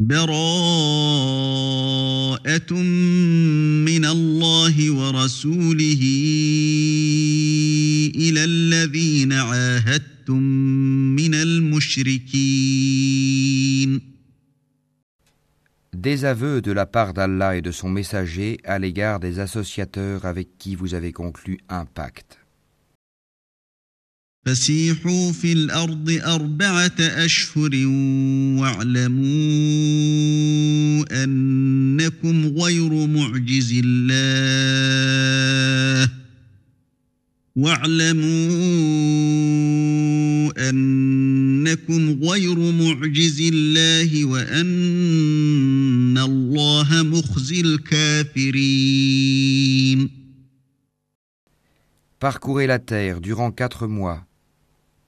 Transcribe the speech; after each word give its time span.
براءة 0.00 0.22
من 3.84 4.04
الله 4.04 4.90
ورسوله 4.90 6.02
إلى 8.14 8.44
الذين 8.44 9.32
عاهدتم 9.32 10.42
من 11.16 11.34
المشركين 11.34 12.48
Désaveu 15.94 16.60
de 16.60 16.70
la 16.70 16.86
part 16.86 17.12
d'Allah 17.12 17.56
et 17.56 17.60
de 17.60 17.72
son 17.72 17.88
messager 17.88 18.58
à 18.62 18.78
l'égard 18.78 19.18
des 19.18 19.40
associateurs 19.40 20.26
avec 20.26 20.56
qui 20.56 20.76
vous 20.76 20.94
avez 20.94 21.10
conclu 21.12 21.58
un 21.68 21.86
pacte. 21.86 22.38
فسيحوا 24.45 25.31
في 25.31 25.53
الأرض 25.53 26.19
أربعة 26.23 26.95
أشهر 26.99 27.71
واعلموا 28.59 29.23
أنكم 31.23 32.47
غير 32.47 33.07
معجز 33.07 33.73
الله. 33.83 34.13
واعلموا 37.55 38.33
أنكم 40.69 42.23
غير 42.23 42.59
معجز 42.71 43.41
الله 43.41 44.25
وأن 44.25 46.17
الله 46.17 47.03
مخزي 47.03 47.61
الكافرين. 47.61 49.03
Parcourez 52.19 52.67
la 52.67 52.79
terre 52.79 53.19
durant 53.21 53.51
quatre 53.51 53.87
mois. 53.87 54.25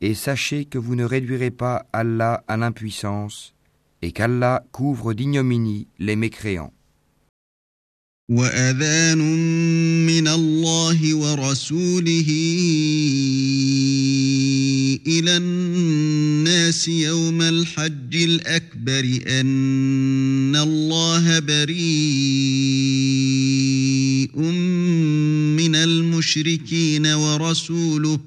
Et 0.06 0.14
sachez 0.14 0.66
que 0.66 0.78
vous 0.78 0.96
ne 0.96 1.04
réduirez 1.04 1.50
pas 1.50 1.88
Allah 1.92 2.44
à 2.48 2.58
l'impuissance 2.58 3.56
et 4.04 4.12
qu'Allah 4.12 4.64
couvre 4.72 5.14
d'ignominie 5.14 5.88
les 5.98 6.16
mécréants. 6.16 6.72
وأذان 8.30 9.18
من 10.06 10.28
الله 10.28 11.14
ورسوله 11.16 12.30
إلى 15.08 15.38
الناس 15.38 16.88
يوم 16.88 17.42
الحج 17.42 18.16
الأكبر 18.16 19.20
أن 19.28 20.56
الله 20.56 21.40
بريء 21.40 21.76
من 25.62 25.76
المشركين 25.76 27.08
ورسوله 27.08 28.20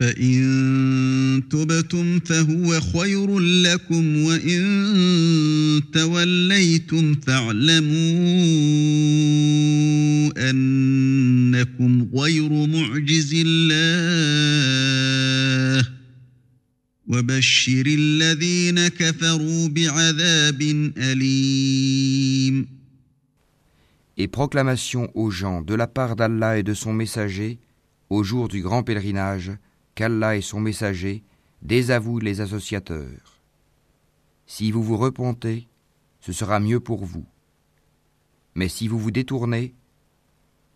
فإن 0.00 1.42
تبتم 1.50 2.20
فهو 2.20 2.80
خير 2.80 3.38
لكم 3.38 4.16
وإن 4.24 4.62
توليتم 5.92 7.14
فاعلموا 7.14 7.86
أنكم 10.50 12.08
غير 12.14 12.66
معجز 12.66 13.34
الله 13.46 13.86
وبشر 17.06 17.84
الذين 17.86 18.88
كفروا 18.88 19.68
بعذاب 19.68 20.62
أليم 20.98 22.66
Et 24.18 24.28
proclamation 24.28 25.10
aux 25.14 25.30
gens 25.30 25.60
de 25.60 25.74
la 25.74 25.86
part 25.86 26.16
d'Allah 26.16 26.56
et 26.58 26.62
de 26.62 26.72
son 26.72 26.94
messager 26.94 27.58
au 28.08 28.22
jour 28.22 28.48
du 28.48 28.62
grand 28.62 28.82
pèlerinage 28.82 29.52
qu'Allah 29.96 30.36
et 30.36 30.42
son 30.42 30.60
messager 30.60 31.24
désavouent 31.62 32.20
les 32.20 32.40
associateurs. 32.40 33.40
Si 34.46 34.70
vous 34.70 34.84
vous 34.84 34.96
repentez, 34.96 35.66
ce 36.20 36.32
sera 36.32 36.60
mieux 36.60 36.78
pour 36.78 37.04
vous. 37.04 37.26
Mais 38.54 38.68
si 38.68 38.86
vous 38.86 38.98
vous 38.98 39.10
détournez, 39.10 39.74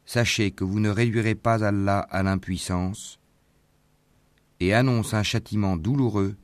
sachez 0.04 0.50
que 0.50 0.64
vous 0.64 0.80
ne 0.80 0.90
réduirez 0.90 1.36
pas 1.36 1.64
Allah 1.64 2.00
à 2.00 2.24
l'impuissance 2.24 3.20
et 4.58 4.74
annonce 4.74 5.14
un 5.14 5.22
châtiment 5.22 5.76
douloureux 5.76 6.36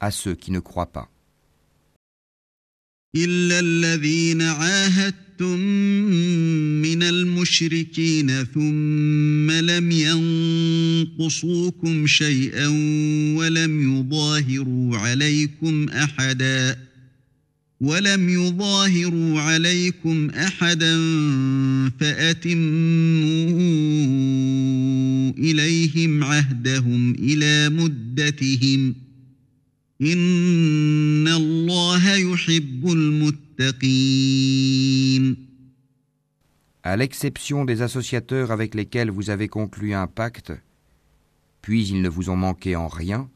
à 0.00 0.10
ceux 0.10 0.34
qui 0.34 0.50
ne 0.50 0.60
croient 0.60 0.92
pas. 0.92 1.08
عاهدتم 5.40 5.60
من 6.82 7.02
المشركين 7.02 8.44
ثم 8.44 9.50
لم 9.50 9.90
ينقصوكم 11.18 12.06
شيئا 12.06 12.68
ولم 13.36 13.98
يظاهروا 13.98 14.96
عليكم 14.96 15.88
أحدا 15.88 16.76
ولم 17.80 18.28
يظاهروا 18.28 19.40
عليكم 19.40 20.30
أحدا 20.30 20.96
فأتموا 22.00 23.50
إليهم 25.38 26.24
عهدهم 26.24 27.14
إلى 27.14 27.68
مدتهم 27.68 28.92
ۖ 28.92 29.04
À 36.83 36.95
l'exception 36.95 37.65
des 37.65 37.81
associateurs 37.81 38.51
avec 38.51 38.73
lesquels 38.73 39.11
vous 39.11 39.29
avez 39.29 39.47
conclu 39.47 39.93
un 39.93 40.07
pacte, 40.07 40.53
puis 41.61 41.87
ils 41.87 42.01
ne 42.01 42.09
vous 42.09 42.29
ont 42.29 42.37
manqué 42.37 42.75
en 42.75 42.87
rien 42.87 43.29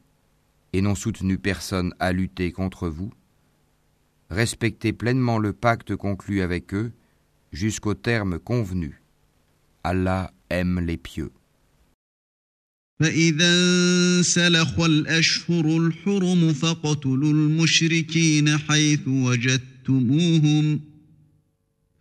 et 0.72 0.80
n'ont 0.80 0.94
soutenu 0.94 1.38
personne 1.38 1.94
à 2.00 2.12
lutter 2.12 2.52
contre 2.52 2.88
vous, 2.88 3.12
respectez 4.30 4.92
pleinement 4.92 5.38
le 5.38 5.52
pacte 5.52 5.94
conclu 5.94 6.40
avec 6.40 6.74
eux 6.74 6.92
jusqu'au 7.52 7.94
terme 7.94 8.38
convenu. 8.38 9.00
Allah 9.84 10.32
aime 10.50 10.80
les 10.80 10.96
pieux. 10.96 11.30
فإذا 13.00 13.54
انسلخ 14.18 14.80
الأشهر 14.80 15.76
الحرم 15.76 16.52
فاقتلوا 16.52 17.32
المشركين 17.32 18.58
حيث 18.58 19.08
وجدتموهم 19.08 20.80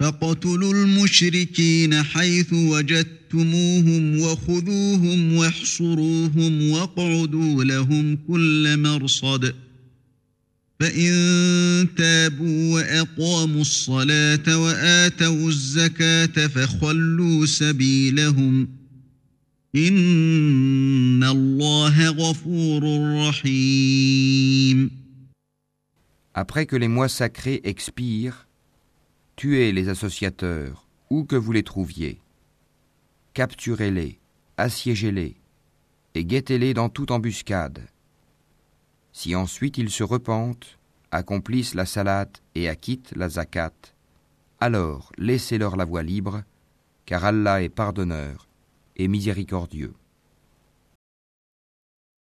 فاقتلوا 0.01 0.73
المشركين 0.73 2.03
حيث 2.03 2.53
وجدتموهم 2.53 4.21
وخذوهم 4.21 5.33
واحصروهم 5.35 6.71
واقعدوا 6.71 7.65
لهم 7.65 8.19
كل 8.29 8.79
مرصد. 8.83 9.55
فإن 10.81 11.89
تابوا 11.97 12.75
وأقاموا 12.75 13.61
الصلاة 13.61 14.59
وآتوا 14.59 15.49
الزكاة 15.49 16.47
فخلوا 16.47 17.47
سبيلهم 17.47 18.67
ۖ. 18.67 18.69
Après 26.35 26.65
que 26.65 26.77
les 26.77 26.89
mois 26.89 27.09
sacrés 27.09 27.61
expirent, 27.65 28.48
tuez 29.39 29.71
les 29.71 29.89
associateurs, 29.89 30.89
où 31.11 31.23
que 31.23 31.37
vous 31.37 31.53
les 31.53 31.63
trouviez. 31.63 32.21
Capturez-les, 33.35 34.19
assiégez-les, 34.57 35.37
et 36.17 36.25
guettez-les 36.25 36.75
dans 36.75 36.89
toute 36.89 37.13
embuscade. 37.13 37.87
Si 39.13 39.37
ensuite 39.37 39.79
ils 39.79 39.91
se 39.91 40.03
repentent, 40.03 40.77
accomplissent 41.13 41.77
la 41.77 41.87
salate 41.87 42.43
et 42.57 42.69
acquittent 42.69 43.13
la 43.15 43.29
zakat, 43.29 43.71
alors 44.59 45.13
laissez-leur 45.19 45.77
la 45.77 45.85
voie 45.85 46.03
libre, 46.03 46.43
car 47.07 47.25
Allah 47.25 47.63
est 47.63 47.69
pardonneur, 47.69 48.49
et 48.97 49.07
miséricordieux. 49.07 49.95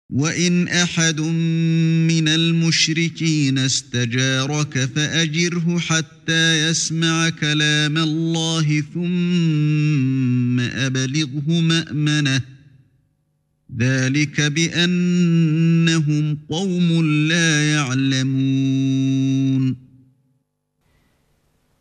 وإن 0.10 0.68
أحد 0.68 1.22
من 1.22 2.28
المشركين 2.28 3.58
استجارك 3.58 4.80
فأجره 4.86 5.80
حتى 5.80 6.70
يسمع 6.70 7.30
كلام 7.30 7.98
الله 7.98 8.82
ثم 8.94 10.60
أبلغه 10.60 11.62
مأمنه 11.62 12.42
ذلك 13.78 14.42
بأنهم 14.42 16.38
قوم 16.50 17.06
لا 17.28 17.74
يعلمون 17.74 19.08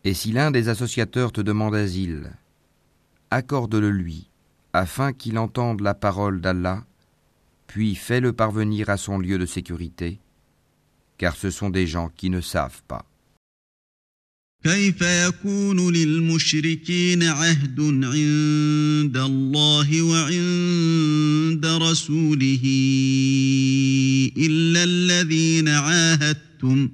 Et 0.09 0.15
si 0.15 0.31
l'un 0.31 0.53
des 0.53 0.69
associateurs 0.69 1.33
te 1.33 1.41
demande 1.41 1.75
asile, 1.75 2.31
accorde-le 3.33 3.91
lui 3.91 4.29
afin 4.73 5.13
qu'il 5.13 5.37
entende 5.37 5.81
la 5.81 5.95
parole 5.95 6.41
d'Allah, 6.41 6.85
puis 7.77 7.95
fais-le 7.95 8.33
parvenir 8.33 8.89
à 8.89 8.97
son 8.97 9.19
lieu 9.19 9.37
de 9.37 9.45
sécurité, 9.45 10.19
car 11.19 11.37
ce 11.37 11.51
sont 11.51 11.69
des 11.69 11.87
gens 11.87 12.11
qui 12.17 12.31
ne 12.31 12.41
savent 12.41 12.83
pas. 12.89 13.05
كيف 14.65 15.01
يكون 15.03 15.93
للمشركين 15.93 17.23
عهد 17.23 17.81
عند 17.81 19.17
الله 19.17 20.03
وعند 20.03 21.67
رسوله 21.67 22.65
إلا 24.37 24.85
الذين 24.85 25.69
عاهدتم 25.69 26.89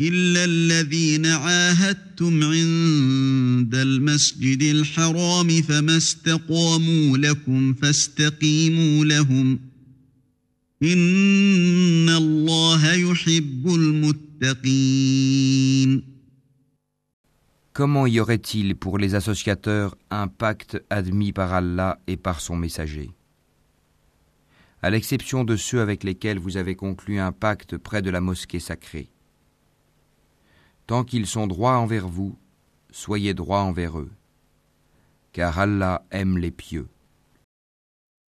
إلا 0.00 0.44
الذين 0.44 1.26
عاهدتم 1.26 2.44
عند 2.44 3.74
المسجد 3.74 4.62
الحرام 4.62 5.62
فما 5.62 5.96
استقاموا 5.96 7.18
لكم 7.18 7.74
فاستقيموا 7.74 9.04
لهم 9.04 9.56
ۖ 9.56 9.67
Comment 17.72 18.06
y 18.06 18.20
aurait-il 18.20 18.76
pour 18.76 18.98
les 18.98 19.16
associateurs 19.16 19.96
un 20.10 20.28
pacte 20.28 20.80
admis 20.88 21.32
par 21.32 21.52
Allah 21.52 21.98
et 22.06 22.16
par 22.16 22.40
son 22.40 22.54
messager? 22.54 23.10
À 24.80 24.90
l'exception 24.90 25.42
de 25.42 25.56
ceux 25.56 25.80
avec 25.80 26.04
lesquels 26.04 26.38
vous 26.38 26.56
avez 26.56 26.76
conclu 26.76 27.18
un 27.18 27.32
pacte 27.32 27.76
près 27.76 28.00
de 28.00 28.10
la 28.10 28.20
mosquée 28.20 28.60
sacrée. 28.60 29.10
Tant 30.86 31.02
qu'ils 31.02 31.26
sont 31.26 31.48
droits 31.48 31.78
envers 31.78 32.06
vous, 32.06 32.38
soyez 32.92 33.34
droits 33.34 33.62
envers 33.62 33.98
eux, 33.98 34.12
car 35.32 35.58
Allah 35.58 36.06
aime 36.12 36.38
les 36.38 36.52
pieux. 36.52 36.86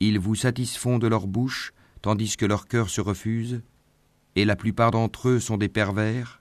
Ils 0.00 0.18
vous 0.18 0.34
satisfont 0.34 0.98
de 0.98 1.06
leur 1.06 1.26
bouche, 1.26 1.72
tandis 2.00 2.36
que 2.36 2.46
leur 2.46 2.66
cœur 2.66 2.88
se 2.88 3.02
refuse, 3.02 3.60
et 4.34 4.46
la 4.46 4.56
plupart 4.56 4.90
d'entre 4.90 5.28
eux 5.28 5.40
sont 5.40 5.58
des 5.58 5.68
pervers. 5.68 6.40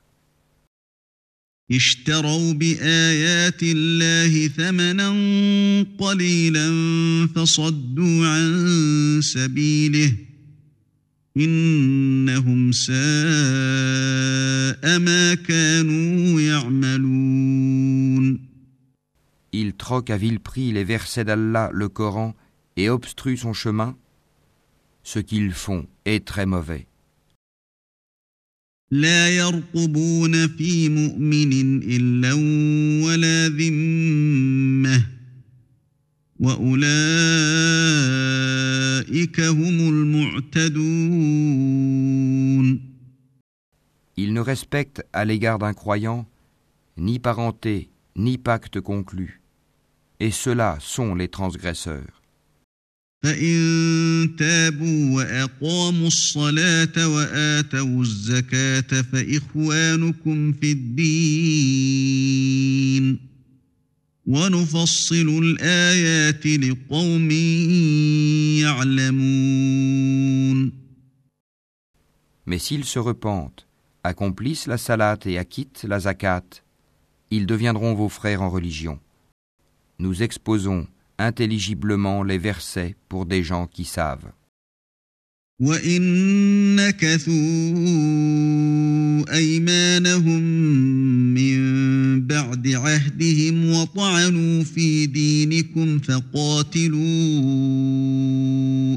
Ils 19.51 19.73
troquent 19.73 20.09
à 20.09 20.17
vil 20.17 20.39
prix 20.39 20.71
les 20.71 20.83
versets 20.83 21.25
d'Allah, 21.25 21.69
le 21.71 21.87
Coran, 21.87 22.35
et 22.78 22.88
obstruent 22.90 23.36
son 23.36 23.52
chemin. 23.52 23.96
Ce 25.02 25.18
qu'ils 25.18 25.52
font 25.52 25.86
est 26.04 26.26
très 26.26 26.46
mauvais. 26.46 26.86
لا 28.90 29.28
يرقبون 29.28 30.48
في 30.48 30.88
مؤمن 30.88 31.82
إلا 31.82 32.32
ولا 33.06 33.48
ذمة 33.48 35.06
وأولئك 36.40 37.00
هم 39.40 39.88
المعتدون 39.88 41.34
Ils 44.16 44.32
ne 44.32 44.40
respectent 44.40 45.02
à 45.12 45.24
l'égard 45.24 45.58
d'un 45.58 45.74
croyant 45.74 46.24
ni 46.96 47.18
parenté, 47.18 47.90
ni 48.14 48.38
pacte 48.38 48.80
conclu, 48.80 49.42
et 50.20 50.30
ceux-là 50.30 50.76
sont 50.78 51.16
les 51.16 51.26
transgresseurs. 51.28 52.17
فإن 53.24 54.36
تابوا 54.38 55.14
وأقاموا 55.16 56.06
الصلاة 56.06 57.08
وآتوا 57.08 58.00
الزكاة 58.02 59.02
فإخوانكم 59.02 60.52
في 60.52 60.72
الدين 60.72 62.14
ونفصل 64.26 65.42
الآيات 65.42 66.46
لقوم 66.46 67.30
يعلمون 68.60 70.04
Mais 72.46 72.58
s'ils 72.58 72.84
se 72.84 72.98
repentent, 72.98 73.66
accomplissent 74.02 74.66
la 74.66 74.76
salat 74.76 75.18
et 75.24 75.38
acquittent 75.38 75.84
la 75.88 76.00
zakat, 76.00 76.44
ils 77.30 77.46
deviendront 77.46 77.94
vos 77.94 78.10
frères 78.10 78.42
en 78.42 78.50
religion. 78.50 79.00
Nous 79.98 80.22
exposons 80.22 80.86
intelligiblement 81.18 82.22
les 82.22 82.38
versets 82.38 82.96
pour 83.08 83.26
des 83.26 83.42
gens 83.42 83.66
qui 83.66 83.84
savent. 83.84 84.32
وإن 85.60 86.02
نكثوا 86.76 87.34
أيمانهم 89.34 90.42
من 91.34 92.26
بعد 92.26 92.68
عهدهم 92.68 93.70
وطعنوا 93.70 94.64
في 94.64 95.06
دينكم 95.06 95.98
فقاتلوا 95.98 96.98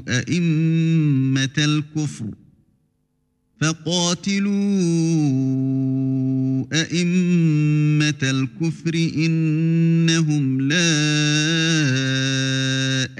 أئمة 0.09 1.57
الكفر 1.57 2.25
فقاتلوا 3.61 4.51
أئمة 6.73 8.21
الكفر 8.23 8.93
إنهم 8.95 10.61
لا 10.61 10.77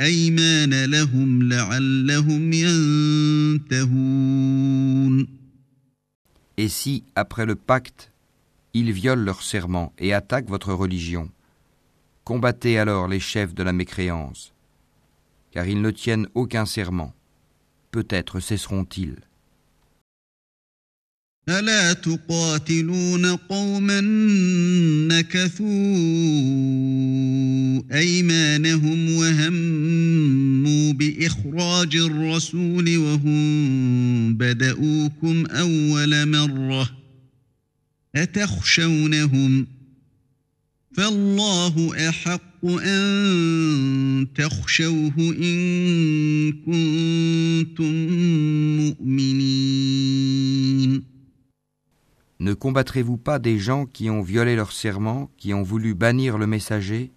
أيمان 0.06 0.86
لهم 0.86 1.44
لعلهم 1.44 2.54
ينتهون 2.54 4.18
Et 6.60 6.69
si, 6.69 7.04
après 7.16 7.46
le 7.46 7.54
pacte, 7.56 8.12
ils 8.74 8.92
violent 8.92 9.24
leur 9.24 9.44
serment 9.44 9.94
et 10.00 10.12
attaquent 10.16 10.50
votre 10.50 10.74
religion, 10.74 11.30
combattez 12.24 12.80
alors 12.80 13.08
les 13.08 13.19
chefs 13.19 13.54
de 13.54 13.62
la 13.62 13.74
mécréance, 13.74 14.54
car 15.52 15.68
ils 15.68 15.80
ne 15.81 15.92
tiennent 15.92 16.28
aucun 16.34 16.66
serment. 16.66 17.14
Peut-être 17.92 18.40
cesseront-ils. 18.40 19.18
ألا 21.49 21.93
تقاتلون 21.93 23.27
قوما 23.27 24.00
نكثوا 25.09 25.67
أيمانهم 27.99 29.11
وهموا 29.17 30.93
بإخراج 30.93 31.96
الرسول 31.96 32.96
وهم 32.96 34.34
بدؤوكم 34.34 35.46
أول 35.46 36.29
مرة 36.29 36.91
أتخشونهم 38.17 39.67
فالله 40.93 42.08
أحق 42.08 42.67
أن 42.67 44.27
تخشوه 44.34 45.15
إن 45.19 46.53
كنتم 46.53 47.94
مؤمنين 48.77 50.32
Ne 52.43 52.55
combattrez-vous 52.55 53.19
pas 53.19 53.39
des 53.39 53.56
gens 53.56 53.87
qui 53.87 54.11
ont 54.11 54.20
violé 54.20 54.56
leur 54.56 54.72
serment, 54.72 55.31
qui 55.37 55.55
ont 55.55 55.63
voulu 55.63 55.94
bannir 55.94 56.39
le 56.39 56.49
messager, 56.49 57.13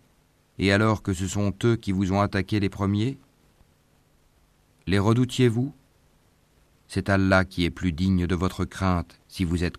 et 0.60 0.72
alors 0.72 1.02
que 1.02 1.14
ce 1.14 1.28
sont 1.28 1.52
eux 1.64 1.76
qui 1.78 1.92
vous 1.92 2.12
ont 2.12 2.22
attaqué 2.22 2.60
les 2.60 2.70
premiers? 2.70 3.18
Les 4.86 5.00
redoutiez-vous? 5.00 5.74
C'est 6.88 7.10
Allah 7.10 7.44
qui 7.44 7.66
est 7.66 7.72
plus 7.72 7.92
digne 7.92 8.28
de 8.28 8.36
votre 8.36 8.66
crainte 8.66 9.20
si 9.28 9.46
vous 9.46 9.64
êtes 9.64 9.78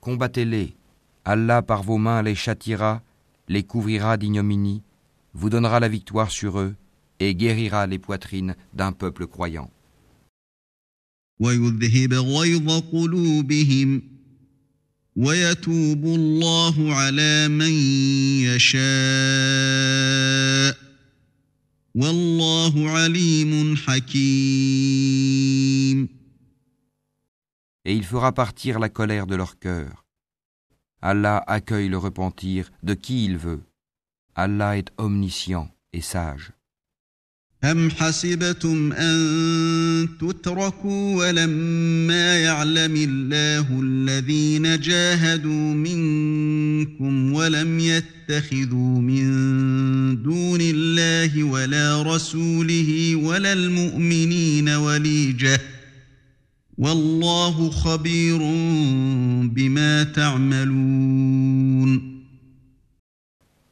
Combattez-les. 0.00 0.74
Allah 1.24 1.62
par 1.62 1.84
vos 1.84 1.98
mains 1.98 2.22
les 2.22 2.34
châtira, 2.34 3.02
les 3.46 3.62
couvrira 3.62 4.16
d'ignominie, 4.16 4.82
vous 5.32 5.48
donnera 5.48 5.78
la 5.78 5.86
victoire 5.86 6.32
sur 6.32 6.58
eux 6.58 6.74
et 7.20 7.36
guérira 7.36 7.86
les 7.86 8.00
poitrines 8.00 8.56
d'un 8.74 8.90
peuple 8.90 9.28
croyant. 9.28 9.70
ويذهب 11.39 12.13
غيظ 12.13 12.71
قلوبهم 12.79 14.01
ويتوب 15.15 16.05
الله 16.05 16.93
على 16.93 17.47
من 17.47 17.71
يشاء 18.41 18.77
والله 21.95 22.89
عليم 22.89 23.75
حكيم 23.75 24.97
et 27.87 27.95
il 27.95 28.03
fera 28.03 28.33
partir 28.33 28.79
la 28.79 28.89
colère 28.89 29.27
de 29.27 29.35
leur 29.35 29.59
cœur. 29.59 30.05
Allah 31.01 31.41
accueille 31.47 31.87
le 31.87 31.97
repentir 31.97 32.69
de 32.83 32.93
qui 32.93 33.23
il 33.23 33.37
veut. 33.37 33.63
Allah 34.35 34.77
est 34.77 34.91
omniscient 34.97 35.73
et 35.93 36.01
sage. 36.01 36.51
أم 37.64 37.90
حسبتم 37.90 38.92
أن 38.92 40.08
تتركوا 40.20 41.16
ولما 41.16 42.38
يعلم 42.38 42.94
الله 42.96 43.80
الذين 43.82 44.80
جاهدوا 44.80 45.74
منكم 45.74 47.32
ولم 47.32 47.80
يتخذوا 47.80 49.00
من 49.00 49.22
دون 50.22 50.58
الله 50.60 51.44
ولا 51.44 52.02
رسوله 52.02 53.16
ولا 53.16 53.52
المؤمنين 53.52 54.68
وليجة 54.68 55.60
والله 56.78 57.70
خبير 57.70 58.38
بما 59.48 60.02
تعملون. 60.02 62.12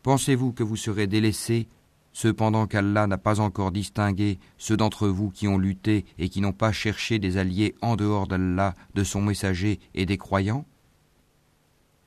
Pensez-vous 0.03 0.53
que 0.53 0.63
vous 0.63 0.77
serez 0.77 1.07
délaissés 1.07 1.67
cependant 2.21 2.67
qu'Allah 2.67 3.07
n'a 3.07 3.17
pas 3.17 3.41
encore 3.41 3.73
distingué 3.73 4.39
ceux 4.59 4.77
d'entre 4.77 5.09
vous 5.09 5.31
qui 5.31 5.49
ont 5.49 5.57
lutté 5.57 6.05
et 6.19 6.29
qui 6.29 6.43
n'ont 6.43 6.53
pas 6.53 6.71
cherché 6.71 7.19
des 7.19 7.39
alliés 7.39 7.75
en 7.81 7.97
dehors 7.97 8.27
d'Allah, 8.27 8.75
de 8.95 9.05
son 9.05 9.23
messager 9.23 9.81
et 9.95 10.05
des 10.05 10.19
croyants 10.19 10.67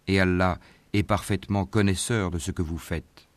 Et 0.07 0.19
Allah 0.19 0.59
est 0.93 1.01
parfaitement 1.01 1.65
connaisseur 1.65 2.29
de 2.29 2.37
ce 2.37 2.51
que 2.51 2.61
vous 2.61 2.77
faites. 2.77 3.27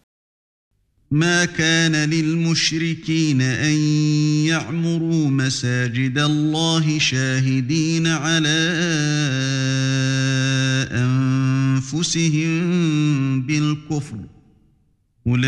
Il 15.28 15.40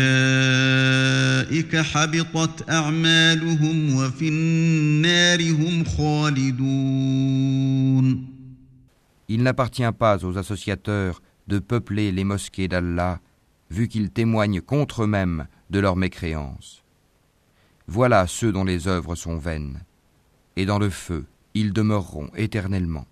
n'appartient 9.43 9.91
pas 9.97 10.25
aux 10.25 10.37
associateurs 10.37 11.21
de 11.47 11.59
peupler 11.59 12.11
les 12.11 12.25
mosquées 12.25 12.67
d'Allah, 12.67 13.21
vu 13.71 13.87
qu'ils 13.87 14.11
témoignent 14.11 14.59
contre 14.59 15.03
eux-mêmes 15.03 15.47
de 15.69 15.79
leur 15.79 15.95
mécréance. 15.95 16.83
Voilà 17.87 18.27
ceux 18.27 18.51
dont 18.51 18.65
les 18.65 18.89
œuvres 18.89 19.15
sont 19.15 19.37
vaines, 19.37 19.79
et 20.57 20.65
dans 20.65 20.79
le 20.79 20.89
feu 20.89 21.25
ils 21.53 21.71
demeureront 21.71 22.29
éternellement. 22.35 23.05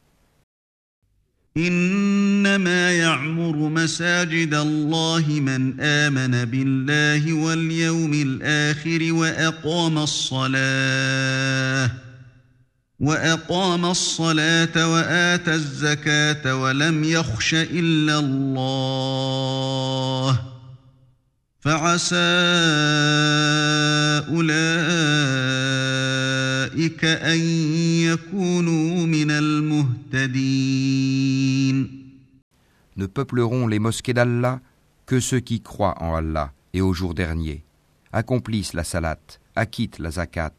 إنما 1.58 2.92
يعمر 2.92 3.56
مساجد 3.56 4.54
الله 4.54 5.26
من 5.28 5.82
آمن 5.82 6.46
بالله 6.46 7.34
واليوم 7.34 8.14
الآخر 8.14 9.14
وأقام 9.14 9.98
الصلاة 9.98 11.92
وأقام 13.00 13.86
الصلاة 13.86 14.94
وآتى 14.94 15.54
الزكاة 15.54 16.56
ولم 16.56 17.04
يخش 17.04 17.54
إلا 17.54 18.20
الله. 18.20 19.38
فعسى 21.60 22.16
أولئك 24.30 24.66
أن 27.06 27.40
يكونوا 28.02 29.08
من 29.08 29.32
المهتدين. 29.32 29.97
Ne 32.98 33.06
peupleront 33.06 33.68
les 33.68 33.80
mosquées 33.80 34.14
d'Allah 34.14 34.60
que 35.06 35.20
ceux 35.20 35.40
qui 35.40 35.62
croient 35.62 36.02
en 36.02 36.16
Allah 36.16 36.52
et 36.74 36.82
au 36.82 36.94
jour 36.94 37.14
dernier, 37.14 37.64
accomplissent 38.12 38.74
la 38.74 38.84
salat, 38.84 39.20
acquittent 39.56 40.00
la 40.00 40.12
zakat 40.12 40.54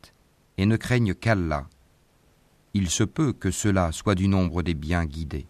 et 0.56 0.66
ne 0.66 0.76
craignent 0.76 1.14
qu'Allah. 1.14 1.66
Il 2.74 2.90
se 2.90 3.04
peut 3.04 3.32
que 3.32 3.50
cela 3.50 3.92
soit 3.92 4.14
du 4.14 4.28
nombre 4.28 4.62
des 4.62 4.74
bien 4.74 5.04
guidés. 5.04 5.46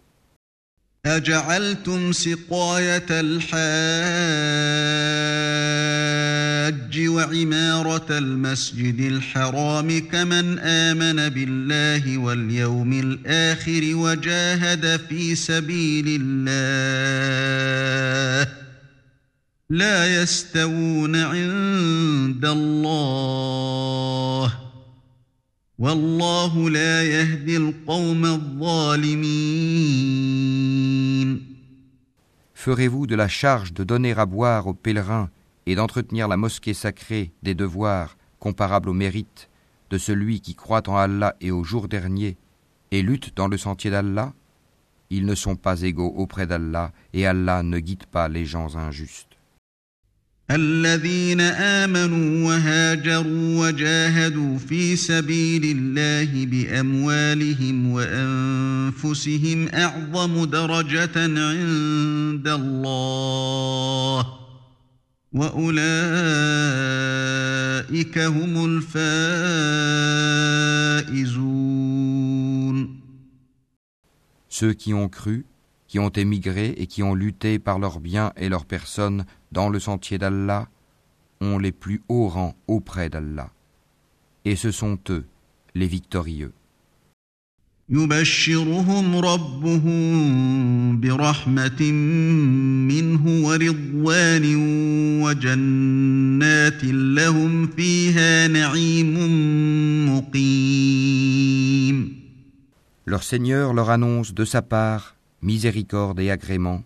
الحج 6.69 7.07
وعمارة 7.07 8.17
المسجد 8.17 8.99
الحرام 8.99 9.99
كمن 9.99 10.59
آمن 10.59 11.29
بالله 11.29 12.17
واليوم 12.17 12.93
الآخر 12.93 13.95
وجاهد 13.95 14.97
في 15.09 15.35
سبيل 15.35 16.05
الله 16.21 16.51
لا 19.69 20.21
يستوون 20.21 21.15
عند 21.15 22.45
الله 22.45 22.99
والله 25.79 26.69
لا 26.69 27.03
يهدي 27.03 27.57
القوم 27.57 28.25
الظالمين. 28.25 29.49
Ferez-vous 32.53 33.07
de 33.07 33.15
la 33.15 33.27
charge 33.29 33.73
de 33.73 33.83
donner 33.85 34.13
à 34.13 34.25
boire 34.25 34.67
aux 34.67 34.73
pèlerins 34.73 35.29
et 35.69 35.75
d'entretenir 35.75 36.27
la 36.27 36.35
mosquée 36.35 36.73
sacrée 36.73 37.31
des 37.43 37.53
devoirs 37.53 38.17
comparables 38.39 38.89
au 38.89 38.93
mérite 38.93 39.51
de 39.91 39.99
celui 39.99 40.41
qui 40.41 40.55
croit 40.55 40.89
en 40.89 40.97
Allah 40.97 41.35
et 41.41 41.51
au 41.51 41.63
jour 41.63 41.87
dernier 41.87 42.37
et 42.89 43.03
lutte 43.03 43.35
dans 43.35 43.47
le 43.47 43.55
sentier 43.55 43.91
d'Allah, 43.91 44.33
ils 45.11 45.27
ne 45.27 45.35
sont 45.35 45.55
pas 45.55 45.83
égaux 45.83 46.11
auprès 46.17 46.47
d'Allah 46.47 46.91
et 47.13 47.27
Allah 47.27 47.61
ne 47.61 47.77
guide 47.77 48.07
pas 48.07 48.27
les 48.29 48.47
gens 48.47 48.77
injustes. 48.77 49.37
Ceux 65.31 65.43
qui 74.73 74.95
ont 74.95 75.07
cru, 75.07 75.45
qui 75.87 75.99
ont 75.99 76.09
émigré 76.09 76.69
et 76.77 76.87
qui 76.87 77.03
ont 77.03 77.13
lutté 77.13 77.59
par 77.59 77.77
leurs 77.77 77.99
biens 77.99 78.33
et 78.37 78.49
leurs 78.49 78.65
personnes 78.65 79.27
dans 79.51 79.69
le 79.69 79.79
sentier 79.79 80.17
d'Allah 80.17 80.67
ont 81.41 81.59
les 81.59 81.73
plus 81.73 82.01
hauts 82.09 82.27
rangs 82.27 82.55
auprès 82.65 83.09
d'Allah. 83.09 83.51
Et 84.45 84.55
ce 84.55 84.71
sont 84.71 84.97
eux, 85.09 85.27
les 85.75 85.87
victorieux. 85.87 86.53
يبشرهم 87.88 89.16
ربهم 89.16 91.00
برحمة 91.00 91.82
منه 92.90 93.46
ورضوان 93.46 94.56
وجنات 95.22 96.84
لهم 96.84 97.66
فيها 97.66 98.48
نعيم 98.48 99.14
مقيم 100.08 102.14
Leur 103.06 103.22
Seigneur 103.22 103.74
leur 103.74 103.90
annonce 103.90 104.32
de 104.32 104.46
sa 104.46 104.62
part 104.62 105.14
miséricorde 105.42 106.20
et 106.20 106.30
agrément 106.30 106.82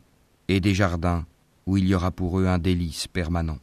et 0.48 0.58
des 0.58 0.74
jardins 0.74 1.24
où 1.64 1.76
il 1.76 1.86
y 1.86 1.94
aura 1.94 2.10
pour 2.10 2.40
eux 2.40 2.46
un 2.46 2.58
délice 2.58 3.06
permanent. 3.06 3.60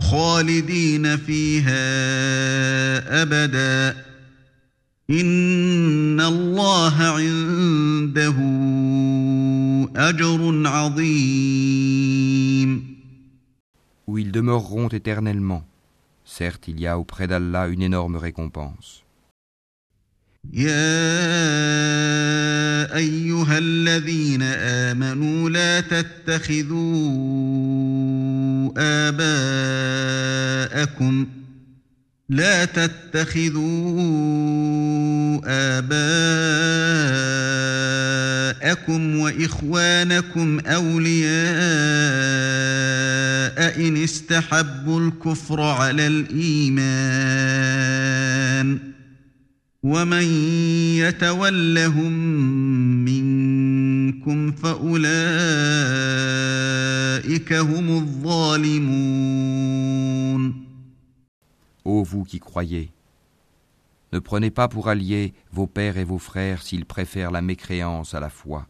خالدين 0.00 1.16
فيها 1.16 1.82
أبداً 3.22 4.07
Où 5.09 5.13
ils 14.19 14.31
demeureront 14.31 14.89
éternellement. 14.89 15.63
Certes, 16.23 16.67
il 16.67 16.79
y 16.79 16.85
a 16.85 16.99
auprès 16.99 17.25
d'Allah 17.25 17.67
une 17.69 17.81
énorme 17.81 18.17
récompense. 18.17 19.03
لا 25.49 25.81
تتخذوا 25.81 27.09
آباءكم 29.87 30.59
وإخوانكم 39.19 40.59
أولياء 40.59 41.39
إن 43.87 43.97
استحبوا 43.97 44.99
الكفر 44.99 45.61
على 45.61 46.07
الإيمان 46.07 47.19
ومن 49.83 50.23
يتولهم 50.97 52.11
منكم 53.05 54.51
فأولئك 54.51 55.13
هم 57.53 57.97
الظالمون 57.97 59.09
Ô 61.89 62.03
vous 62.03 62.23
qui 62.23 62.39
croyez, 62.39 62.91
ne 64.13 64.19
prenez 64.19 64.51
pas 64.51 64.67
pour 64.67 64.89
alliés 64.89 65.33
vos 65.51 65.65
pères 65.65 65.97
et 65.97 66.03
vos 66.03 66.19
frères 66.19 66.61
s'ils 66.61 66.85
préfèrent 66.85 67.31
la 67.31 67.41
mécréance 67.41 68.13
à 68.13 68.19
la 68.19 68.29
foi. 68.29 68.67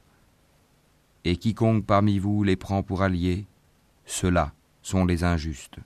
Et 1.26 1.36
quiconque 1.36 1.86
parmi 1.86 2.18
vous 2.18 2.44
les 2.44 2.56
prend 2.56 2.82
pour 2.82 3.02
alliés, 3.02 3.46
ceux-là 4.06 4.54
sont 4.82 5.04
les 5.04 5.26
injustes. 5.26 5.80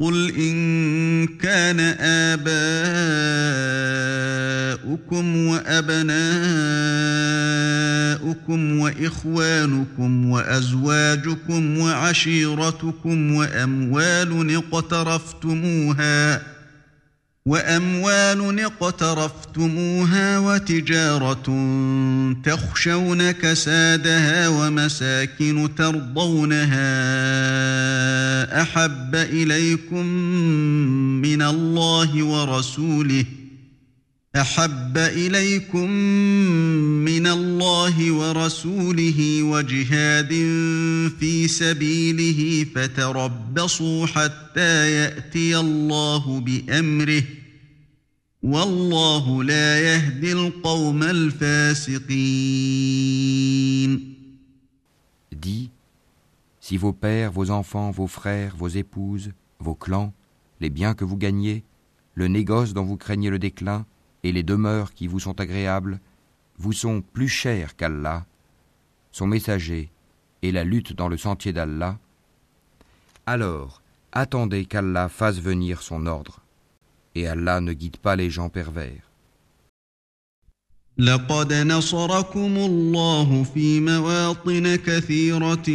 قل 0.00 0.30
إن 0.30 1.26
كان 1.26 1.80
آباؤكم 4.80 5.36
وأبناؤكم 5.46 6.08
وإخوانكم 8.78 10.30
وأزواجكم 10.30 11.78
وعشيرتكم 11.78 13.34
وأموال 13.34 14.54
اقترفتموها 14.56 16.38
ۖ 16.38 16.55
وأموال 17.46 18.60
اقترفتموها 18.60 20.38
وتجارة 20.38 21.44
تخشون 22.44 23.30
كسادها 23.30 24.48
ومساكن 24.48 25.68
ترضونها 25.78 26.82
أحب 28.62 29.14
إليكم 29.14 30.06
من 31.22 31.42
الله 31.42 32.22
ورسوله 32.22 33.24
احب 34.40 34.98
اليكم 34.98 35.90
من 37.08 37.26
الله 37.26 38.12
ورسوله 38.12 39.42
وجهاد 39.42 40.28
في 41.18 41.48
سبيله 41.48 42.66
فتربصوا 42.74 44.06
حتى 44.06 44.92
ياتي 44.92 45.58
الله 45.58 46.40
بامره 46.40 47.22
والله 48.42 49.44
لا 49.44 49.80
يهدي 49.80 50.32
القوم 50.32 51.02
الفاسقين 51.02 52.06
Dis, 55.32 55.70
si 56.60 56.76
vos 56.76 56.92
pères, 56.92 57.30
vos 57.30 57.50
enfants, 57.50 57.90
vos 57.90 58.06
frères, 58.06 58.54
vos 58.56 58.68
épouses, 58.68 59.32
vos 59.60 59.74
clans, 59.74 60.12
les 60.60 60.70
biens 60.70 60.94
que 60.94 61.04
vous 61.04 61.16
gagnez, 61.16 61.62
le 62.14 62.26
négoce 62.28 62.72
dont 62.72 62.84
vous 62.84 62.96
craignez 62.96 63.28
le 63.30 63.38
déclin, 63.38 63.84
et 64.26 64.32
les 64.32 64.42
demeures 64.42 64.92
qui 64.92 65.06
vous 65.06 65.20
sont 65.20 65.40
agréables 65.40 66.00
vous 66.58 66.72
sont 66.72 67.00
plus 67.00 67.28
chers 67.28 67.76
qu'Allah, 67.76 68.26
son 69.12 69.28
messager 69.28 69.92
et 70.42 70.50
la 70.50 70.64
lutte 70.64 70.92
dans 70.92 71.08
le 71.08 71.16
sentier 71.16 71.52
d'Allah, 71.52 71.96
alors 73.24 73.82
attendez 74.10 74.64
qu'Allah 74.64 75.08
fasse 75.08 75.38
venir 75.38 75.80
son 75.80 76.06
ordre, 76.06 76.40
et 77.14 77.28
Allah 77.28 77.60
ne 77.60 77.72
guide 77.72 77.98
pas 77.98 78.16
les 78.16 78.28
gens 78.28 78.48
pervers. 78.48 79.05
لقد 80.98 81.52
نصركم 81.52 82.56
الله 82.56 83.46
في 83.54 83.80
مواطن 83.80 84.76
كثيرة 84.76 85.68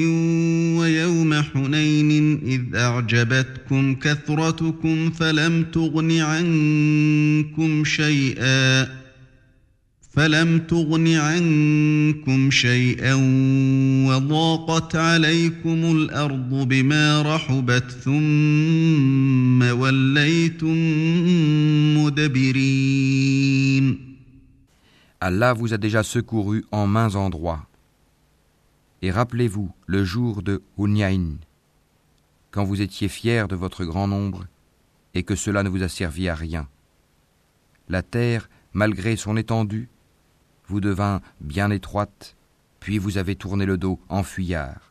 ويوم 0.78 1.34
حنين 1.34 2.40
إذ 2.46 2.75
أعجبتكم 2.75 3.96
كثرتكم 3.96 5.12
فلم 5.12 5.66
تغن 5.74 6.12
عنكم 6.12 7.84
شيئا 7.84 8.88
فلم 10.13 10.60
تغن 10.60 11.08
عنكم 11.08 12.51
شيئا 12.51 13.13
وضاقت 14.08 14.96
عليكم 14.96 15.98
الأرض 15.98 16.50
بما 16.68 17.22
رحبت 17.36 17.92
ثم 18.03 19.62
وليتم 19.62 20.77
مدبرين 21.98 23.31
Allah 25.24 25.53
vous 25.53 25.72
a 25.75 25.77
déjà 25.77 26.01
secouru 26.01 26.66
en 26.72 26.88
mains 26.88 27.14
endroits. 27.14 27.68
Et 29.03 29.12
rappelez-vous 29.12 29.72
le 29.86 30.03
jour 30.03 30.42
de 30.42 30.64
Hunyain, 30.79 31.38
quand 32.50 32.64
vous 32.64 32.81
étiez 32.81 33.07
fiers 33.07 33.46
de 33.48 33.55
votre 33.55 33.86
grand 33.86 34.07
nombre 34.07 34.48
et 35.14 35.22
que 35.22 35.36
cela 35.36 35.62
ne 35.62 35.70
vous 35.70 35.84
a 35.84 35.90
servi 35.90 36.27
à 36.27 36.34
rien. 36.34 36.68
La 37.88 38.01
terre, 38.01 38.50
malgré 38.74 39.16
son 39.16 39.38
étendue, 39.38 39.90
vous 40.68 40.81
devint 40.81 41.22
bien 41.40 41.70
étroite, 41.70 42.36
puis 42.79 42.98
vous 42.98 43.20
avez 43.20 43.36
tourné 43.36 43.68
le 43.68 43.77
dos 43.77 44.00
en 44.10 44.24
fuyard. 44.24 44.91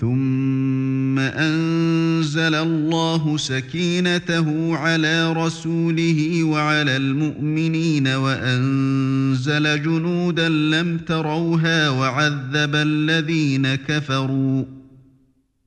ثم 0.00 1.18
أنزل 1.18 2.54
الله 2.54 3.36
سكينته 3.36 4.76
على 4.76 5.32
رسوله 5.32 6.44
وعلى 6.44 6.96
المؤمنين 6.96 8.08
وأنزل 8.08 9.82
جنودا 9.82 10.48
لم 10.48 10.98
تروها 10.98 11.90
وعذب 11.90 12.74
الذين 12.74 13.74
كفروا 13.74 14.64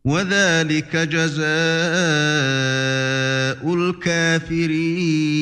وذلك 0.06 0.96
جزاء 0.96 1.39
الكافرين. 3.74 5.39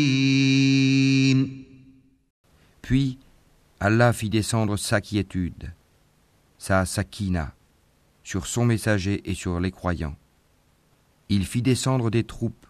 Puis 2.82 3.18
Allah 3.82 4.14
fit 4.14 4.30
descendre 4.30 4.78
sa 4.78 5.02
quiétude, 5.02 5.74
sa 6.58 6.86
sakina, 6.86 7.57
sur 8.28 8.46
son 8.46 8.66
messager 8.66 9.22
et 9.24 9.34
sur 9.34 9.62
les 9.62 9.72
croyants. 9.72 10.18
Il 11.30 11.46
fit 11.46 11.62
descendre 11.62 12.12
des 12.12 12.26
troupes, 12.26 12.68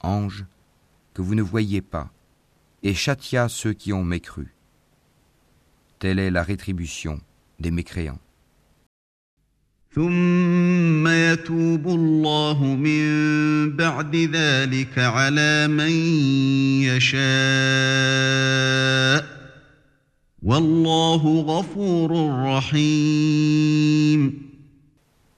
anges, 0.00 0.46
que 1.12 1.20
vous 1.20 1.34
ne 1.34 1.42
voyiez 1.42 1.82
pas, 1.82 2.10
et 2.82 2.94
châtia 2.94 3.50
ceux 3.50 3.74
qui 3.74 3.92
ont 3.92 4.04
mécru. 4.04 4.54
Telle 5.98 6.18
est 6.18 6.30
la 6.30 6.42
rétribution 6.42 7.20
des 7.60 7.70
mécréants. 7.70 8.18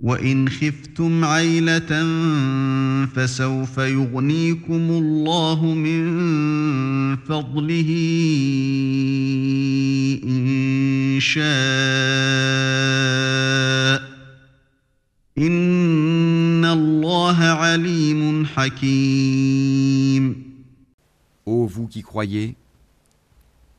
وإن 0.00 0.48
خفتم 0.48 1.24
عيلة 1.24 2.04
فسوف 3.06 3.78
يغنيكم 3.78 4.90
الله 4.90 5.64
من 5.64 6.06
فضله 7.16 7.90
إن 10.24 11.18
شاء 11.20 11.46
إن 15.38 16.64
الله 16.64 17.36
عليم 17.44 18.46
حكيم 18.46 20.46
Ô 21.46 21.64
vous 21.64 21.86
qui 21.86 22.02
croyez, 22.02 22.56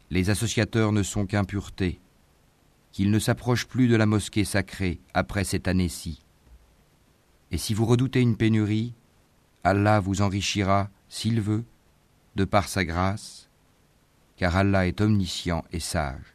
les 0.10 0.30
associateurs 0.30 0.94
ne 0.94 1.04
sont 1.04 1.26
qu'impuretés. 1.26 2.00
qu'il 2.97 3.11
ne 3.11 3.19
s'approche 3.19 3.67
plus 3.67 3.89
de 3.89 3.97
la 3.97 4.07
mosquée 4.07 4.45
sacrée 4.45 5.01
après 5.15 5.45
cette 5.45 5.69
année-ci. 5.69 6.21
Et 7.51 7.59
si 7.59 7.75
vous 7.75 7.87
redoutez 7.87 8.21
une 8.21 8.37
pénurie, 8.37 8.95
Allah 9.65 10.01
vous 10.01 10.23
enrichira, 10.23 10.91
s'il 11.09 11.41
veut, 11.41 11.65
de 12.37 12.45
par 12.45 12.69
sa 12.69 12.85
grâce, 12.85 13.49
car 14.37 14.57
Allah 14.57 14.87
est 14.87 15.01
omniscient 15.01 15.65
et 15.73 15.81
sage. 15.81 16.33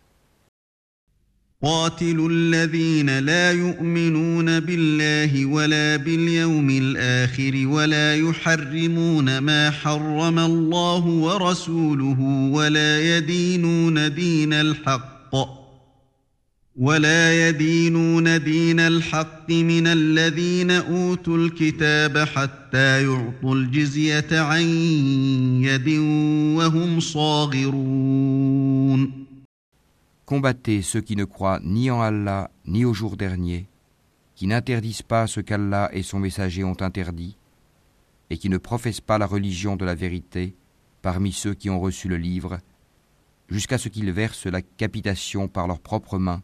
قاتلوا 1.63 2.30
الذين 2.30 3.20
لا 3.20 3.52
يؤمنون 3.52 4.60
بالله 4.60 5.46
ولا 5.46 5.96
باليوم 5.96 6.70
الآخر 6.70 7.67
ولا 7.67 8.15
يحرمون 8.15 9.38
ما 9.38 9.72
حرم 9.72 10.39
الله 10.39 11.06
ورسوله 11.06 12.20
ولا 12.54 13.17
يدينون 13.17 14.13
دين 14.13 14.54
الحق 14.54 15.61
ولا 16.78 17.50
يدينون 17.50 18.43
دين 18.43 18.80
الحق 18.80 19.52
من 19.52 19.88
الذين 19.88 20.72
أوتوا 20.72 21.38
الكتاب 21.38 22.17
حتى 22.17 23.04
يعطوا 23.04 23.56
الجزية 23.56 24.39
عن 24.41 24.62
يد 25.63 25.89
وهم 26.58 27.00
صاغرون 27.00 28.28
Combattez 30.28 30.82
ceux 30.82 31.02
qui 31.02 31.15
ne 31.15 31.24
croient 31.24 31.62
ni 31.63 31.89
en 31.89 32.02
Allah 32.02 32.52
ni 32.65 32.84
au 32.84 32.93
jour 32.93 33.15
dernier, 33.15 33.65
qui 34.36 34.46
n'interdisent 34.46 35.02
pas 35.02 35.26
ce 35.26 35.39
qu'Allah 35.39 35.89
et 35.93 36.04
son 36.04 36.20
messager 36.20 36.65
ont 36.65 36.82
interdit, 36.82 37.38
et 38.30 38.38
qui 38.38 38.50
ne 38.50 38.58
professent 38.58 39.00
pas 39.00 39.17
la 39.17 39.26
religion 39.26 39.78
de 39.78 39.86
la 39.86 39.96
vérité 39.96 40.54
parmi 41.02 41.32
ceux 41.32 41.54
qui 41.54 41.70
ont 41.70 41.80
reçu 41.80 42.10
le 42.10 42.17
livre, 42.17 42.58
jusqu'à 43.48 43.78
ce 43.78 43.88
qu'ils 43.88 44.12
versent 44.12 44.48
la 44.48 44.62
capitation 44.62 45.48
par 45.48 45.65
leurs 45.65 45.80
propres 45.80 46.17
mains 46.20 46.43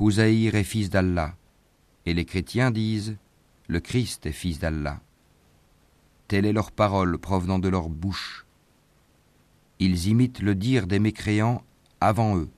Houzaïr 0.00 0.54
est 0.54 0.64
fils 0.64 0.90
d'Allah, 0.90 1.34
et 2.04 2.14
les 2.14 2.24
chrétiens 2.24 2.70
disent 2.70 3.16
Le 3.68 3.80
Christ 3.80 4.26
est 4.26 4.32
fils 4.32 4.58
d'Allah. 4.58 5.00
Telle 6.28 6.44
est 6.44 6.52
leur 6.52 6.72
parole 6.72 7.18
provenant 7.18 7.58
de 7.58 7.68
leur 7.68 7.88
bouche. 7.88 8.46
Ils 9.78 10.08
imitent 10.08 10.40
le 10.40 10.54
dire 10.54 10.86
des 10.86 10.98
mécréants 10.98 11.62
avant 12.00 12.36
eux. 12.36 12.48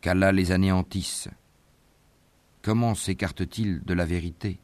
Qu'Allah 0.00 0.32
les 0.32 0.52
anéantisse. 0.52 1.28
Comment 2.62 2.94
s'écartent-ils 2.94 3.82
de 3.84 3.94
la 3.94 4.04
vérité? 4.04 4.58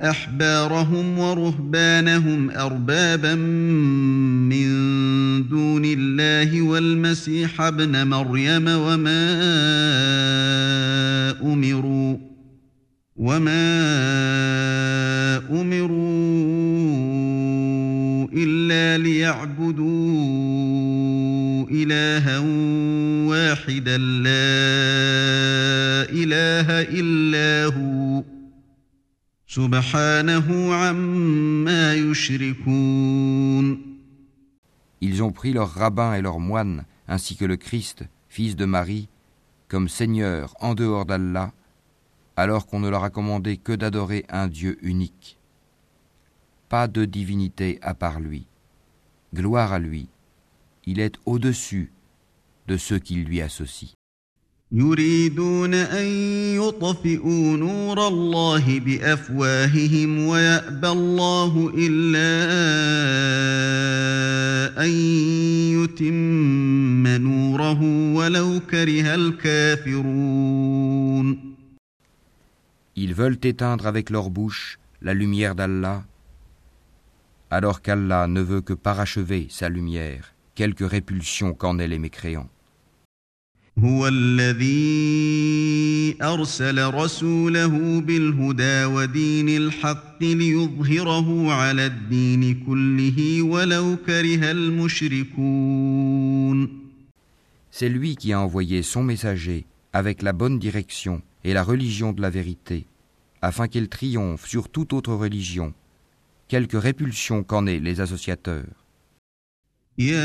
أحبارهم 0.00 1.18
ورهبانهم 1.18 2.50
أربابا 2.50 3.34
من 3.34 4.68
دون 5.48 5.82
الله 5.84 6.62
والمسيح 6.62 7.60
ابن 7.60 8.06
مريم 8.06 8.68
وما 8.68 9.40
أمروا 11.42 12.16
وما 13.16 13.78
أمروا 15.50 16.28
إلا 18.32 19.02
ليعبدوا 19.02 20.48
إلها 21.70 22.38
واحدا 23.28 23.98
لا 23.98 24.48
إله 26.10 26.80
إلا 27.00 27.74
هو 27.74 28.37
Ils 35.00 35.22
ont 35.22 35.32
pris 35.32 35.54
leurs 35.54 35.70
rabbins 35.70 36.12
et 36.12 36.20
leurs 36.20 36.38
moines, 36.38 36.84
ainsi 37.08 37.34
que 37.34 37.46
le 37.46 37.56
Christ, 37.56 38.04
fils 38.28 38.56
de 38.56 38.66
Marie, 38.66 39.08
comme 39.68 39.88
Seigneur 39.88 40.54
en 40.60 40.74
dehors 40.74 41.06
d'Allah, 41.06 41.54
alors 42.36 42.66
qu'on 42.66 42.78
ne 42.78 42.90
leur 42.90 43.04
a 43.04 43.08
commandé 43.08 43.56
que 43.56 43.72
d'adorer 43.72 44.26
un 44.28 44.48
Dieu 44.48 44.76
unique. 44.82 45.38
Pas 46.68 46.86
de 46.86 47.06
divinité 47.06 47.78
à 47.80 47.94
part 47.94 48.20
lui. 48.20 48.46
Gloire 49.34 49.72
à 49.72 49.78
lui. 49.78 50.10
Il 50.84 51.00
est 51.00 51.16
au-dessus 51.24 51.90
de 52.66 52.76
ceux 52.76 52.98
qui 52.98 53.14
lui 53.14 53.40
associent. 53.40 53.97
يريدون 54.75 55.73
أن 55.73 56.05
يطفئوا 56.55 57.57
نور 57.57 58.07
الله 58.07 58.79
بأفواههم 58.79 60.27
ويأبى 60.27 60.87
الله 60.87 61.73
إلا 61.77 62.29
أن 64.85 64.89
يتم 65.77 67.07
نوره 67.07 67.81
ولو 68.15 68.59
كره 68.59 69.15
الكافرون 69.15 70.33
Ils 72.95 73.13
veulent 73.15 73.39
éteindre 73.43 73.87
avec 73.87 74.09
leur 74.11 74.29
bouche 74.29 74.77
la 75.01 75.13
lumière 75.15 75.55
d'Allah, 75.55 76.03
alors 77.49 77.81
qu'Allah 77.81 78.27
ne 78.27 78.41
veut 78.41 78.61
que 78.61 78.73
parachever 78.73 79.47
sa 79.49 79.67
lumière, 79.67 80.33
quelque 80.55 80.83
répulsion 80.83 81.53
qu'en 81.53 81.79
aient 81.79 81.87
les 81.87 81.97
mécréants. 81.99 82.49
هو 83.79 84.07
الذي 84.07 84.73
أرسل 86.21 86.93
رسوله 86.93 88.01
بالهدى 88.01 88.85
ودين 88.85 89.49
الحق 89.49 90.23
ليظهره 90.23 91.51
على 91.53 91.85
الدين 91.85 92.65
كله 92.65 93.41
ولو 93.41 93.97
كره 94.05 94.51
المشركون 94.51 96.03
C'est 97.71 97.89
lui 97.89 98.15
qui 98.15 98.31
a 98.33 98.39
envoyé 98.39 98.83
son 98.83 99.01
messager 99.01 99.65
avec 99.93 100.21
la 100.21 100.31
bonne 100.31 100.59
direction 100.59 101.23
et 101.43 101.53
la 101.53 101.63
religion 101.63 102.13
de 102.13 102.21
la 102.21 102.29
vérité, 102.29 102.85
afin 103.41 103.67
qu'elle 103.67 103.89
triomphe 103.89 104.45
sur 104.47 104.69
toute 104.69 104.93
autre 104.93 105.15
religion, 105.15 105.73
quelque 106.47 106.77
répulsion 106.77 107.43
qu'en 107.43 107.65
aient 107.65 107.79
les 107.79 107.99
associateurs. 107.99 108.75
يا 109.97 110.23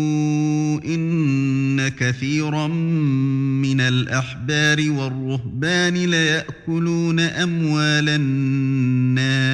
إن 0.85 1.89
كثيرا 1.89 2.67
من 2.67 3.81
الأحبار 3.81 4.91
والرهبان 4.91 5.95
ليأكلون 5.95 7.21
أموال 7.21 8.09
الناس 8.09 9.47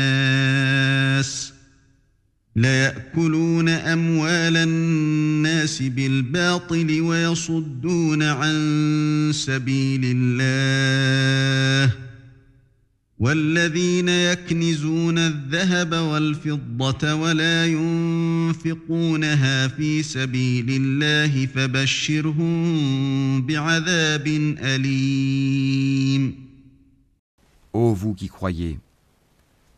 ليأكلون 2.56 3.68
أموال 3.68 4.56
الناس 4.56 5.82
بالباطل 5.82 7.00
ويصدون 7.00 8.22
عن 8.22 9.30
سبيل 9.34 10.00
الله 10.04 11.92
والذين 13.21 14.09
يكنزون 14.09 15.17
الذهب 15.17 15.93
والفضة 15.93 17.15
ولا 17.15 17.65
ينفقونها 17.65 19.67
في 19.67 20.03
سبيل 20.03 20.65
الله 20.69 21.45
فبشرهم 21.45 23.41
بعذاب 23.41 24.27
أليم 24.61 26.47
Ô 27.73 27.93
vous 27.93 28.13
qui 28.15 28.27
croyez, 28.27 28.79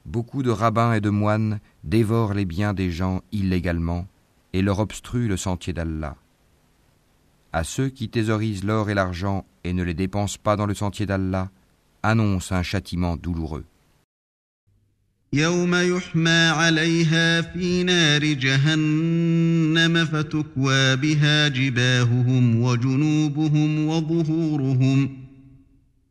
beaucoup 0.06 0.42
de 0.44 0.52
rabbins 0.52 0.94
et 0.94 1.02
de 1.02 1.10
moines 1.10 1.60
dévorent 1.84 2.34
les 2.34 2.46
biens 2.46 2.74
des 2.74 2.92
gens 2.92 3.22
illégalement 3.34 4.08
et 4.54 4.62
leur 4.62 4.80
obstruent 4.80 5.28
le 5.28 5.36
sentier 5.38 5.74
d'Allah. 5.74 6.16
À 7.52 7.64
ceux 7.66 7.90
qui 7.90 8.08
thésaurisent 8.10 8.64
l'or 8.64 8.90
et 8.90 8.94
l'argent 8.94 9.46
et 9.66 9.74
ne 9.74 9.84
les 9.84 9.94
dépensent 9.94 10.38
pas 10.42 10.56
dans 10.56 10.66
le 10.66 10.74
sentier 10.74 11.06
d'Allah, 11.06 11.50
annonce 12.04 12.52
un 12.52 12.64
châtiment 12.64 13.16
douloureux. 13.18 13.66
يوم 15.34 15.76
يحمى 15.76 16.50
عليها 16.50 17.42
في 17.42 17.84
نار 17.84 18.26
جهنم 18.26 20.06
فتكوى 20.06 20.96
بها 20.96 21.48
جباههم 21.48 22.62
وجنوبهم 22.62 23.88
وظهورهم 23.88 25.10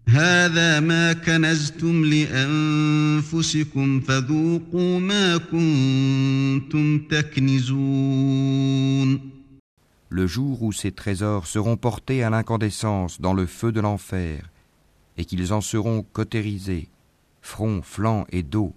هذا 0.09 0.81
ما 0.81 1.12
كنزتم 1.12 2.05
لأنفسكم 2.05 4.01
فذوقوا 4.01 5.01
ما 5.01 5.37
كنتم 5.37 6.98
تكنزون 6.98 8.59
Le 10.11 10.27
jour 10.27 10.62
où 10.62 10.72
ces 10.72 10.90
trésors 10.90 11.46
seront 11.46 11.77
portés 11.77 12.22
à 12.22 12.31
l'incandescence 12.31 13.20
dans 13.20 13.35
le 13.35 13.44
feu 13.44 13.72
de 13.72 13.81
l'enfer, 13.81 14.48
et 15.16 15.24
qu'ils 15.24 15.53
en 15.53 15.61
seront 15.61 16.05
cautérisés, 16.12 16.88
front, 17.42 17.83
flanc 17.83 18.27
et 18.31 18.42
dos, 18.42 18.74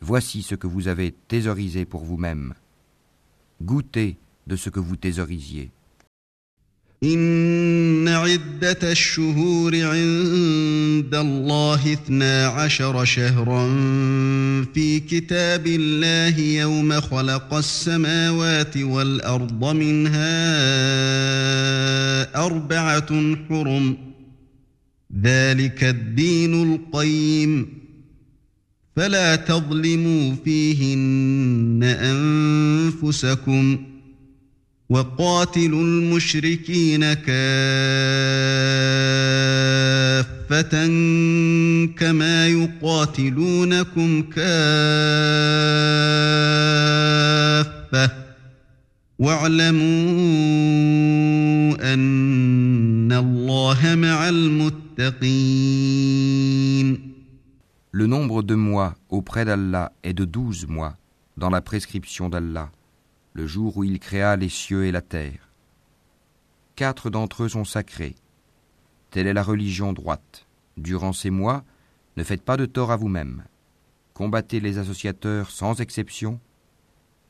Voici 0.00 0.42
ce 0.42 0.54
que 0.54 0.66
vous 0.66 0.88
avez 0.88 1.12
thésaurisé 1.26 1.84
pour 1.84 2.04
vous-même. 2.04 2.54
Goûtez 3.62 4.16
de 4.46 4.56
ce 4.56 4.70
que 4.70 4.80
vous 4.80 4.96
thésaurisiez. 4.96 5.70
إن 7.04 8.08
عدة 8.08 8.92
الشهور 8.92 9.74
عند 9.74 11.14
الله 11.14 11.92
اثنا 11.92 12.46
عشر 12.46 13.04
شهرا 13.04 13.64
في 14.74 15.00
كتاب 15.00 15.66
الله 15.66 16.40
يوم 16.40 17.00
خلق 17.00 17.54
السماوات 17.54 18.76
والأرض 18.76 19.64
منها 19.64 20.34
أربعة 22.46 23.36
حرم 23.48 24.01
ذلك 25.21 25.83
الدين 25.83 26.73
القيم. 26.73 27.67
فلا 28.95 29.35
تظلموا 29.35 30.35
فيهن 30.45 31.83
أنفسكم 31.83 33.77
ۖ 33.77 33.79
وقاتلوا 34.89 35.81
المشركين 35.81 37.13
كافة 37.13 37.27
كما 41.97 42.47
يقاتلونكم 42.47 44.21
كافة. 44.21 44.43
واعلموا 49.19 49.83
أن 51.93 53.11
الله 53.11 53.95
مع 53.95 54.29
المتقين. 54.29 54.82
Le 54.97 55.09
nombre 58.05 58.43
de 58.43 58.53
mois 58.53 58.93
auprès 59.09 59.43
d'Allah 59.43 59.91
est 60.03 60.13
de 60.13 60.25
douze 60.25 60.67
mois 60.67 60.95
dans 61.37 61.49
la 61.49 61.61
prescription 61.61 62.29
d'Allah. 62.29 62.69
le 63.33 63.47
jour 63.47 63.77
où 63.77 63.83
il 63.83 63.99
créa 63.99 64.35
les 64.35 64.49
cieux 64.49 64.85
et 64.85 64.91
la 64.91 65.01
terre. 65.01 65.49
Quatre 66.75 67.09
d'entre 67.09 67.43
eux 67.43 67.49
sont 67.49 67.65
sacrés. 67.65 68.13
Telle 69.09 69.25
est 69.25 69.33
la 69.33 69.41
religion 69.41 69.93
droite. 69.93 70.45
Durant 70.77 71.13
ces 71.13 71.31
mois, 71.31 71.63
ne 72.15 72.23
faites 72.23 72.43
pas 72.43 72.57
de 72.57 72.67
tort 72.67 72.91
à 72.91 72.95
vous-même. 72.95 73.43
Combattez 74.13 74.59
les 74.59 74.77
associateurs 74.77 75.49
sans 75.49 75.81
exception, 75.81 76.39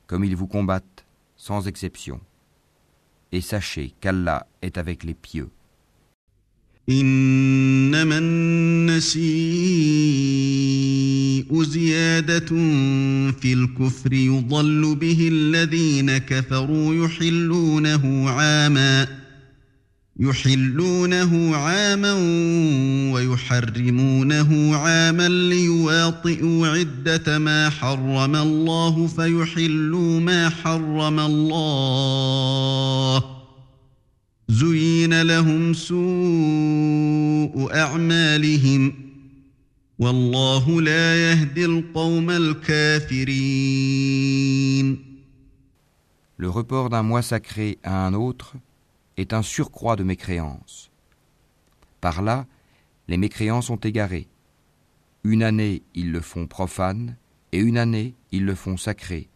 comme 0.06 0.24
ils 0.24 0.36
vous 0.36 0.46
combattent 0.46 1.06
sans 1.36 1.66
exception. 1.66 2.20
Et 3.32 3.40
sachez 3.40 3.94
qu'Allah 4.00 4.46
est 4.60 4.76
avec 4.76 5.04
les 5.04 5.14
pieux. 5.14 5.48
إنما 6.88 8.18
النسيء 8.18 9.24
زيادة 11.62 12.46
في 13.40 13.52
الكفر 13.52 14.12
يضل 14.12 14.94
به 15.00 15.28
الذين 15.32 16.18
كفروا 16.18 17.04
يحلونه 17.04 18.30
عاما 18.30 19.06
يحلونه 20.20 21.56
عاما 21.56 22.12
ويحرمونه 23.12 24.76
عاما 24.76 25.28
ليواطئوا 25.28 26.68
عدة 26.68 27.38
ما 27.38 27.70
حرم 27.70 28.36
الله 28.36 29.06
فيحلوا 29.06 30.20
ما 30.20 30.48
حرم 30.48 31.20
الله. 31.20 32.54
زين 34.49 35.21
لهم 35.21 35.73
سوء 35.73 35.99
أعمالهم 37.75 38.93
والله 39.99 40.81
لا 40.81 41.31
يهدي 41.31 41.65
القوم 41.65 42.29
الكافرين 42.29 43.49
Le 46.37 46.49
report 46.49 46.89
d'un 46.89 47.03
mois 47.03 47.21
sacré 47.21 47.77
à 47.83 48.05
un 48.07 48.13
autre 48.13 48.55
est 49.17 49.33
un 49.33 49.41
surcroît 49.41 49.97
de 49.97 50.03
mécréance. 50.03 50.89
Par 51.99 52.21
là, 52.21 52.47
les 53.09 53.17
mécréants 53.17 53.61
sont 53.61 53.75
égarés. 53.75 54.29
Une 55.25 55.43
année, 55.43 55.83
ils 55.95 56.13
le 56.13 56.21
font 56.21 56.47
profane, 56.47 57.17
et 57.51 57.59
une 57.59 57.77
année, 57.77 58.15
ils 58.31 58.45
le 58.45 58.55
font 58.55 58.77
sacré, 58.77 59.27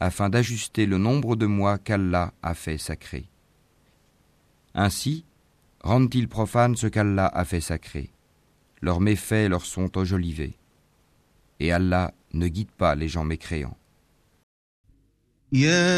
afin 0.00 0.28
d'ajuster 0.28 0.84
le 0.84 0.98
nombre 0.98 1.34
de 1.34 1.46
mois 1.46 1.78
qu'Allah 1.78 2.34
a 2.42 2.52
fait 2.52 2.76
sacré. 2.76 3.30
Ainsi, 4.75 5.23
rendent-ils 5.81 6.27
profanes 6.27 6.75
ce 6.75 6.87
qu'Allah 6.87 7.27
a 7.27 7.45
fait 7.45 7.61
sacré. 7.61 8.09
Leurs 8.81 8.99
méfaits 8.99 9.49
leur 9.49 9.65
sont 9.65 9.97
enjolivés. 9.97 10.57
Et 11.59 11.71
Allah 11.71 12.13
ne 12.33 12.47
guide 12.47 12.71
pas 12.77 12.95
les 12.95 13.07
gens 13.07 13.23
mécréants. 13.23 13.77
يا 15.53 15.93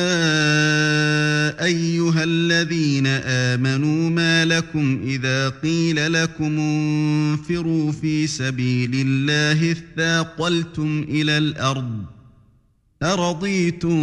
أيها 1.66 2.24
الذين 2.24 3.08
آمنوا 3.08 4.10
ما 4.10 4.46
لكم 4.46 5.02
إذا 5.04 5.50
قيل 5.50 6.14
لكم 6.14 6.60
انفروا 6.60 7.92
في 7.92 8.28
سبيل 8.28 8.92
الله 8.94 9.72
اثاقلتم 9.72 11.06
إلى 11.10 11.38
الأرض 11.38 12.06
أرضيتم 13.04 14.00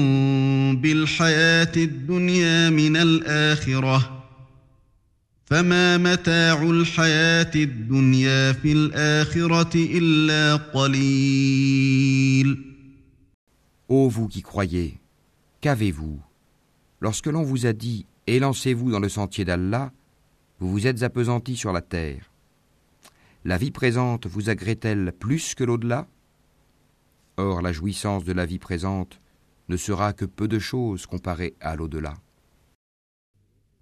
بالحياة 0.76 1.72
الدنيا 1.76 2.70
من 2.70 2.96
الآخرة 2.96 4.21
فما 5.51 5.97
متاع 5.97 6.61
الحياة 6.61 7.51
الدنيا 7.55 8.51
في 8.53 8.71
الآخرة 8.71 9.75
إلا 9.75 10.55
قليل 10.55 11.97
Ô 13.89 14.09
vous 14.09 14.27
qui 14.27 14.41
croyez, 14.41 14.99
qu'avez-vous 15.61 16.19
Lorsque 16.99 17.27
l'on 17.27 17.43
vous 17.43 17.65
a 17.65 17.71
dit 17.71 18.05
Élancez-vous 18.27 18.91
dans 18.91 18.99
le 18.99 19.07
sentier 19.07 19.45
d'Allah, 19.45 19.93
vous 20.59 20.69
vous 20.69 20.85
êtes 20.85 21.03
appesantis 21.03 21.55
sur 21.55 21.71
la 21.71 21.79
terre. 21.79 22.29
La 23.45 23.55
vie 23.55 23.71
présente 23.71 24.27
vous 24.27 24.49
agrée-t-elle 24.49 25.13
plus 25.17 25.55
que 25.55 25.63
l'au-delà 25.63 26.07
Or 27.37 27.61
la 27.61 27.71
jouissance 27.71 28.25
de 28.25 28.33
la 28.33 28.45
vie 28.45 28.59
présente 28.59 29.21
ne 29.69 29.77
sera 29.77 30.11
que 30.11 30.25
peu 30.25 30.49
de 30.49 30.59
choses 30.59 31.05
comparée 31.05 31.55
à 31.61 31.77
l'au-delà. 31.77 32.15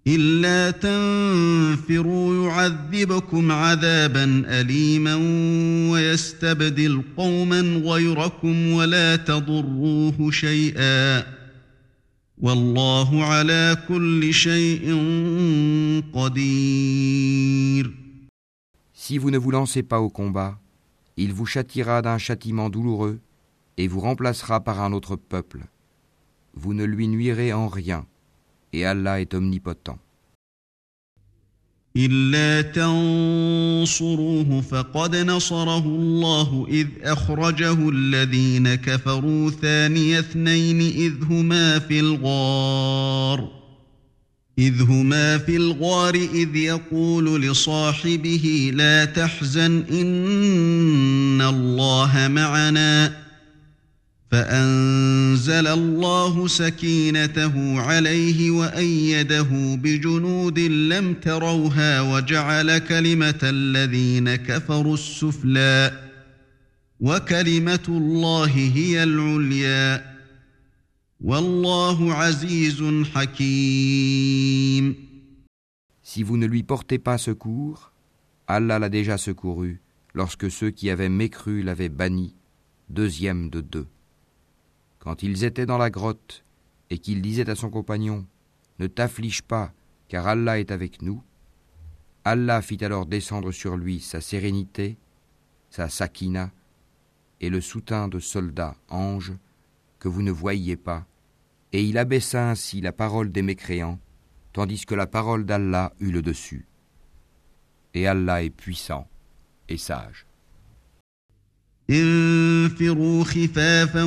إلا 0.07 0.71
تنفروا 0.71 2.47
يعذبكم 2.49 3.51
عذابا 3.51 4.43
أليما 4.47 5.15
ويستبدل 5.91 7.03
قوما 7.17 7.61
غيركم 7.61 8.71
ولا 8.71 9.15
تضروه 9.15 10.31
شيئا 10.31 11.25
والله 12.37 13.23
على 13.25 13.77
كل 13.87 14.33
شيء 14.33 14.85
قدير 16.13 17.91
Si 18.93 19.17
vous 19.17 19.29
ne 19.31 19.37
vous 19.37 19.51
lancez 19.51 19.83
pas 19.83 19.99
au 19.99 20.09
combat, 20.09 20.59
il 21.17 21.33
vous 21.33 21.45
châtiera 21.45 22.01
d'un 22.01 22.17
châtiment 22.17 22.69
douloureux 22.69 23.19
et 23.77 23.87
vous 23.87 23.99
remplacera 23.99 24.63
par 24.63 24.79
un 24.81 24.93
autre 24.93 25.15
peuple. 25.15 25.61
Vous 26.53 26.73
ne 26.73 26.85
lui 26.85 27.07
nuirez 27.07 27.51
en 27.51 27.67
rien 27.67 28.05
et 28.73 28.85
Allah 28.85 29.19
est 29.21 29.33
omnipotent. 29.33 29.99
إلا 31.97 32.61
تنصروه 32.71 34.61
فقد 34.61 35.15
نصره 35.15 35.85
الله 35.85 36.67
إذ 36.69 36.87
أخرجه 37.03 37.89
الذين 37.89 38.75
كفروا 38.75 39.51
ثاني 39.51 40.19
اثنين 40.19 40.81
إذ 40.81 41.13
هما 41.23 41.79
في 41.79 41.99
الغار 41.99 43.61
إذ 44.59 44.81
هما 44.81 45.37
في 45.37 45.55
الغار 45.55 46.15
إذ 46.15 46.55
يقول 46.55 47.41
لصاحبه 47.41 48.71
لا 48.73 49.05
تحزن 49.05 49.83
إن 49.91 51.41
الله 51.41 52.27
معنا 52.27 53.17
فأنزل 54.31 55.67
الله 55.67 56.47
سكينته 56.47 57.81
عليه 57.81 58.51
وأيده 58.51 59.49
بجنود 59.83 60.59
لم 60.59 61.13
تروها 61.13 62.01
وجعل 62.01 62.77
كلمة 62.77 63.39
الذين 63.43 64.35
كفروا 64.35 64.93
السفلى 64.93 65.91
وكلمة 66.99 67.85
الله 67.87 68.51
هي 68.75 69.03
العليا 69.03 70.11
والله 71.21 72.13
عزيز 72.13 72.83
حكيم 73.13 74.95
Si 76.03 76.23
vous 76.23 76.35
ne 76.37 76.45
lui 76.45 76.63
portez 76.63 76.99
pas 76.99 77.17
secours, 77.17 77.91
Allah 78.47 78.79
l'a 78.79 78.89
déjà 78.89 79.17
secouru 79.17 79.81
lorsque 80.13 80.49
ceux 80.51 80.71
qui 80.71 80.89
avaient 80.89 81.09
mécru 81.09 81.61
l'avaient 81.63 81.89
banni, 81.89 82.35
deuxième 82.89 83.49
de 83.49 83.61
deux. 83.61 83.87
Quand 85.01 85.23
ils 85.23 85.43
étaient 85.43 85.65
dans 85.65 85.79
la 85.79 85.89
grotte 85.89 86.43
et 86.91 86.99
qu'il 86.99 87.23
disait 87.23 87.49
à 87.49 87.55
son 87.55 87.71
compagnon 87.71 88.25
Ne 88.77 88.85
t'afflige 88.85 89.41
pas, 89.41 89.73
car 90.07 90.27
Allah 90.27 90.59
est 90.59 90.71
avec 90.71 91.01
nous, 91.01 91.23
Allah 92.23 92.61
fit 92.61 92.85
alors 92.85 93.07
descendre 93.07 93.51
sur 93.51 93.77
lui 93.77 93.99
sa 93.99 94.21
sérénité, 94.21 94.97
sa 95.71 95.89
sakina, 95.89 96.51
et 97.39 97.49
le 97.49 97.61
soutien 97.61 98.07
de 98.07 98.19
soldats, 98.19 98.75
anges, 98.89 99.33
que 99.97 100.07
vous 100.07 100.21
ne 100.21 100.31
voyiez 100.31 100.77
pas, 100.77 101.07
et 101.73 101.83
il 101.83 101.97
abaissa 101.97 102.51
ainsi 102.51 102.79
la 102.79 102.91
parole 102.91 103.31
des 103.31 103.41
mécréants, 103.41 103.99
tandis 104.53 104.85
que 104.85 104.93
la 104.93 105.07
parole 105.07 105.45
d'Allah 105.45 105.93
eut 105.99 106.11
le 106.11 106.21
dessus. 106.21 106.67
Et 107.95 108.05
Allah 108.05 108.43
est 108.43 108.51
puissant 108.51 109.07
et 109.67 109.77
sage. 109.77 110.27
انفروا 111.90 113.24
خفافا 113.24 114.02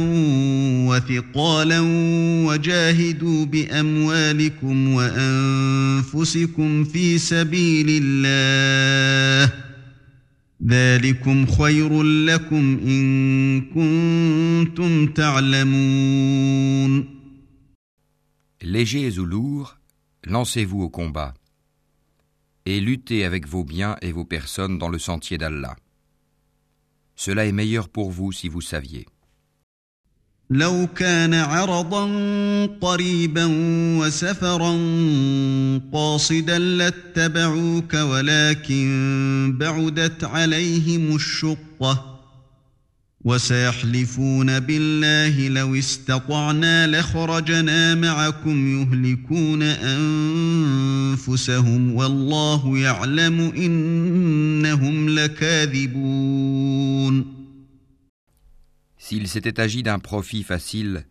وثقالا 0.88 1.79
وجاهدوا 2.45 3.45
باموالكم 3.45 4.93
وانفسكم 4.93 6.84
في 6.84 7.17
سبيل 7.17 7.88
الله 8.03 9.53
ذلكم 10.67 11.45
خير 11.45 12.03
لكم 12.03 12.79
ان 12.86 13.62
كنتم 13.62 15.08
تعلمون 15.08 17.19
Légers 18.62 19.17
ou 19.17 19.25
lourds, 19.25 19.79
lancez-vous 20.25 20.82
au 20.82 20.89
combat 20.89 21.34
et 22.65 22.82
luttez 22.82 23.23
avec 23.23 23.47
vos 23.47 23.63
biens 23.63 23.95
et 24.01 24.12
vos 24.12 24.25
personnes 24.25 24.77
dans 24.77 24.89
le 24.89 24.99
sentier 24.99 25.38
d'Allah. 25.38 25.77
Cela 27.16 27.46
est 27.46 27.53
meilleur 27.53 27.88
pour 27.88 28.11
vous 28.11 28.33
si 28.33 28.48
vous 28.48 28.61
saviez. 28.61 29.07
لو 30.50 30.88
كان 30.96 31.35
عرضا 31.35 32.07
قريبا 32.81 33.44
وسفرا 33.98 34.72
قاصدا 35.92 36.59
لاتبعوك 36.59 37.94
ولكن 37.94 39.57
بعدت 39.59 40.24
عليهم 40.24 41.16
الشقة 41.16 42.14
وسيحلفون 43.24 44.61
بالله 44.61 45.48
لو 45.48 45.74
استطعنا 45.74 46.87
لخرجنا 46.87 47.94
معكم 47.94 48.81
يهلكون 48.81 49.62
أنفسهم 51.12 51.94
والله 51.94 52.79
يعلم 52.79 53.40
لكاذبون 53.40 54.23
S'il 58.98 59.28
s'était 59.28 59.60
agi 59.60 59.82
d'un 59.82 59.98
profit 59.98 60.42
facile 60.42 61.06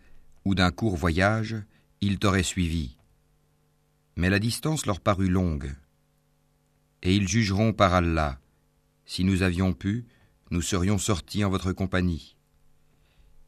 ou 0.46 0.56
d'un 0.56 0.72
court 0.72 0.96
voyage, 0.96 1.56
ils 2.02 2.20
t'auraient 2.20 2.44
suivi. 2.44 2.98
Mais 4.16 4.30
la 4.30 4.40
distance 4.40 4.86
leur 4.86 5.00
parut 5.00 5.30
longue. 5.30 5.74
Et 7.02 7.16
ils 7.16 7.28
jugeront 7.28 7.74
par 7.74 7.94
Allah. 7.94 8.40
Si 9.06 9.24
nous 9.24 9.42
avions 9.42 9.74
pu, 9.74 10.06
nous 10.52 10.62
serions 10.62 10.98
sortis 10.98 11.44
en 11.44 11.50
votre 11.50 11.74
compagnie. 11.74 12.36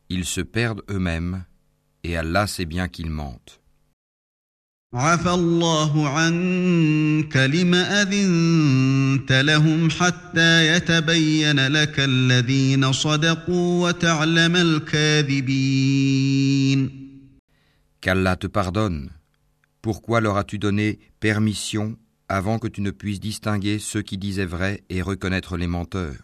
Ils 0.10 0.26
se 0.26 0.42
perdent 0.42 0.84
eux-mêmes, 0.90 1.46
et 2.04 2.16
Allah 2.16 2.48
sait 2.48 2.66
bien 2.66 2.88
qu'ils 2.88 3.10
mentent. 3.10 3.62
عفى 4.95 5.31
الله 5.31 6.09
عنك 6.09 7.37
لم 7.37 7.75
أذنت 7.75 9.33
لهم 9.33 9.91
حتى 9.91 10.77
يتبين 10.77 11.67
لك 11.67 11.95
الذين 12.01 12.93
صدقوا 12.93 13.89
وتعلم 13.89 14.57
الكاذبين 14.57 15.91
Qu'Allah 18.01 18.35
te 18.35 18.47
pardonne. 18.49 19.11
Pourquoi 19.83 20.21
leur 20.21 20.39
as-tu 20.39 20.59
donné 20.59 20.99
permission 21.21 21.97
avant 22.29 22.59
que 22.59 22.67
tu 22.67 22.81
ne 22.81 22.91
puisses 22.91 23.21
distinguer 23.21 23.79
ceux 23.79 24.03
qui 24.03 24.19
disaient 24.19 24.45
vrai 24.47 24.83
et 24.89 25.03
reconnaître 25.03 25.57
les 25.57 25.67
menteurs 25.69 26.24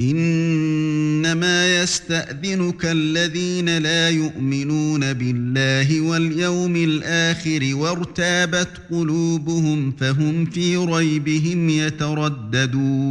انما 0.00 1.82
يستاذنك 1.82 2.84
الذين 2.84 3.78
لا 3.78 4.10
يؤمنون 4.10 5.12
بالله 5.12 6.00
واليوم 6.00 6.76
الاخر 6.76 7.74
وارتابت 7.74 8.82
قلوبهم 8.90 9.92
فهم 9.92 10.44
في 10.44 10.76
ريبهم 10.76 11.68
يترددون 11.68 13.08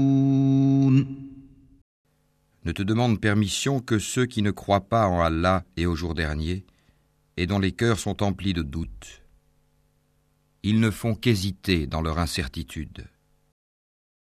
Ne 2.65 2.73
te 2.73 2.83
demande 2.83 3.21
permission 3.21 3.79
que 3.79 3.97
ceux 3.97 4.25
qui 4.25 4.41
ne 4.41 4.51
croient 4.51 4.89
pas 4.89 5.07
en 5.07 5.21
Allah 5.21 5.63
et 5.77 5.85
au 5.85 5.95
jour 5.95 6.13
dernier, 6.13 6.65
et 7.37 7.47
dont 7.47 7.59
les 7.59 7.71
cœurs 7.71 7.97
sont 7.97 8.21
emplis 8.23 8.51
de 8.51 8.61
doutes. 8.61 9.21
Ils 10.63 10.81
ne 10.81 10.91
font 10.91 11.15
qu'hésiter 11.15 11.87
dans 11.87 12.01
leur 12.01 12.19
incertitude. 12.19 13.07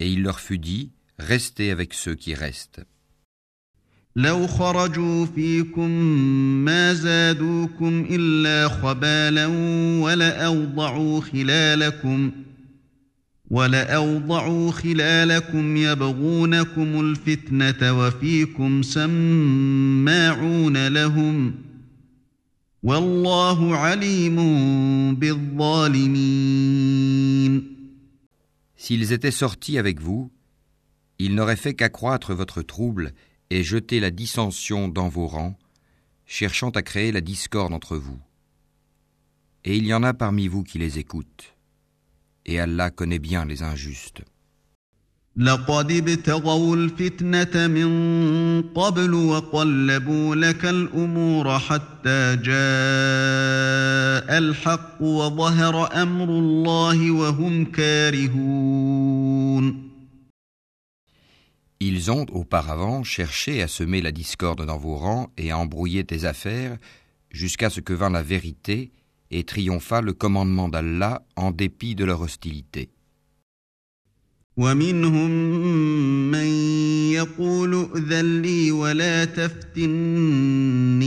et 0.00 0.10
il 0.10 0.22
leur 0.22 0.40
fut 0.40 0.58
dit, 0.58 0.90
restez 1.18 1.70
avec 1.70 1.94
ceux 1.94 2.14
qui 2.14 2.34
restent. 2.34 2.80
لو 4.16 4.46
خرجوا 4.46 5.26
فيكم 5.26 5.90
ما 6.64 6.94
زادوكم 6.94 8.06
إلا 8.10 8.68
خبالا 8.68 9.46
ولأوضعوا 10.02 11.20
خلالكم 11.20 12.30
ولأوضعوا 13.50 14.70
خلالكم 14.70 15.76
يبغونكم 15.76 17.00
الفتنة 17.00 17.98
وفيكم 17.98 18.82
سماعون 18.82 20.88
لهم 20.88 21.54
والله 22.82 23.76
عليم 23.76 24.36
بالظالمين 25.14 26.60
S'ils 28.82 29.12
étaient 29.12 29.30
sortis 29.30 29.76
avec 29.76 30.00
vous, 30.00 30.32
ils 31.18 31.34
n'auraient 31.34 31.56
fait 31.56 31.74
qu'accroître 31.74 32.32
votre 32.32 32.62
trouble 32.62 33.12
et 33.50 33.62
jeter 33.62 34.00
la 34.00 34.10
dissension 34.10 34.88
dans 34.88 35.10
vos 35.10 35.26
rangs, 35.26 35.58
cherchant 36.24 36.70
à 36.70 36.80
créer 36.80 37.12
la 37.12 37.20
discorde 37.20 37.74
entre 37.74 37.98
vous. 37.98 38.18
Et 39.64 39.76
il 39.76 39.86
y 39.86 39.92
en 39.92 40.02
a 40.02 40.14
parmi 40.14 40.48
vous 40.48 40.64
qui 40.64 40.78
les 40.78 40.98
écoutent. 40.98 41.54
Et 42.46 42.58
Allah 42.58 42.90
connaît 42.90 43.18
bien 43.18 43.44
les 43.44 43.62
injustes. 43.62 44.22
لقد 45.37 45.91
ابتغوا 45.91 46.75
الفتنة 46.75 47.67
من 47.67 48.61
قبل 48.61 49.13
وقلبوا 49.13 50.35
لك 50.35 50.65
الأمور 50.65 51.59
حتى 51.59 52.35
جاء 52.35 52.55
الحق 54.37 55.01
وظهر 55.01 56.01
أمر 56.01 56.29
الله 56.29 57.11
وهم 57.11 57.65
كارهون 57.65 59.85
Ils 61.81 62.09
ont 62.09 62.25
auparavant 62.31 63.03
cherché 63.03 63.61
à 63.61 63.67
semer 63.67 64.01
la 64.01 64.13
discorde 64.13 64.65
dans 64.65 64.77
vos 64.77 64.95
rangs 64.95 65.27
et 65.37 65.51
à 65.51 65.57
embrouiller 65.57 66.05
tes 66.05 66.23
affaires 66.23 66.77
jusqu'à 67.29 67.69
ce 67.69 67.81
que 67.81 67.91
vint 67.91 68.09
la 68.09 68.23
vérité 68.23 68.93
et 69.31 69.43
triompha 69.43 69.99
le 69.99 70.13
commandement 70.13 70.69
d'Allah 70.69 71.23
en 71.35 71.51
dépit 71.51 71.93
de 71.93 72.05
leur 72.05 72.21
hostilité. 72.21 72.89
ومنهم 74.59 75.29
من 76.31 76.45
يقول 77.11 77.89
ائذن 77.95 78.41
لي 78.41 78.71
ولا 78.71 79.25
تفتني 79.25 81.05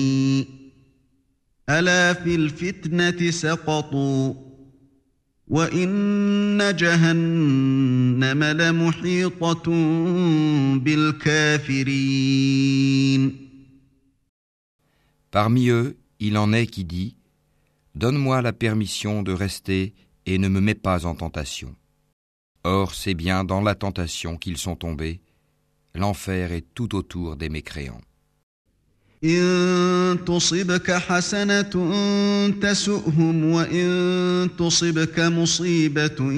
ألا 1.68 2.14
في 2.14 2.34
الفتنة 2.34 3.30
سقطوا 3.30 4.34
وإن 5.48 6.76
جهنم 6.76 8.44
لمحيطة 8.44 9.62
بالكافرين 11.98 12.28
Parmi 15.30 15.68
eux, 15.68 15.94
il 16.20 16.38
en 16.38 16.54
est 16.54 16.66
qui 16.66 16.84
dit 16.84 17.14
Donne-moi 17.94 18.40
la 18.42 18.52
permission 18.52 19.22
de 19.22 19.32
rester 19.32 19.92
et 20.24 20.38
ne 20.38 20.48
me 20.48 20.60
mets 20.60 20.74
pas 20.74 21.04
en 21.04 21.14
tentation. 21.14 21.74
Or, 22.64 22.94
c'est 22.94 23.14
bien 23.14 23.44
dans 23.44 23.60
la 23.60 23.74
tentation 23.74 24.36
qu'ils 24.36 24.58
sont 24.58 24.76
tombés. 24.76 25.20
L'enfer 25.94 26.52
est 26.52 26.66
tout 26.74 26.94
autour 26.94 27.36
des 27.36 27.48
mécréants. 27.48 28.02
إن 29.24 30.18
تصبك 30.26 30.90
حسنة 30.90 31.70
تسؤهم 32.62 33.44
وإن 33.44 34.48
تصبك 34.58 35.20
مصيبة 35.20 36.32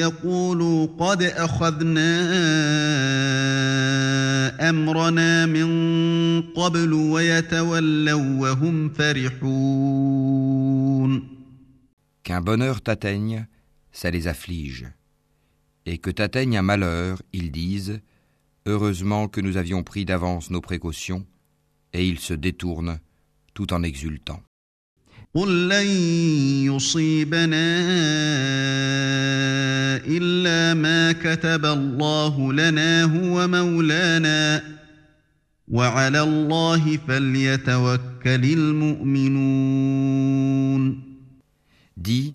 يقولوا 0.00 0.86
قد 0.98 1.22
أخذنا 1.22 2.16
أمرنا 4.70 5.46
من 5.46 6.42
قبل 6.42 6.92
ويتولوا 6.92 8.40
وهم 8.40 8.88
فرحون 8.88 10.16
Qu'un 12.24 12.40
bonheur 12.40 12.80
t'atteigne, 12.80 13.46
ça 13.92 14.10
les 14.10 14.26
afflige. 14.26 14.86
Et 15.90 15.98
que 15.98 16.10
t'atteigne 16.10 16.58
un 16.58 16.62
malheur, 16.62 17.22
ils 17.32 17.50
disent 17.52 18.00
Heureusement 18.66 19.28
que 19.28 19.40
nous 19.40 19.56
avions 19.56 19.84
pris 19.84 20.04
d'avance 20.04 20.50
nos 20.50 20.60
précautions 20.60 21.24
et 21.92 22.06
il 22.06 22.18
se 22.18 22.34
détourne 22.34 22.98
tout 23.54 23.72
en 23.72 23.82
exultant. 23.82 24.42
قل 25.34 25.68
لن 25.68 25.86
يصيبنا 26.64 27.76
إلا 30.06 30.74
ما 30.74 31.12
كتب 31.12 31.66
الله 31.66 32.52
لنا 32.52 33.04
هو 33.04 33.48
مولانا 33.48 34.62
وعلى 35.68 36.22
الله 36.22 36.96
فليتوكل 36.96 38.44
المؤمنون 38.44 39.86
Dis, 41.96 42.34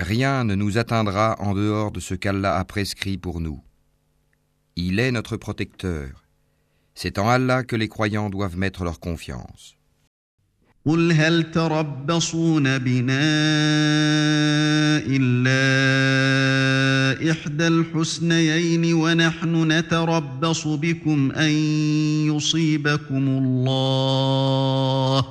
rien 0.00 0.44
ne 0.44 0.54
nous 0.54 0.78
atteindra 0.78 1.36
en 1.40 1.54
dehors 1.54 1.90
de 1.92 2.00
ce 2.00 2.14
qu'Allah 2.14 2.56
a 2.56 2.64
prescrit 2.64 3.18
pour 3.18 3.40
nous. 3.40 3.60
Il 4.76 4.98
est 5.00 5.10
notre 5.10 5.36
protecteur. 5.36 6.24
C'est 6.94 7.18
en 7.18 7.28
Allah 7.28 7.62
que 7.62 7.76
les 7.76 7.88
croyants 7.88 8.30
doivent 8.30 8.58
mettre 8.58 8.84
leur 8.84 9.00
confiance. 9.00 9.76
قل 10.86 11.12
هل 11.12 11.50
تربصون 11.50 12.78
بنا 12.78 13.26
إلا 15.06 15.60
إحدى 17.30 17.66
الحسنيين 17.66 18.94
ونحن 18.94 19.72
نتربص 19.72 20.66
بكم 20.66 21.32
أن 21.32 21.50
يصيبكم 22.30 23.28
الله 23.28 25.24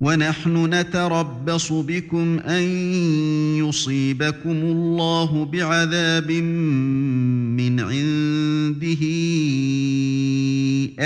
ونحن 0.00 0.74
نتربص 0.74 1.72
بكم 1.72 2.38
أن 2.38 2.62
يصيبكم 3.56 4.50
الله 4.50 5.44
بعذاب 5.44 6.30
من 6.30 7.80
عنده 7.80 9.02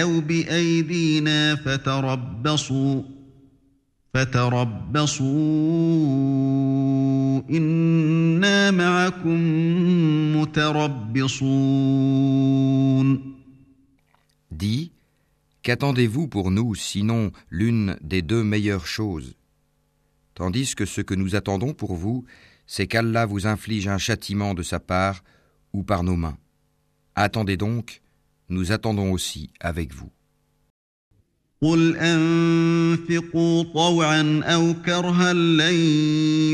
أو 0.03 0.21
بأيدينا 0.21 1.55
فتربصوا 1.55 3.03
فتربصوا. 4.15 5.31
إنا 7.51 8.71
معكم 8.71 9.41
متربصون. 10.37 11.71
Dis, 14.61 14.90
qu'attendez-vous 15.70 16.28
pour 16.28 16.52
nous 16.52 16.76
sinon 16.76 17.32
l'une 17.50 17.98
des 18.02 18.22
deux 18.22 18.44
meilleures 18.44 18.88
choses 18.88 19.36
Tandis 20.36 20.76
que 20.76 20.86
ce 20.86 21.00
que 21.00 21.16
nous 21.16 21.36
attendons 21.36 21.74
pour 21.74 21.96
vous, 21.96 22.26
c'est 22.68 22.88
qu'Allah 22.88 23.26
vous 23.26 23.48
inflige 23.48 23.88
un 23.88 23.98
châtiment 23.98 24.54
de 24.54 24.64
sa 24.64 24.80
part 24.82 25.24
ou 25.72 25.84
par 25.84 26.04
nos 26.04 26.18
mains. 26.18 26.38
Attendez 27.16 27.56
donc, 27.56 28.02
nous 28.50 28.72
attendons 28.72 29.12
aussi 29.12 29.50
avec 29.60 29.94
vous. 29.94 30.12
قل 31.62 31.96
أنفقوا 31.96 33.64
طوعا 33.64 34.42
أو 34.44 34.74
كرها 34.86 35.34
لن 35.34 35.74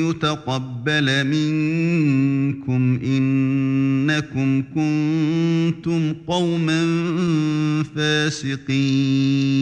يتقبل 0.09 1.27
منكم 1.27 2.34
إنكم 3.03 4.63
كنتم 4.75 6.13
قوما 6.27 6.81
فاسقين 7.95 9.61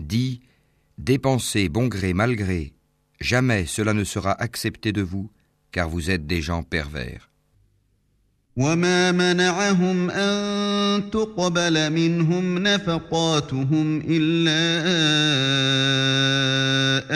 Dis, 0.00 0.40
dépensez 0.98 1.68
bon 1.68 1.86
gré 1.88 2.12
mal 2.12 2.36
gré, 2.36 2.74
jamais 3.20 3.64
cela 3.64 3.94
ne 3.94 4.04
sera 4.04 4.32
accepté 4.32 4.92
de 4.92 5.02
vous, 5.02 5.30
car 5.72 5.88
vous 5.88 6.10
êtes 6.10 6.26
des 6.26 6.42
gens 6.42 6.62
pervers. 6.62 7.27
وما 8.59 9.11
منعهم 9.11 10.09
أن 10.09 11.09
تقبل 11.09 11.89
منهم 11.93 12.57
نفقاتهم 12.57 14.03
إلا 14.07 14.59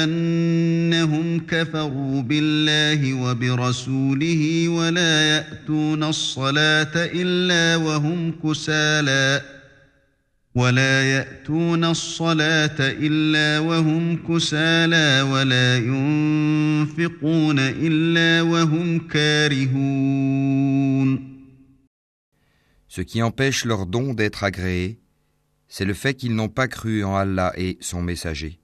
أنهم 0.04 1.40
كفروا 1.40 2.22
بالله 2.22 3.14
وبرسوله 3.14 4.68
ولا 4.70 5.22
يأتون 5.36 6.04
الصلاة 6.04 6.92
إلا 6.96 7.76
وهم 7.76 8.34
كسالى 8.44 9.42
ولا 10.56 11.04
يأتون 11.04 11.84
الصلاة 11.86 12.78
إلا 12.80 13.60
وهم 13.60 14.20
كسالى 14.30 15.22
ولا 15.22 15.78
ينفقون 15.78 17.60
إلا 17.60 18.42
وهم 18.42 19.00
كارهون 19.08 20.54
Ce 22.93 23.01
qui 23.03 23.23
empêche 23.23 23.65
leur 23.65 23.87
don 23.87 24.15
d'être 24.15 24.45
agréé, 24.45 25.01
c'est 25.69 25.85
le 25.85 25.95
fait 25.95 26.15
qu'ils 26.15 26.35
n'ont 26.35 26.49
pas 26.49 26.69
cru 26.69 27.05
en 27.05 27.15
Allah 27.15 27.53
et 27.57 27.77
son 27.81 28.03
messager, 28.03 28.61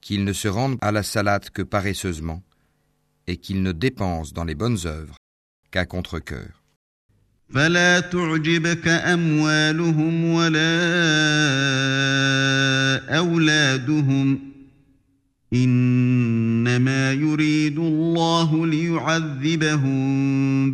qu'ils 0.00 0.24
ne 0.24 0.32
se 0.32 0.48
rendent 0.48 0.78
à 0.82 0.92
la 0.92 1.02
salate 1.02 1.50
que 1.50 1.62
paresseusement, 1.62 2.42
et 3.26 3.38
qu'ils 3.38 3.62
ne 3.62 3.72
dépensent 3.72 4.32
dans 4.34 4.44
les 4.44 4.54
bonnes 4.54 4.86
œuvres 4.86 5.16
qu'à 5.70 5.86
contre-cœur. 5.86 6.60
فلا 7.54 8.00
تعجبك 8.00 8.88
أموالهم 8.88 10.24
ولا 10.24 10.74
أولادهم 13.18 14.47
إنما 15.54 17.12
يريد 17.12 17.78
الله 17.78 18.66
ليعذبهم 18.66 20.04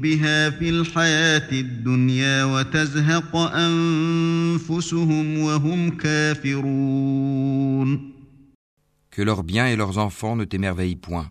بها 0.00 0.50
في 0.50 0.70
الحياة 0.70 1.52
الدنيا 1.52 2.44
وتزهق 2.44 3.36
أنفسهم 3.36 5.38
وهم 5.38 5.96
كافرون 5.96 7.40
Que 9.10 9.22
leurs 9.22 9.42
biens 9.42 9.66
et 9.66 9.76
leurs 9.76 9.98
enfants 9.98 10.36
ne 10.36 10.44
t'émerveillent 10.44 10.94
point. 10.94 11.30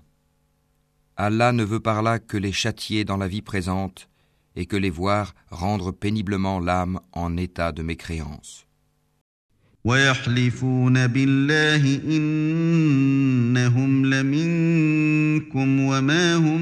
Allah 1.16 1.54
ne 1.54 1.64
veut 1.64 1.80
par 1.80 2.04
là 2.04 2.20
que 2.20 2.38
les 2.38 2.52
châtier 2.52 3.06
dans 3.06 3.18
la 3.18 3.28
vie 3.28 3.42
présente 3.42 4.10
et 4.58 4.66
que 4.66 4.76
les 4.76 4.90
voir 4.90 5.34
rendre 5.50 5.92
péniblement 5.92 6.60
l'âme 6.60 7.00
en 7.14 7.38
état 7.38 7.72
de 7.72 7.82
mécréance. 7.82 8.63
ويحلفون 9.84 11.08
بالله 11.08 12.02
إنهم 12.18 14.06
لمنكم 14.06 15.80
وما 15.80 16.36
هم 16.36 16.62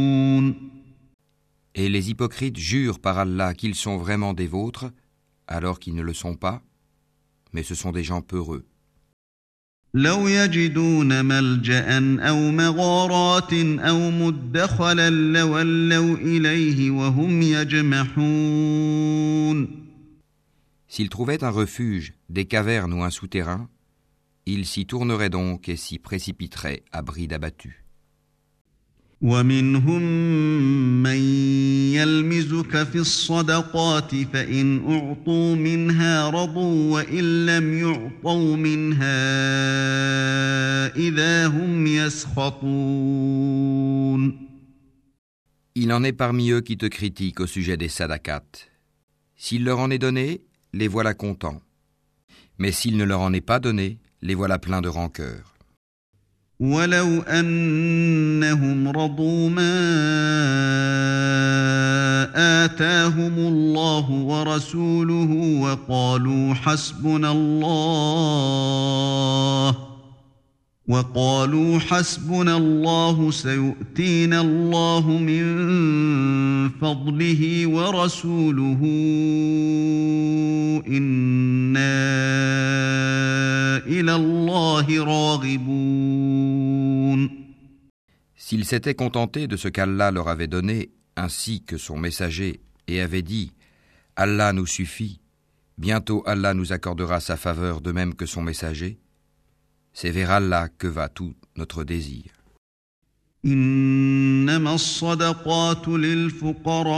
Et 1.77 1.89
les 1.89 2.11
hypocrites 2.11 2.59
jurent 2.59 2.99
par 2.99 3.19
Allah 3.19 3.55
qu'ils 3.55 3.77
sont 3.77 3.97
vraiment 3.97 4.35
des 4.35 4.49
vôtres, 4.49 4.91
alors 5.47 5.79
qu'ils 5.79 5.95
ne 5.95 6.03
le 6.03 6.13
sont 6.13 6.35
pas, 6.35 6.63
mais 7.53 7.63
ce 7.63 7.75
sont 7.75 7.93
des 7.93 8.03
gens 8.03 8.21
peureux. 8.21 8.67
لو 9.96 10.28
يجدون 10.28 11.26
ملجأ 11.26 12.20
أو 12.20 12.52
مغارات 12.52 13.54
أو 13.80 14.12
مدخلا 14.12 15.10
لولوا 15.10 16.18
إليه 16.18 16.92
وهم 16.92 17.42
يجمحون 17.42 19.06
S'ils 20.88 21.10
trouvaient 21.10 21.44
un 21.46 21.50
refuge, 21.50 22.14
des 22.30 22.46
cavernes 22.46 22.94
ou 22.94 23.04
un 23.04 23.10
souterrain, 23.10 23.70
ils 24.46 24.66
s'y 24.66 24.86
tourneraient 24.86 25.30
donc 25.30 25.70
et 25.70 25.78
s'y 25.78 25.98
précipiteraient 25.98 26.84
à 26.92 27.02
bride 27.02 27.32
abattue. 27.32 27.85
ومنهم 29.21 30.03
من 31.03 31.21
يلمزك 31.95 32.83
في 32.83 32.99
الصدقات 32.99 34.15
فإن 34.33 34.91
أعطوا 34.91 35.55
منها 35.55 36.31
رضوا 36.31 36.93
وإن 36.93 37.47
لم 37.47 37.75
يعطوا 37.75 38.57
منها 38.57 39.21
إذا 40.97 41.47
هم 41.47 41.87
يسخطون 41.87 43.11
Il 45.77 45.93
en 45.93 46.03
est 46.03 46.13
parmi 46.13 46.51
eux 46.51 46.63
qui 46.63 46.77
te 46.77 46.87
critiquent 46.87 47.41
au 47.41 47.47
sujet 47.47 47.77
des 47.77 47.89
sadakats. 47.89 48.67
S'il 49.37 49.65
leur 49.65 49.79
en 49.79 49.91
est 49.91 49.99
donné, 49.99 50.41
les 50.73 50.89
voilà 50.89 51.15
contents. 51.15 51.63
Mais 52.59 52.73
s'il 52.73 52.97
ne 52.97 53.05
leur 53.05 53.21
en 53.21 53.33
est 53.33 53.41
pas 53.41 53.61
donné, 53.61 53.99
les 54.21 54.35
voilà 54.35 54.59
pleins 54.59 54.83
de 54.83 54.89
rancœur. 54.89 55.54
ولو 56.60 57.22
أنهم 57.22 58.88
رضوا 58.88 59.50
ما 59.50 59.76
آتاهم 62.66 63.34
الله 63.38 64.12
ورسوله 64.12 65.60
وقالوا 65.62 66.54
حسبنا 66.54 67.32
الله 67.32 68.66
وقالوا 70.91 71.79
حسبنا 71.79 72.57
الله 72.57 73.31
سيؤتينا 73.31 74.41
الله 74.41 75.09
من 75.19 75.45
فضله 76.69 77.67
ورسوله 77.67 78.81
إنا 80.89 82.01
إلى 83.87 84.15
الله 84.15 85.05
راغبون 85.05 86.51
S'ils 88.35 88.65
s'étaient 88.65 88.95
contentés 88.97 89.47
de 89.47 89.57
ce 89.57 89.69
qu'Allah 89.69 90.11
leur 90.11 90.27
avait 90.27 90.49
donné, 90.49 90.91
ainsi 91.15 91.63
que 91.63 91.77
son 91.77 91.97
messager, 91.97 92.59
et 92.89 93.01
avaient 93.01 93.23
dit 93.23 93.53
Allah 94.17 94.53
nous 94.53 94.67
suffit, 94.67 95.21
bientôt 95.79 96.25
Allah 96.27 96.53
nous 96.53 96.73
accordera 96.73 97.21
sa 97.21 97.37
faveur 97.37 97.81
de 97.81 97.93
même 97.93 98.17
que 98.17 98.27
son 98.27 98.43
messager, 98.43 98.99
C'est 99.98 100.12
vers 100.12 100.30
Allah 100.30 100.68
que 100.78 100.88
va 100.88 101.08
tout 101.10 101.34
notre 101.56 101.84
désir. 101.84 102.24
إنما 103.46 104.76
الصدقات 104.76 105.88
للفقراء 105.88 106.96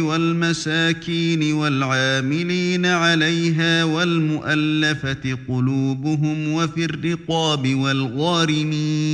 والمساكين 0.00 1.52
والعاملين 1.52 2.86
عليها 2.86 3.84
والمؤلفة 3.84 5.38
قلوبهم 5.48 6.52
وفي 6.52 6.84
الرقاب 6.84 7.74
والغارمين 7.74 9.08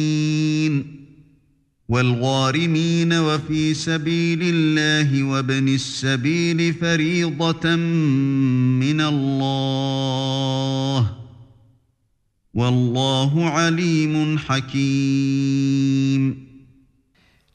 والغارمين 1.89 3.13
وفي 3.13 3.73
سبيل 3.73 4.39
الله 4.43 5.23
وابن 5.23 5.67
السبيل 5.67 6.73
فريضة 6.73 7.75
من 7.75 9.01
الله 9.01 9.99
والله 12.53 13.49
عليم 13.49 14.37
حكيم 14.37 15.69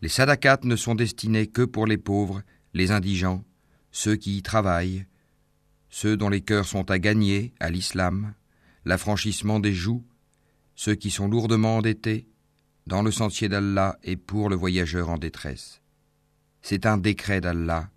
Les 0.03 0.09
sadakats 0.11 0.61
ne 0.65 0.77
sont 0.77 0.95
destinés 0.95 1.47
que 1.47 1.63
pour 1.63 1.87
les 1.87 1.97
pauvres, 1.97 2.43
les 2.75 2.91
indigents, 2.91 3.43
ceux 3.91 4.17
qui 4.17 4.37
y 4.37 4.43
travaillent, 4.43 5.07
ceux 5.89 6.19
dont 6.19 6.29
les 6.29 6.43
cœurs 6.43 6.67
sont 6.67 6.91
à 6.91 6.99
gagner 6.99 7.55
à 7.59 7.71
l'islam, 7.71 8.35
l'affranchissement 8.85 9.61
des 9.61 9.73
joues, 9.73 10.05
ceux 10.75 10.95
qui 10.95 11.11
sont 11.11 11.27
lourdement 11.27 11.79
endettés, 11.79 12.27
dans 12.88 13.02
le 13.02 13.12
sentier 13.12 13.50
d'Allah 13.50 13.98
et 14.04 14.16
pour 14.16 14.50
le 14.50 14.56
voyageur 14.56 15.10
en 15.10 15.18
détresse. 15.18 15.82
C'est 16.62 16.86
un 16.86 16.98
décret 16.98 17.42
d'Allah, 17.42 17.90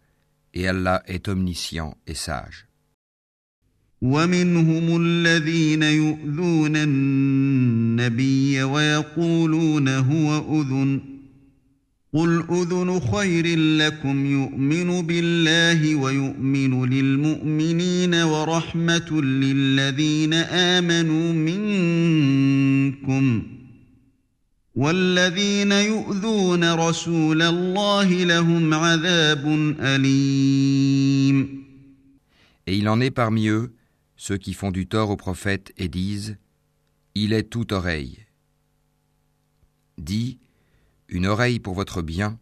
et 0.54 0.68
Allah 0.68 1.02
est 1.06 1.28
omniscient 1.28 1.96
et 2.06 2.14
sage. 2.14 2.66
ومنهم 4.02 5.02
الذين 5.02 5.82
يؤذون 5.82 6.76
النبي 6.76 8.62
ويقولون 8.62 9.88
هو 9.88 10.60
أذن 10.60 11.00
قل 12.14 12.44
أذن 12.50 13.00
خير 13.00 13.58
لكم 13.58 14.26
يؤمن 14.26 15.06
بالله 15.06 15.94
ويؤمن 15.94 16.84
للمؤمنين 16.84 18.14
ورحمة 18.14 19.22
للذين 19.22 20.34
آمنوا 20.34 21.32
منكم 21.32 23.42
والذين 24.77 25.71
يؤذون 25.71 26.73
رسول 26.73 27.41
الله 27.41 28.05
لهم 28.23 28.73
عذاب 28.73 29.45
أليم 29.79 31.67
Et 32.67 32.77
il 32.77 32.89
en 32.89 32.99
est 32.99 33.11
parmi 33.11 33.47
eux 33.47 33.73
ceux 34.17 34.37
qui 34.37 34.53
font 34.53 34.71
du 34.71 34.87
tort 34.87 35.09
au 35.09 35.15
prophète 35.15 35.73
et 35.77 35.87
disent 35.87 36.37
Il 37.15 37.33
est 37.33 37.49
toute 37.49 37.71
oreille. 37.71 38.19
Dis 39.97 40.37
Une 41.07 41.25
oreille 41.25 41.59
pour 41.59 41.73
votre 41.73 42.01
bien. 42.01 42.37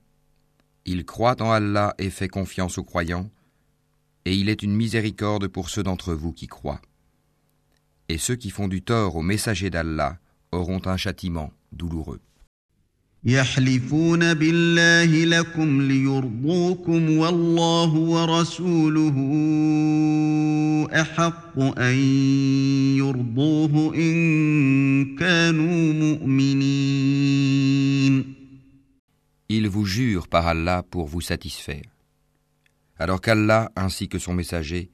Il 0.85 1.05
croit 1.05 1.41
en 1.41 1.51
Allah 1.51 1.93
et 1.99 2.09
fait 2.09 2.27
confiance 2.27 2.77
aux 2.77 2.83
croyants, 2.83 3.29
et 4.25 4.35
il 4.35 4.49
est 4.49 4.61
une 4.63 4.75
miséricorde 4.75 5.47
pour 5.47 5.69
ceux 5.69 5.83
d'entre 5.83 6.13
vous 6.13 6.33
qui 6.33 6.47
croient. 6.47 6.81
Et 8.09 8.17
ceux 8.17 8.35
qui 8.35 8.49
font 8.49 8.67
du 8.67 8.81
tort 8.81 9.15
au 9.15 9.21
messager 9.21 9.69
d'Allah 9.69 10.19
auront 10.51 10.81
un 10.85 10.97
châtiment 10.97 11.51
douloureux. 11.71 12.19
يحلفون 13.25 14.33
بالله 14.33 15.25
لكم 15.25 15.81
ليرضوكم 15.81 17.17
والله 17.17 17.93
ورسوله 17.95 19.15
احق 21.01 21.59
ان 21.59 21.95
يرضوه 22.97 23.95
ان 23.95 25.15
كانوا 25.15 25.93
مؤمنين 25.93 27.45
Ils 29.47 29.67
vous 29.67 29.85
jurent 29.85 30.27
par 30.27 30.47
Allah 30.47 30.83
pour 30.83 31.05
vous 31.07 31.21
satisfaire. 31.21 31.89
Alors 32.97 33.21
qu'Allah 33.21 33.71
ainsi 33.75 34.07
que 34.07 34.19
son 34.19 34.33
messager 34.33 34.89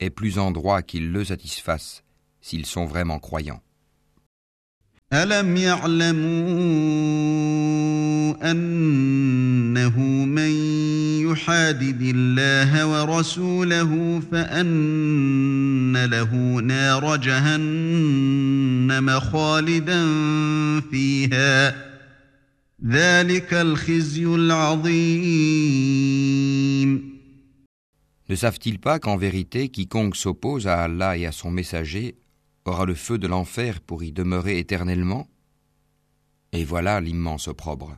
est 0.00 0.10
plus 0.10 0.38
en 0.38 0.50
droit 0.50 0.82
qu'ils 0.82 1.10
le 1.10 1.24
satisfassent 1.24 2.02
s'ils 2.40 2.66
sont 2.66 2.84
vraiment 2.84 3.18
croyants. 3.18 3.62
ألم 5.13 5.57
يعلموا 5.57 6.21
أنه 8.51 9.99
من 10.25 10.51
يحادد 11.27 12.01
الله 12.01 12.87
ورسوله 12.87 14.21
فأن 14.31 16.05
له 16.05 16.35
نار 16.63 17.15
جهنم 17.15 19.19
خالدا 19.19 20.01
فيها 20.91 21.75
ذلك 22.85 23.53
الخزي 23.53 24.25
العظيم. 24.25 25.71
Ne 28.29 28.35
savent-ils 28.35 28.79
pas 28.79 28.99
qu'en 28.99 29.17
vérité 29.17 29.67
quiconque 29.67 30.15
s'oppose 30.15 30.65
à 30.65 30.83
Allah 30.83 31.17
et 31.17 31.25
à 31.25 31.33
son 31.33 31.51
messager 31.51 32.15
aura 32.65 32.85
le 32.85 32.93
feu 32.93 33.17
de 33.17 33.27
l'enfer 33.27 33.81
pour 33.81 34.03
y 34.03 34.11
demeurer 34.11 34.59
éternellement. 34.59 35.27
Et 36.53 36.65
voilà 36.65 37.01
l'immense 37.01 37.47
opprobre. 37.47 37.97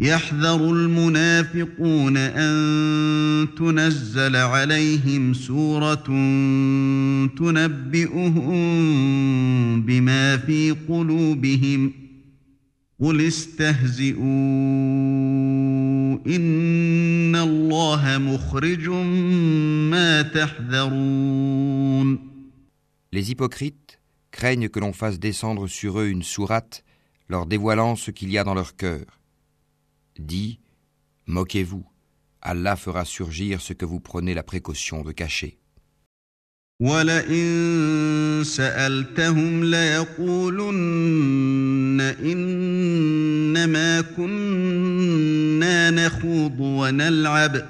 يحذر 0.00 0.70
المنافقون 0.70 2.16
أن 2.16 3.48
تنزل 3.58 4.36
عليهم 4.36 5.34
سورة 5.34 6.04
تنبئهم 7.26 8.42
بما 9.82 10.36
في 10.36 10.76
قلوبهم. 10.88 11.92
قل 13.00 13.20
استهزئوا 13.20 14.20
إن 16.26 17.36
الله 17.36 18.18
مخرج 18.18 18.88
ما 19.90 20.22
تحذرون. 20.22 22.29
Les 23.11 23.31
hypocrites 23.31 23.99
craignent 24.31 24.69
que 24.69 24.79
l'on 24.79 24.93
fasse 24.93 25.19
descendre 25.19 25.67
sur 25.67 25.99
eux 25.99 26.07
une 26.07 26.23
sourate 26.23 26.83
leur 27.29 27.45
dévoilant 27.45 27.95
ce 27.95 28.11
qu'il 28.11 28.29
y 28.31 28.37
a 28.37 28.43
dans 28.43 28.53
leur 28.53 28.75
cœur. 28.75 29.05
Dis, 30.19 30.59
moquez-vous, 31.27 31.85
Allah 32.41 32.75
fera 32.75 33.05
surgir 33.05 33.61
ce 33.61 33.73
que 33.73 33.85
vous 33.85 33.99
prenez 33.99 34.33
la 34.33 34.43
précaution 34.43 35.01
de 35.01 35.11
cacher. 35.11 35.57
ولئن 36.79 38.43
سألتهم 38.43 39.63
ليقولن 39.63 40.95
إنما 42.19 44.01
كنا 44.01 45.91
نخوض 45.91 46.59
ونلعب 46.59 47.69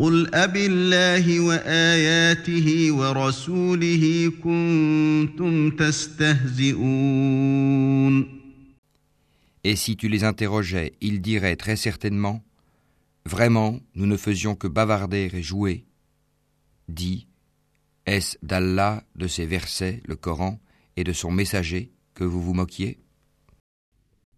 قل 0.00 0.34
أب 0.34 0.56
الله 0.56 1.40
وآياته 1.40 2.92
ورسوله 2.92 4.32
كنتم 4.42 5.70
تستهزئون 5.70 7.20
Et 9.62 9.76
si 9.76 9.94
tu 9.94 10.08
les 10.08 10.24
interrogeais, 10.24 10.94
ils 11.02 11.20
diraient 11.20 11.56
très 11.56 11.76
certainement 11.76 12.42
Vraiment, 13.26 13.78
nous 13.94 14.06
ne 14.06 14.16
faisions 14.16 14.54
que 14.54 14.66
bavarder 14.66 15.28
et 15.34 15.42
jouer. 15.42 15.84
Dis 16.88 17.26
Est-ce 18.06 18.38
d'Allah, 18.42 19.04
de 19.16 19.26
ses 19.26 19.44
versets, 19.44 20.02
le 20.06 20.16
Coran, 20.16 20.58
et 20.96 21.04
de 21.04 21.12
son 21.12 21.30
messager 21.30 21.92
que 22.14 22.24
vous 22.24 22.42
vous 22.42 22.54
moquiez 22.54 22.98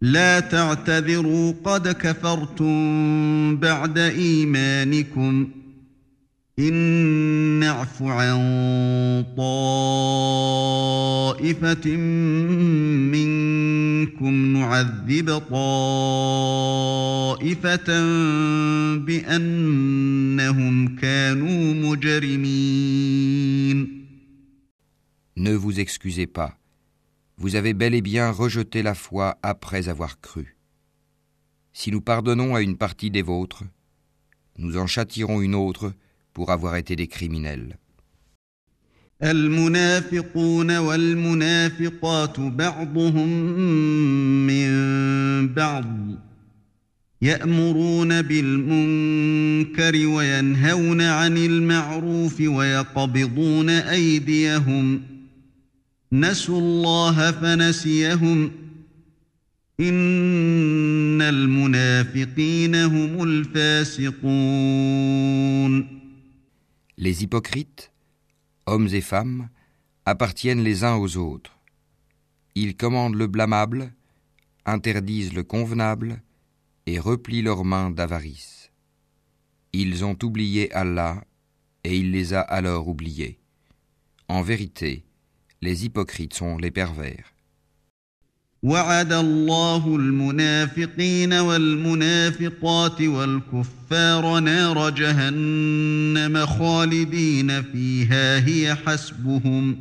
لا 0.01 0.39
تعتذروا 0.39 1.53
قد 1.63 1.87
كفرتم 1.87 3.57
بعد 3.57 3.97
إيمانكم 3.97 5.49
إن 6.59 6.73
نعف 7.59 8.03
عن 8.03 8.37
طائفة 11.37 11.87
منكم 13.15 14.33
نعذب 14.57 15.37
طائفة 15.49 16.39
بأنهم 18.95 20.95
كانوا 20.95 21.73
مجرمين 21.73 23.27
Ne 25.39 25.53
vous 25.55 25.79
excusez 25.79 26.25
pas. 26.25 26.57
Vous 27.36 27.56
avez 27.56 27.74
bel 27.74 27.94
et 27.94 28.02
bien 28.02 28.30
rejeté 28.30 28.82
la 28.82 28.94
foi 28.94 29.38
après 29.42 29.88
avoir 29.88 30.20
cru. 30.20 30.56
Si 31.72 31.90
nous 31.90 32.00
pardonnons 32.00 32.54
à 32.54 32.62
une 32.62 32.76
partie 32.76 33.10
des 33.10 33.22
vôtres, 33.22 33.64
nous 34.58 34.76
en 34.76 34.86
châtirons 34.86 35.40
une 35.40 35.54
autre 35.54 35.92
pour 36.32 36.50
avoir 36.50 36.76
été 36.76 36.96
des 36.96 37.08
criminels. 37.08 37.76
المنافقون 39.22 40.78
والمنافقات 40.78 42.40
بعضهم 42.40 43.28
من 44.46 44.68
بعض 45.48 45.86
يأمرون 47.22 48.22
بالمنكر 48.22 50.06
وينهون 50.06 51.00
عن 51.00 51.36
المعروف 51.36 52.40
ويقبضون 52.40 53.70
أيديهم 53.70 55.02
نسوا 56.12 56.60
الله 56.60 57.30
فنسيهم 57.30 58.50
إن 59.80 61.22
المنافقين 61.22 62.74
هم 62.74 63.22
الفاسقون 63.22 64.42
Les 66.98 67.22
hypocrites, 67.22 67.90
hommes 68.66 68.88
et 68.92 69.00
femmes, 69.00 69.48
appartiennent 70.04 70.62
les 70.62 70.84
uns 70.84 70.96
aux 70.96 71.16
autres. 71.16 71.58
Ils 72.54 72.76
commandent 72.76 73.16
le 73.16 73.26
blâmable, 73.26 73.92
interdisent 74.66 75.32
le 75.32 75.42
convenable 75.42 76.20
et 76.86 77.00
replient 77.00 77.42
leurs 77.42 77.64
mains 77.64 77.90
d'avarice. 77.90 78.70
Ils 79.72 80.04
ont 80.04 80.18
oublié 80.22 80.70
Allah 80.72 81.24
et 81.82 81.96
il 81.96 82.12
les 82.12 82.34
a 82.34 82.40
alors 82.40 82.86
oubliés. 82.88 83.38
En 84.28 84.42
vérité, 84.42 85.04
les 85.60 85.84
hypocrites 85.84 86.34
sont 86.34 86.58
les 86.58 86.70
pervers. 86.70 87.32
وعد 88.62 89.12
الله 89.12 89.96
المنافقين 89.96 91.32
والمنافقات 91.32 93.00
والكفار 93.00 94.38
نار 94.38 94.90
جهنم 94.90 96.46
خالدين 96.46 97.62
فيها 97.62 98.46
هي 98.46 98.74
حسبهم 98.74 99.76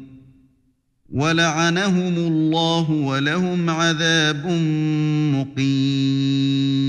ولعنهم 1.10 2.16
الله 2.16 2.92
ولهم 2.92 3.70
عذاب 3.70 4.48
مقيم 5.36 6.82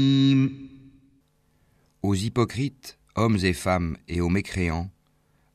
Aux 2.05 2.14
hypocrites, 2.14 2.99
hommes 3.14 3.38
et 3.45 3.53
femmes, 3.53 3.97
et 4.09 4.20
aux 4.20 4.28
mécréants, 4.28 4.90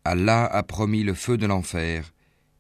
Allah 0.06 0.46
a 0.46 0.64
promis 0.64 1.04
le 1.04 1.14
feu 1.14 1.36
de 1.38 1.46
l'enfer 1.46 2.14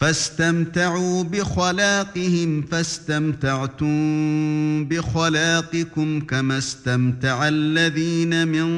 فاستمتعوا 0.00 1.22
بخلاقهم 1.22 2.62
فاستمتعتم 2.62 3.94
بخلاقكم 4.84 6.20
كما 6.20 6.58
استمتع 6.58 7.48
الذين 7.48 8.48
من 8.48 8.70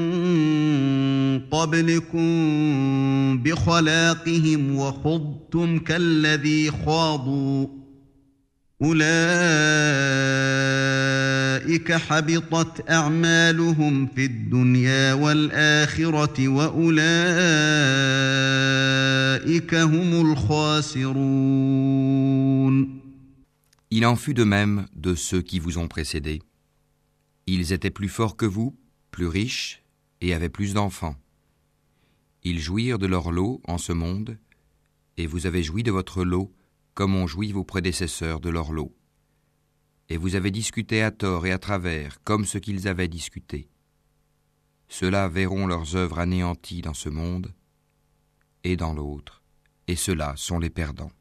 قبلكم 1.50 2.28
بخلاقهم 3.42 4.76
وخضتم 4.76 5.78
كالذي 5.78 6.70
خاضوا. 6.86 7.81
أولئك 8.81 9.07
حبطت 11.91 12.89
أعمالهم 12.89 14.07
في 14.07 14.25
الدنيا 14.25 15.13
والآخرة 15.13 16.47
وأولئك 16.47 17.77
Il 23.89 24.05
en 24.05 24.15
fut 24.15 24.33
de 24.33 24.43
même 24.43 24.85
de 24.95 25.15
ceux 25.15 25.41
qui 25.41 25.59
vous 25.59 25.77
ont 25.77 25.87
précédés. 25.87 26.41
Ils 27.47 27.71
étaient 27.73 27.89
plus 27.89 28.09
forts 28.09 28.35
que 28.35 28.45
vous, 28.45 28.75
plus 29.11 29.27
riches, 29.27 29.83
et 30.21 30.33
avaient 30.33 30.49
plus 30.49 30.73
d'enfants. 30.73 31.15
Ils 32.43 32.59
jouirent 32.59 32.99
de 32.99 33.07
leur 33.07 33.31
lot 33.31 33.61
en 33.67 33.77
ce 33.77 33.93
monde, 33.93 34.37
et 35.17 35.25
vous 35.25 35.45
avez 35.47 35.63
joui 35.63 35.83
de 35.83 35.91
votre 35.91 36.23
lot 36.23 36.51
comme 36.94 37.14
ont 37.14 37.26
joui 37.26 37.52
vos 37.52 37.64
prédécesseurs 37.64 38.40
de 38.40 38.50
leur 38.50 38.72
lot. 38.72 38.94
Et 40.08 40.16
vous 40.16 40.34
avez 40.34 40.50
discuté 40.50 41.02
à 41.02 41.10
tort 41.10 41.46
et 41.46 41.52
à 41.52 41.58
travers 41.58 42.22
comme 42.22 42.44
ce 42.44 42.58
qu'ils 42.58 42.88
avaient 42.88 43.08
discuté. 43.08 43.68
Ceux-là 44.88 45.28
verront 45.28 45.66
leurs 45.66 45.96
œuvres 45.96 46.18
anéanties 46.18 46.82
dans 46.82 46.94
ce 46.94 47.08
monde, 47.08 47.54
et 48.64 48.76
dans 48.76 48.92
l'autre, 48.92 49.42
et 49.88 49.96
ceux-là 49.96 50.34
sont 50.36 50.58
les 50.58 50.70
perdants. 50.70 51.12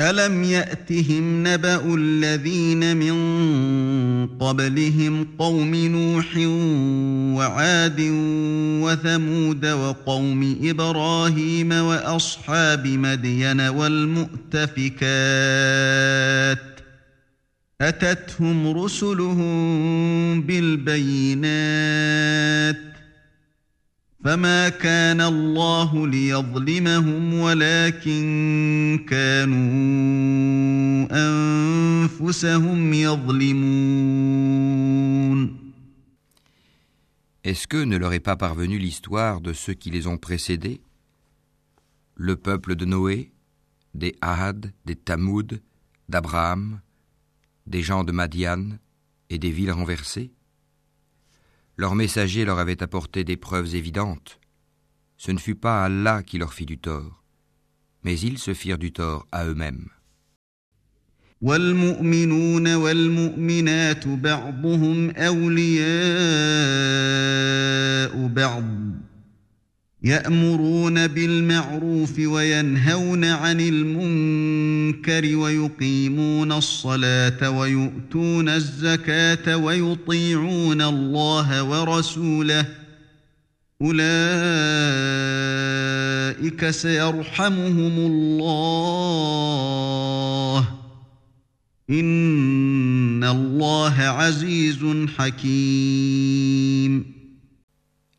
ألم 0.00 0.44
يأتهم 0.44 1.48
نبأ 1.48 1.94
الذين 1.94 2.96
من 2.96 3.16
قبلهم 4.26 5.28
قوم 5.38 5.74
نوح 5.74 6.36
وعاد 7.38 8.00
وثمود 8.84 9.66
وقوم 9.66 10.58
إبراهيم 10.62 11.72
وأصحاب 11.72 12.86
مدين 12.86 13.60
والمؤتفكات 13.60 15.06
أتتهم 17.80 18.68
رسلهم 18.68 20.42
بالبينات 20.42 21.96
فما 24.25 24.69
كان 24.69 25.21
الله 25.21 26.07
ليظلمهم 26.07 27.33
ولكن 27.33 29.05
كانوا 29.09 31.07
أنفسهم 31.11 32.93
يظلمون 32.93 34.11
Est-ce 37.43 37.65
que 37.67 37.83
ne 37.83 37.97
leur 37.97 38.13
est 38.13 38.19
pas 38.19 38.35
parvenue 38.35 38.77
l'histoire 38.77 39.41
de 39.41 39.51
ceux 39.53 39.73
qui 39.73 39.89
les 39.89 40.05
ont 40.05 40.19
précédés 40.19 40.81
Le 42.13 42.35
peuple 42.35 42.75
de 42.75 42.85
Noé, 42.85 43.31
des 43.95 44.15
Ahad, 44.21 44.71
des 44.85 44.95
Tamoud, 44.95 45.59
d'Abraham, 46.07 46.81
des 47.65 47.81
gens 47.81 48.03
de 48.03 48.11
Madian 48.11 48.77
et 49.31 49.39
des 49.39 49.49
villes 49.49 49.71
renversées 49.71 50.31
Leur 51.77 51.95
messager 51.95 52.45
leur 52.45 52.59
avait 52.59 52.83
apporté 52.83 53.23
des 53.23 53.37
preuves 53.37 53.75
évidentes. 53.75 54.39
Ce 55.17 55.31
ne 55.31 55.37
fut 55.37 55.55
pas 55.55 55.83
Allah 55.83 56.23
qui 56.23 56.37
leur 56.37 56.53
fit 56.53 56.65
du 56.65 56.77
tort, 56.79 57.23
mais 58.03 58.19
ils 58.19 58.37
se 58.37 58.53
firent 58.53 58.77
du 58.77 58.91
tort 58.91 59.25
à 59.31 59.45
eux-mêmes. 59.45 59.89
والمؤمنون 61.41 62.75
والمؤمنات 62.75 64.07
بعضهم 64.07 65.09
أولياء 65.09 65.81
بعض 68.27 68.63
يأمرون 70.06 71.06
بالمعروف 71.06 72.18
وينهون 72.18 73.24
عن 73.24 73.60
المنكر 73.60 75.36
ويقيمون 75.36 76.52
الصلاة 76.52 77.50
ويؤتون 77.50 78.48
الزكاة 78.48 79.56
ويطيعون 79.56 80.82
الله 80.82 81.62
ورسوله. 81.62 82.66
أولئك 83.82 84.00
سيرحمهم 86.70 87.98
الله. 87.98 88.56
إن 91.90 93.24
الله 93.24 93.94
عزيز 93.98 94.78
حكيم. 95.18 97.15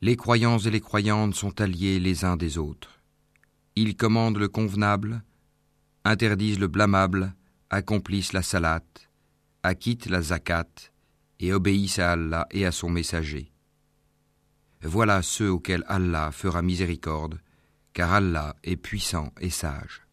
Les 0.01 0.15
croyants 0.15 0.59
et 0.59 0.69
les 0.69 0.79
croyantes 0.79 1.33
sont 1.33 1.59
alliés 1.59 1.99
les 1.99 2.23
uns 2.23 2.37
des 2.37 2.57
autres. 2.57 3.01
Ils 3.75 3.95
commandent 3.95 4.37
le 4.37 4.47
convenable, 4.47 5.23
interdisent 6.03 6.59
le 6.59 6.67
blâmable, 6.67 7.33
accomplissent 7.69 8.33
la 8.33 8.43
salat, 8.43 8.83
acquittent 9.63 10.07
la 10.07 10.21
zakat 10.21 10.67
et 11.39 11.51
obéissent 11.51 11.99
à 11.99 12.11
Allah 12.13 12.47
et 12.51 12.65
à 12.65 12.71
son 12.71 12.89
messager. 12.89 13.51
Voilà 14.81 15.21
ceux 15.21 15.49
auxquels 15.49 15.83
Allah 15.87 16.31
fera 16.31 16.61
miséricorde, 16.61 17.39
car 17.93 18.13
Allah 18.13 18.55
est 18.63 18.77
puissant 18.77 19.31
et 19.41 19.49
sage. 19.49 20.06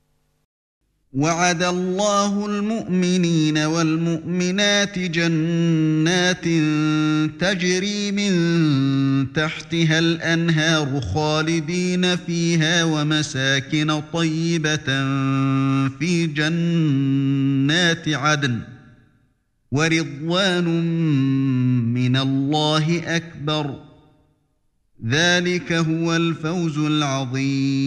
وعد 1.15 1.63
الله 1.63 2.47
المؤمنين 2.47 3.59
والمؤمنات 3.59 4.99
جنات 4.99 6.45
تجري 7.41 8.13
من 8.13 8.33
تحتها 9.33 9.99
الأنهار 9.99 11.01
خالدين 11.01 12.17
فيها 12.17 12.85
ومساكن 12.85 14.03
طيبة 14.13 14.87
في 15.99 16.27
جنات 16.27 18.09
عدن 18.09 18.61
ورضوان 19.73 20.65
من 21.95 22.17
الله 22.17 23.17
أكبر 23.17 23.81
ذلك 25.07 25.73
هو 25.73 26.17
الفوز 26.17 26.79
العظيم 26.79 27.85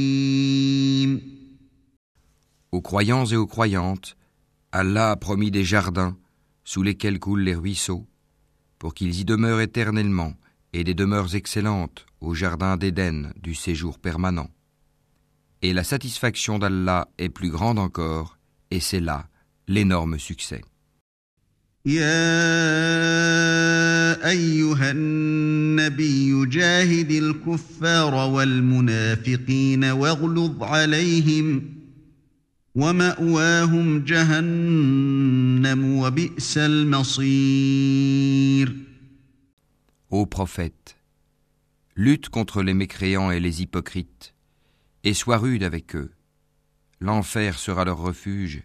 Aux 2.71 2.81
croyants 2.81 3.25
et 3.25 3.35
aux 3.35 3.47
croyantes, 3.47 4.17
Allah 4.71 5.11
a 5.11 5.15
promis 5.15 5.51
des 5.51 5.63
jardins 5.63 6.17
sous 6.63 6.83
lesquels 6.83 7.19
coulent 7.19 7.43
les 7.43 7.55
ruisseaux, 7.55 8.05
pour 8.77 8.93
qu'ils 8.93 9.19
y 9.19 9.25
demeurent 9.25 9.61
éternellement, 9.61 10.33
et 10.73 10.83
des 10.83 10.93
demeures 10.93 11.33
excellentes 11.35 12.05
au 12.19 12.33
jardin 12.33 12.75
d'Éden 12.75 13.31
du 13.41 13.55
séjour 13.55 13.99
permanent. 13.99 14.49
Et 15.61 15.73
la 15.73 15.83
satisfaction 15.83 16.59
d'Allah 16.59 17.07
est 17.17 17.29
plus 17.29 17.49
grande 17.49 17.79
encore, 17.79 18.37
et 18.69 18.81
c'est 18.81 18.99
là 18.99 19.27
l'énorme 19.67 20.19
succès. 20.19 20.61
Ô 40.11 40.27
prophète, 40.27 40.95
lutte 41.95 42.29
contre 42.29 42.61
les 42.61 42.75
mécréants 42.75 43.31
et 43.31 43.39
les 43.39 43.63
hypocrites, 43.63 44.35
et 45.03 45.15
sois 45.15 45.39
rude 45.39 45.63
avec 45.63 45.95
eux. 45.95 46.11
L'enfer 46.99 47.57
sera 47.57 47.83
leur 47.83 47.97
refuge, 47.97 48.61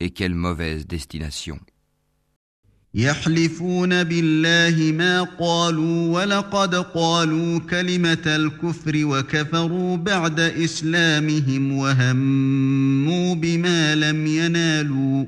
et 0.00 0.10
quelle 0.10 0.34
mauvaise 0.34 0.88
destination. 0.88 1.60
يحلفون 2.94 4.04
بالله 4.04 4.92
ما 4.92 5.22
قالوا 5.22 6.20
ولقد 6.20 6.74
قالوا 6.74 7.58
كلمة 7.58 8.22
الكفر 8.26 8.92
وكفروا 9.04 9.96
بعد 9.96 10.40
إسلامهم 10.40 11.72
وهموا 11.72 13.34
بما 13.34 13.94
لم 13.94 14.26
ينالوا 14.26 15.24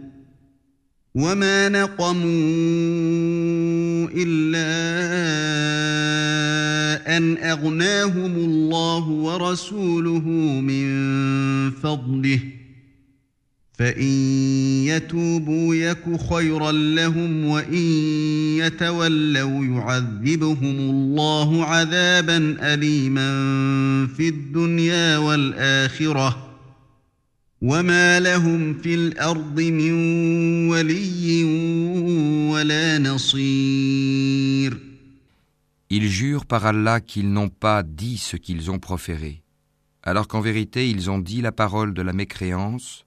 وما 1.14 1.68
نقموا 1.68 2.24
إلا 4.14 4.66
أن 7.16 7.36
أغناهم 7.38 8.34
الله 8.36 9.08
ورسوله 9.08 10.28
من 10.60 10.90
فضله 11.70 12.38
ۖ 12.60 12.63
فإن 13.74 14.12
يتوبوا 14.86 15.74
يك 15.74 16.20
خيرا 16.30 16.72
لهم 16.72 17.44
وإن 17.44 17.82
يتولوا 18.58 19.64
يعذبهم 19.64 20.76
الله 20.78 21.64
عذابا 21.64 22.56
أليما 22.74 23.28
في 24.06 24.28
الدنيا 24.28 25.18
والآخرة 25.18 26.50
وما 27.62 28.20
لهم 28.20 28.74
في 28.74 28.94
الأرض 28.94 29.60
من 29.60 29.92
ولي 30.68 31.44
ولا 32.52 32.98
نصير 32.98 34.78
Ils 35.90 36.08
jurent 36.08 36.46
par 36.46 36.66
Allah 36.66 37.00
qu'ils 37.00 37.30
n'ont 37.32 37.50
pas 37.50 37.82
dit 37.84 38.18
ce 38.18 38.36
qu'ils 38.36 38.70
ont 38.70 38.80
proféré, 38.80 39.42
alors 40.02 40.26
qu'en 40.26 40.40
vérité 40.40 40.88
ils 40.90 41.10
ont 41.10 41.18
dit 41.18 41.40
la 41.40 41.52
parole 41.52 41.94
de 41.94 42.02
la 42.02 42.12
mécréance 42.12 43.03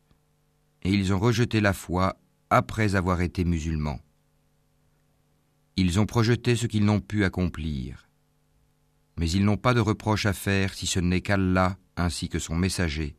et 0.84 0.92
ils 0.92 1.14
ont 1.14 1.20
rejeté 1.20 1.62
la 1.62 1.74
foi 1.74 2.18
après 2.50 2.96
avoir 2.96 3.22
été 3.22 3.44
musulmans. 3.44 4.00
Ils 5.76 6.00
ont 6.00 6.06
projeté 6.06 6.56
ce 6.56 6.66
qu'ils 6.66 6.86
n'ont 6.86 7.02
pu 7.02 7.24
accomplir. 7.24 8.08
Mais 9.18 9.30
ils 9.30 9.46
n'ont 9.46 9.58
pas 9.58 9.74
de 9.74 9.80
reproche 9.80 10.26
à 10.26 10.34
faire 10.34 10.74
si 10.74 10.88
ce 10.88 11.00
n'est 11.00 11.22
qu'Allah, 11.22 11.78
ainsi 11.96 12.30
que 12.30 12.40
son 12.40 12.56
messager, 12.56 13.16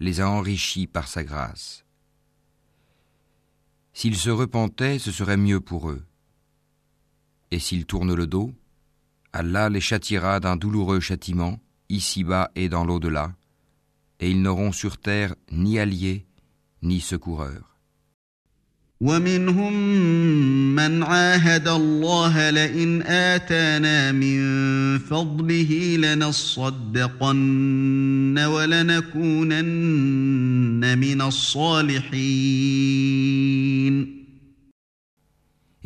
les 0.00 0.20
a 0.20 0.28
enrichis 0.28 0.86
par 0.86 1.08
sa 1.08 1.24
grâce. 1.24 1.84
S'ils 3.92 4.16
se 4.16 4.30
repentaient, 4.30 4.98
ce 4.98 5.12
serait 5.12 5.36
mieux 5.36 5.60
pour 5.60 5.90
eux. 5.90 6.04
Et 7.50 7.58
s'ils 7.58 7.86
tournent 7.86 8.14
le 8.14 8.26
dos, 8.26 8.52
Allah 9.32 9.68
les 9.68 9.80
châtiera 9.80 10.40
d'un 10.40 10.56
douloureux 10.56 11.00
châtiment, 11.00 11.60
ici-bas 11.88 12.50
et 12.54 12.68
dans 12.68 12.84
l'au-delà, 12.84 13.34
et 14.20 14.30
ils 14.30 14.42
n'auront 14.42 14.72
sur 14.72 14.98
terre 14.98 15.34
ni 15.50 15.78
alliés, 15.78 16.26
ni 16.84 17.00
secoureur. 17.00 17.74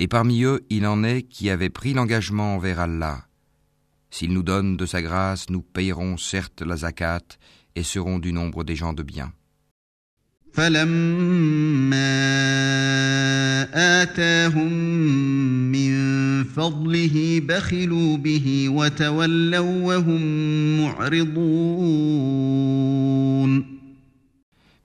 Et 0.00 0.06
parmi 0.06 0.44
eux, 0.44 0.64
il 0.70 0.86
en 0.86 1.02
est 1.02 1.22
qui 1.22 1.50
avaient 1.50 1.70
pris 1.70 1.92
l'engagement 1.94 2.54
envers 2.54 2.78
Allah. 2.78 3.24
S'il 4.10 4.32
nous 4.32 4.42
donne 4.42 4.76
de 4.76 4.86
sa 4.86 5.02
grâce, 5.02 5.50
nous 5.50 5.62
payerons 5.62 6.16
certes 6.16 6.62
la 6.62 6.76
zakat 6.76 7.22
et 7.74 7.82
serons 7.82 8.18
du 8.18 8.32
nombre 8.32 8.62
des 8.64 8.76
gens 8.76 8.92
de 8.92 9.02
bien. 9.02 9.32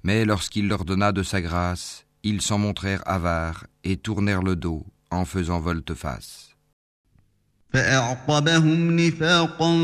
Mais 0.03 0.25
lorsqu'il 0.25 0.67
leur 0.67 0.85
donna 0.85 1.11
de 1.11 1.23
sa 1.23 1.41
grâce, 1.41 2.05
ils 2.23 2.41
s'en 2.41 2.57
montrèrent 2.57 3.03
avares 3.05 3.65
et 3.83 3.97
tournèrent 3.97 4.43
le 4.43 4.55
dos 4.55 4.85
en 5.11 5.25
faisant 5.25 5.59
volte-face. 5.59 6.52
فأعقبهم 7.72 9.00
نفاقا 9.00 9.76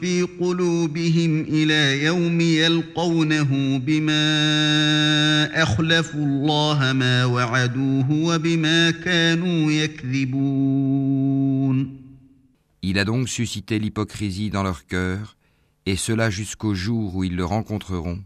في 0.00 0.22
قلوبهم 0.40 1.40
إلى 1.40 2.04
يوم 2.04 2.40
يلقونه 2.40 3.78
بما 3.78 5.62
أخلفوا 5.62 6.24
الله 6.24 6.92
ما 6.92 7.24
وعدوه 7.24 8.10
وبما 8.10 8.90
كانوا 8.90 9.72
يكذبون 9.72 10.82
Il 12.84 12.98
a 12.98 13.04
donc 13.04 13.28
suscité 13.28 13.78
l'hypocrisie 13.78 14.50
dans 14.50 14.64
leur 14.64 14.86
cœur, 14.86 15.36
et 15.86 15.94
cela 15.94 16.30
jusqu'au 16.30 16.74
jour 16.74 17.14
où 17.14 17.22
ils 17.22 17.36
le 17.36 17.44
rencontreront, 17.44 18.18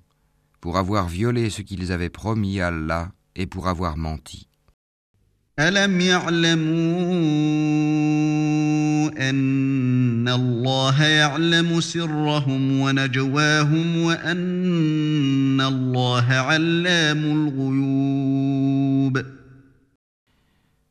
pour 0.63 0.79
avoir 0.79 1.09
violé 1.09 1.51
ce 1.51 1.61
qu'ils 1.61 1.93
avaient 1.93 2.09
promis 2.09 2.61
à 2.61 2.69
Allah 2.69 3.13
et 3.35 3.47
pour 3.47 3.69
avoir 3.69 3.99
menti. 3.99 4.49
ألم 5.59 6.01
يعلموا 6.01 7.11
أن 9.31 9.67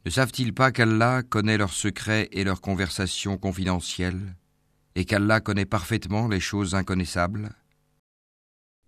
Ne 0.06 0.10
savent-ils 0.10 0.54
pas 0.54 0.72
qu'Allah 0.72 1.24
connaît 1.24 1.58
leurs 1.58 1.74
secrets 1.74 2.30
et 2.32 2.44
leurs 2.44 2.62
conversations 2.62 3.38
confidentielles, 3.38 4.36
et 4.96 5.06
qu'Allah 5.06 5.42
connaît 5.42 5.66
parfaitement 5.66 6.28
les 6.28 6.40
choses 6.40 6.76
inconnaissables 6.76 7.50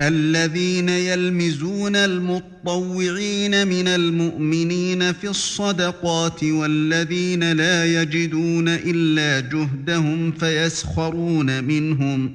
الذين 0.03 0.88
يلمزون 0.88 1.96
المطوعين 1.96 3.68
من 3.68 3.88
المؤمنين 3.88 5.12
في 5.12 5.28
الصدقات 5.28 6.44
والذين 6.44 7.53
لا 7.53 8.03
يجدون 8.03 8.68
إلا 8.68 9.40
جهدهم 9.40 10.32
فيسخرون 10.32 11.64
منهم 11.64 12.34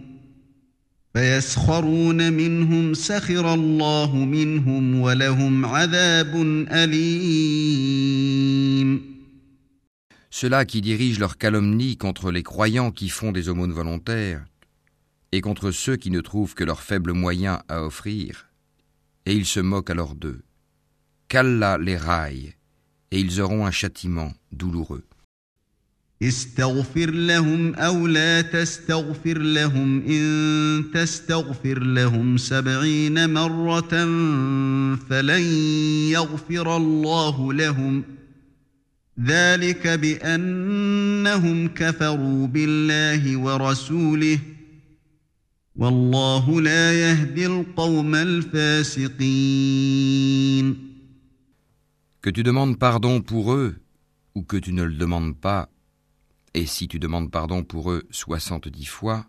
فيسخرون 1.14 2.34
منهم 2.34 2.94
سخر 2.94 3.54
الله 3.54 4.16
منهم 4.16 5.00
ولهم 5.02 5.66
عذاب 5.66 6.36
أليم. 6.72 8.18
Ceux-là 10.30 10.66
qui 10.66 10.82
dirigent 10.82 11.20
leur 11.20 11.38
calomnie 11.38 11.98
contre 11.98 12.32
les 12.32 12.44
croyants 12.44 12.92
qui 12.92 13.10
font 13.10 13.32
des 13.32 13.50
aumônes 13.50 13.74
volontaires 13.74 14.46
et 15.33 15.41
contre 15.41 15.71
ceux 15.71 15.97
qui 15.97 16.11
ne 16.11 16.21
trouvent 16.21 16.55
que 16.55 16.65
leurs 16.65 16.83
faibles 16.83 17.13
moyens 17.13 17.61
à 17.69 17.83
offrir, 17.83 18.49
et 19.25 19.35
ils 19.35 19.47
se 19.47 19.61
moquent 19.61 19.91
alors 19.91 20.15
d'eux. 20.15 20.43
Qu'Allah 21.29 21.79
les 21.79 21.97
raille, 21.97 22.55
et 23.11 23.21
ils 23.21 23.41
auront 23.41 23.67
un 23.67 23.71
châtiment 23.71 24.33
douloureux. 24.53 25.05
استغفر 26.23 27.11
لهم 27.11 27.75
أو 27.75 28.07
لا 28.07 28.41
تستغفر 28.41 29.39
لهم 29.39 30.03
إن 30.07 30.85
تستغفر 30.95 31.79
لهم 31.79 32.37
سبعين 32.37 33.31
مرة 33.31 33.91
فلن 35.11 35.43
يغفر 36.11 36.77
الله 36.77 37.53
لهم 37.53 38.05
ذلك 39.25 39.87
بأنهم 39.87 41.69
كفروا 41.69 42.47
بالله 42.47 43.37
ورسوله ۖ 43.37 44.56
Que 52.20 52.32
tu 52.32 52.42
demandes 52.42 52.80
pardon 52.80 53.22
pour 53.22 53.54
eux 53.54 53.76
ou 54.34 54.42
que 54.42 54.58
tu 54.58 54.74
ne 54.74 54.82
le 54.82 54.96
demandes 54.96 55.38
pas, 55.40 55.70
et 56.56 56.66
si 56.66 56.88
tu 56.88 56.98
demandes 56.98 57.30
pardon 57.30 57.64
pour 57.64 57.92
eux 57.92 58.08
soixante-dix 58.10 58.88
fois, 58.88 59.28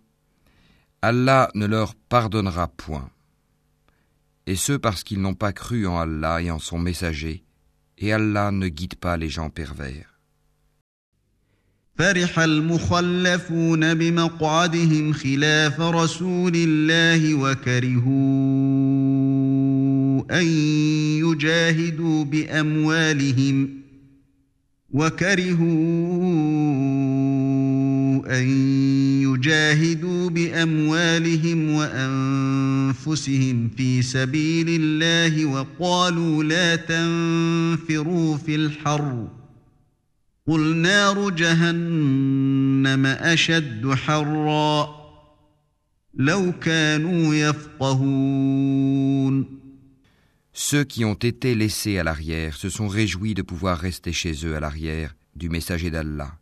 Allah 1.03 1.51
ne 1.55 1.67
leur 1.67 1.95
pardonnera 1.95 2.69
point. 2.69 3.11
Et 4.47 4.57
ce 4.57 4.73
parce 4.73 5.05
qu'ils 5.05 5.21
n'ont 5.21 5.35
pas 5.35 5.53
cru 5.53 5.87
en 5.87 5.99
Allah 5.99 6.41
et 6.41 6.51
en 6.51 6.59
son 6.59 6.79
messager, 6.79 7.45
et 7.99 8.11
Allah 8.11 8.53
ne 8.53 8.69
guide 8.69 8.95
pas 8.95 9.19
les 9.19 9.29
gens 9.29 9.51
pervers. 9.51 10.18
فرح 11.99 12.39
المخلفون 12.39 13.95
بمقعدهم 13.95 15.13
خلاف 15.13 15.81
رسول 15.81 16.53
الله 16.55 17.35
وكرهوا 17.35 18.09
أن 20.41 20.47
يجاهدوا 21.27 22.25
بأموالهم 22.25 23.69
وكرهوا 24.91 25.69
أن 28.39 28.49
يجاهدوا 29.23 30.31
بأموالهم 30.31 31.71
وأنفسهم 31.71 33.69
في 33.77 34.03
سبيل 34.03 34.67
الله 34.69 35.47
وقالوا 35.47 36.45
لا 36.45 36.77
تنفروا 36.77 38.37
في 38.37 38.55
الحرّ. 38.55 39.38
قل 40.48 40.76
نار 40.76 41.30
جهنم 41.30 43.06
أشد 43.06 43.94
حرا 43.94 45.04
لو 46.14 46.54
كانوا 46.60 47.36
يفقهون 47.36 48.84
Ceux 50.56 50.84
qui 50.84 51.04
ont 51.04 51.16
été 51.16 51.56
laissés 51.56 51.98
à 51.98 52.04
l'arrière 52.04 52.56
se 52.56 52.70
sont 52.70 52.88
réjouis 52.88 53.34
de 53.34 53.42
pouvoir 53.42 53.80
rester 53.80 54.14
chez 54.14 54.46
eux 54.46 54.56
à 54.56 54.60
l'arrière 54.60 55.16
du 55.36 55.50
messager 55.50 55.90
d'Allah. 55.90 56.38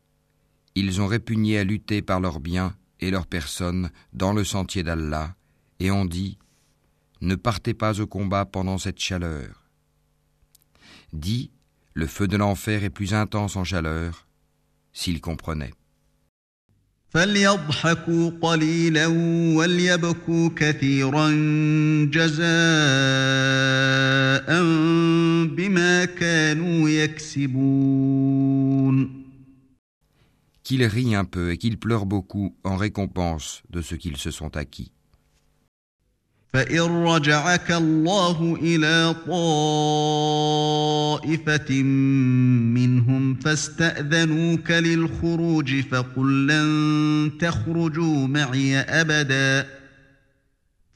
Ils 0.76 1.00
ont 1.00 1.08
répugné 1.08 1.58
à 1.58 1.64
lutter 1.64 2.02
par 2.02 2.20
leurs 2.20 2.42
biens 2.42 2.76
et 3.00 3.10
leurs 3.10 3.26
personnes 3.26 3.90
dans 4.12 4.34
le 4.34 4.44
sentier 4.44 4.84
d'Allah 4.84 5.36
et 5.80 5.92
ont 5.92 6.04
dit 6.04 6.38
Ne 7.22 7.36
partez 7.36 7.74
pas 7.74 8.02
au 8.02 8.08
combat 8.08 8.44
pendant 8.46 8.78
cette 8.78 9.00
chaleur. 9.00 9.70
Dis 11.14 11.52
le 11.97 12.07
feu 12.07 12.29
de 12.29 12.37
l'enfer 12.37 12.85
est 12.85 12.91
plus 12.91 13.15
intense 13.15 13.57
en 13.57 13.65
chaleur, 13.65 14.27
s'ils 14.93 15.23
comprenaient. 15.23 15.73
Qu'ils 30.65 30.85
rient 30.85 31.15
un 31.15 31.25
peu 31.25 31.53
et 31.53 31.57
qu'ils 31.57 31.79
pleurent 31.79 32.05
beaucoup 32.05 32.55
en 32.63 32.77
récompense 32.77 33.63
de 33.71 33.81
ce 33.81 33.95
qu'ils 33.95 34.19
se 34.19 34.31
sont 34.31 34.55
acquis. 34.59 34.93
فإن 36.57 37.05
رجعك 37.05 37.73
الله 37.73 38.59
إلى 38.63 39.15
طائفة 41.27 41.83
منهم 42.73 43.35
فاستأذنوك 43.35 44.71
للخروج 44.71 45.81
فقل 45.81 46.47
لن 46.47 47.31
تخرجوا 47.41 48.27
معي 48.27 48.77
أبداً 48.79 49.67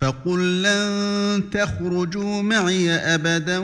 فقل 0.00 0.62
لن 0.62 1.50
تخرجوا 1.50 2.42
معي 2.42 2.90
ابدا 2.90 3.58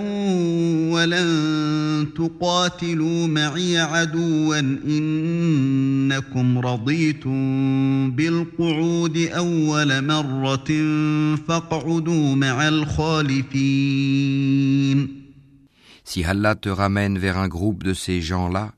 ولن 0.92 2.08
تقاتلوا 2.16 3.26
معي 3.26 3.78
عدوا 3.78 4.58
انكم 4.58 6.58
رضيتم 6.58 8.10
بالقعود 8.10 9.16
اول 9.16 10.04
مره 10.04 10.66
فاقعدوا 11.36 12.34
مع 12.34 12.68
الخالفين 12.68 14.26
Si 16.04 16.22
Allah 16.24 16.54
te 16.54 16.68
ramène 16.68 17.18
vers 17.18 17.36
un 17.38 17.48
groupe 17.48 17.82
de 17.82 17.94
ces 17.94 18.20
gens-là 18.20 18.72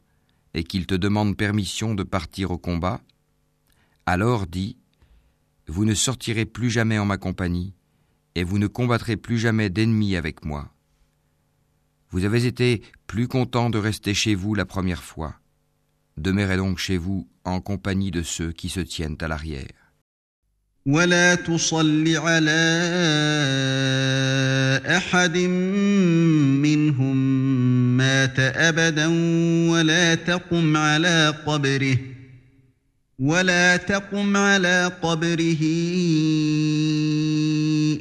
et 0.55 0.63
qu'il 0.65 0.87
te 0.87 0.95
demande 0.95 1.37
permission 1.37 1.95
de 1.95 2.03
partir 2.05 2.51
au 2.53 2.59
combat, 2.59 3.01
alors 4.07 4.47
dis 4.47 4.77
Vous 5.68 5.86
ne 5.86 5.94
sortirez 5.94 6.46
plus 6.46 6.70
jamais 6.70 7.00
en 7.00 7.06
ma 7.06 7.18
compagnie, 7.18 7.74
et 8.36 8.44
vous 8.44 8.60
ne 8.60 8.68
combattrez 8.68 9.18
plus 9.18 9.38
jamais 9.38 9.70
d'ennemis 9.70 10.16
avec 10.16 10.44
moi. 10.44 10.74
Vous 12.12 12.26
avez 12.26 12.46
été 12.46 12.82
plus 13.08 13.28
content 13.28 13.70
de 13.70 13.78
rester 13.78 14.14
chez 14.14 14.36
vous 14.36 14.56
la 14.56 14.66
première 14.66 15.04
fois. 15.04 15.36
Demeurez 16.18 16.58
donc 16.58 16.78
chez 16.78 16.98
vous 16.98 17.28
en 17.44 17.60
compagnie 17.60 18.12
de 18.12 18.22
ceux 18.22 18.52
qui 18.52 18.70
se 18.70 18.80
tiennent 18.82 19.18
à 19.22 19.28
l'arrière. 19.28 19.84
ولا 20.86 21.36
تقم 30.16 30.78
على 30.78 31.34
قبره 31.46 31.98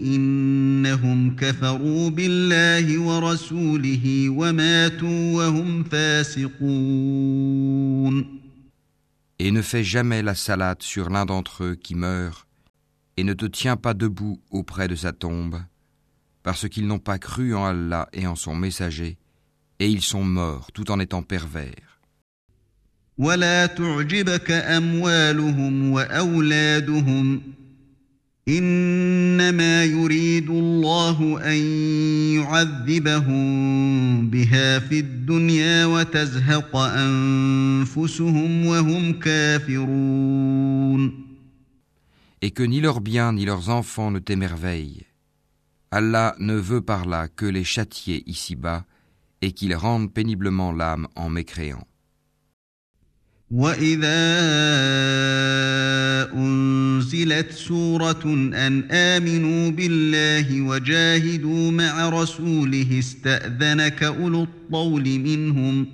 إنهم 0.02 1.36
كفروا 1.36 2.10
بالله 2.10 2.98
ورسوله 2.98 4.28
وماتوا 4.28 5.34
وهم 5.34 5.84
فاسقون 5.84 7.32
Et 9.38 9.50
ne 9.50 9.62
fais 9.62 9.82
jamais 9.82 10.22
la 10.22 10.34
salade 10.36 10.82
sur 10.82 11.10
l'un 11.10 11.26
d'entre 11.26 11.64
eux 11.64 11.74
qui 11.74 11.96
meurt, 11.96 12.46
et 13.16 13.24
ne 13.24 13.32
te 13.32 13.44
tiens 13.46 13.76
pas 13.76 13.92
debout 13.92 14.40
auprès 14.50 14.86
de 14.86 14.94
sa 14.94 15.12
tombe, 15.12 15.60
parce 16.44 16.68
qu'ils 16.68 16.86
n'ont 16.86 17.00
pas 17.00 17.18
cru 17.18 17.54
en 17.54 17.64
Allah 17.64 18.08
et 18.12 18.28
en 18.28 18.36
son 18.36 18.54
messager, 18.54 19.18
et 19.80 19.88
ils 19.88 20.02
sont 20.02 20.22
morts 20.22 20.70
tout 20.72 20.92
en 20.92 21.00
étant 21.00 21.22
pervers. 21.22 21.85
ولا 23.18 23.66
تعجبك 23.66 24.50
أموالهم 24.50 25.90
وأولادهم 25.90 27.42
إنما 28.48 29.84
يريد 29.84 30.50
الله 30.50 31.40
أن 31.52 31.56
يعذبهم 32.40 33.44
بها 34.30 34.78
في 34.78 34.98
الدنيا 34.98 35.86
وتزهق 35.86 36.76
أنفسهم 36.76 38.66
وهم 38.66 39.12
كافرون 39.12 40.52
Et 42.44 42.50
que 42.50 42.64
ni 42.64 42.80
leurs 42.80 43.00
biens 43.00 43.32
ni 43.32 43.44
leurs 43.44 43.68
enfants 43.68 44.10
ne 44.10 44.18
t'émerveillent. 44.18 45.06
Allah 45.92 46.34
ne 46.40 46.54
veut 46.54 46.80
par 46.80 47.06
là 47.06 47.28
que 47.28 47.46
les 47.46 47.62
châtier 47.62 48.24
ici-bas 48.26 48.84
et 49.42 49.52
qu'ils 49.52 49.76
rendent 49.76 50.12
péniblement 50.12 50.72
l'âme 50.72 51.06
en 51.14 51.28
mécréant. 51.28 51.86
وإذا 53.51 54.27
أنزلت 56.33 57.51
سورة 57.51 58.23
أن 58.53 58.91
آمنوا 58.91 59.69
بالله 59.69 60.61
وجاهدوا 60.61 61.71
مع 61.71 62.09
رسوله 62.09 62.99
استأذنك 62.99 64.03
أولو 64.03 64.43
الطول 64.43 65.19
منهم 65.19 65.87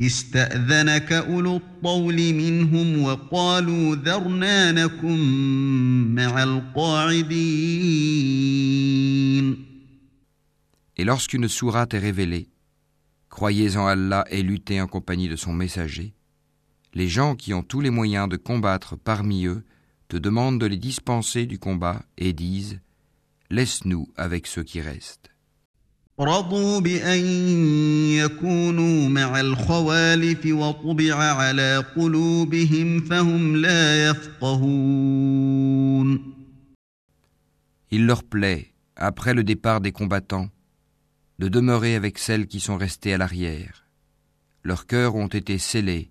استأذنك 0.00 1.12
أولو 1.12 1.56
الطول 1.56 2.16
منهم 2.16 3.02
وقالوا 3.02 3.96
ذرنا 3.96 4.72
نكن 4.72 5.18
مع 6.14 6.42
القاعدين 6.42 7.58
Et 11.00 11.04
lorsqu'une 11.04 11.46
sourate 11.46 11.94
est 11.94 12.00
révélée, 12.00 12.48
croyez 13.30 13.76
en 13.76 13.86
Allah 13.86 14.24
et 14.30 14.42
luttez 14.42 14.80
en 14.80 14.88
compagnie 14.88 15.28
de 15.28 15.36
son 15.36 15.52
messager, 15.52 16.12
les 16.98 17.06
gens 17.06 17.36
qui 17.36 17.54
ont 17.54 17.62
tous 17.62 17.80
les 17.80 17.90
moyens 17.90 18.28
de 18.28 18.36
combattre 18.36 18.96
parmi 18.96 19.46
eux 19.46 19.62
te 20.08 20.16
demandent 20.16 20.60
de 20.60 20.66
les 20.66 20.78
dispenser 20.78 21.46
du 21.46 21.60
combat 21.60 22.02
et 22.16 22.32
disent 22.32 22.80
Laisse-nous 23.50 24.08
avec 24.16 24.48
ceux 24.48 24.64
qui 24.64 24.80
restent. 24.80 25.30
Il 37.92 38.06
leur 38.06 38.24
plaît, 38.24 38.72
après 38.96 39.34
le 39.34 39.44
départ 39.44 39.80
des 39.80 39.92
combattants, 39.92 40.48
de 41.38 41.46
demeurer 41.46 41.94
avec 41.94 42.18
celles 42.18 42.48
qui 42.48 42.58
sont 42.58 42.76
restées 42.76 43.14
à 43.14 43.18
l'arrière. 43.18 43.84
Leurs 44.64 44.88
cœurs 44.88 45.14
ont 45.14 45.28
été 45.28 45.58
scellés 45.58 46.10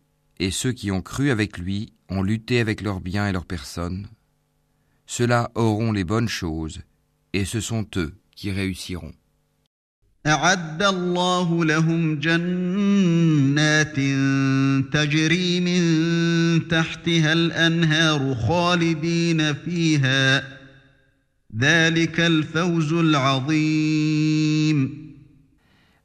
et 0.41 0.49
ceux 0.49 0.71
qui 0.71 0.89
ont 0.89 1.03
cru 1.03 1.29
avec 1.29 1.59
lui 1.59 1.93
ont 2.09 2.23
lutté 2.23 2.59
avec 2.59 2.81
leurs 2.81 2.99
biens 2.99 3.27
et 3.27 3.31
leurs 3.31 3.45
personnes. 3.45 4.07
Ceux-là 5.05 5.51
auront 5.53 5.91
les 5.91 6.03
bonnes 6.03 6.27
choses, 6.27 6.81
et 7.31 7.45
ce 7.45 7.61
sont 7.61 7.85
eux 7.95 8.15
qui 8.35 8.49
réussiront. 8.49 9.13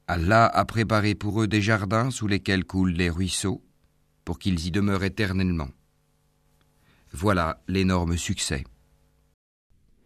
Allah 0.07 0.45
a 0.45 0.65
préparé 0.65 1.15
pour 1.15 1.41
eux 1.41 1.47
des 1.47 1.61
jardins 1.61 2.11
sous 2.11 2.27
lesquels 2.27 2.65
coulent 2.65 2.93
les 2.93 3.09
ruisseaux, 3.09 3.61
pour 4.26 4.38
qu'ils 4.38 4.66
y 4.66 4.70
demeurent 4.70 5.04
éternellement. 5.04 5.70
Voilà 7.12 7.60
l'énorme 7.68 8.16
succès. 8.16 8.64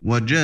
وجاء 0.02 0.36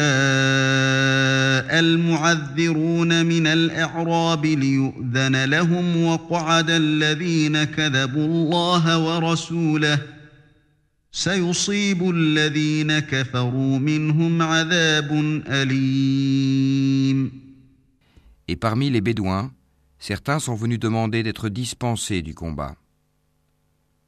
المعذرون 1.78 3.26
من 3.26 3.46
الأعراب 3.46 4.46
ليؤذن 4.46 5.44
لهم 5.44 6.04
وقعد 6.04 6.70
الذين 6.70 7.64
كذبوا 7.64 8.26
الله 8.26 8.98
ورسوله 8.98 9.98
سيصيب 11.12 12.10
الذين 12.10 12.98
كفروا 12.98 13.78
منهم 13.78 14.42
عذاب 14.42 15.42
أليم 15.46 17.42
Et 18.48 18.56
parmi 18.56 18.90
les 18.90 19.00
Bédouins, 19.00 19.52
certains 19.98 20.40
sont 20.40 20.56
venus 20.56 20.78
demander 20.80 21.22
d'être 21.22 21.48
dispensés 21.48 22.22
du 22.22 22.34
combat. 22.34 22.74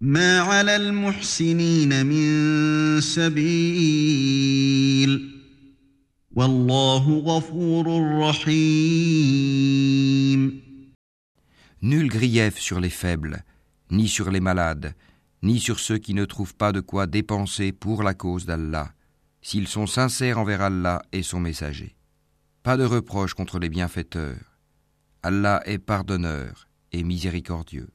ما 0.00 0.40
على 0.40 0.76
المحسنين 0.76 2.06
من 2.06 3.00
سبيل 3.00 4.14
Nul 11.82 12.08
grief 12.08 12.58
sur 12.58 12.80
les 12.80 12.90
faibles, 12.90 13.44
ni 13.92 14.08
sur 14.08 14.32
les 14.32 14.40
malades, 14.40 14.94
ni 15.44 15.60
sur 15.60 15.78
ceux 15.78 15.98
qui 15.98 16.12
ne 16.12 16.24
trouvent 16.24 16.56
pas 16.56 16.72
de 16.72 16.80
quoi 16.80 17.06
dépenser 17.06 17.70
pour 17.70 18.02
la 18.02 18.14
cause 18.14 18.46
d'Allah, 18.46 18.90
s'ils 19.42 19.68
sont 19.68 19.86
sincères 19.86 20.40
envers 20.40 20.62
Allah 20.62 21.02
et 21.12 21.22
son 21.22 21.38
messager. 21.38 21.94
Pas 22.64 22.76
de 22.76 22.84
reproche 22.84 23.34
contre 23.34 23.60
les 23.60 23.68
bienfaiteurs. 23.68 24.58
Allah 25.22 25.62
est 25.66 25.78
pardonneur 25.78 26.66
et 26.90 27.04
miséricordieux. 27.04 27.90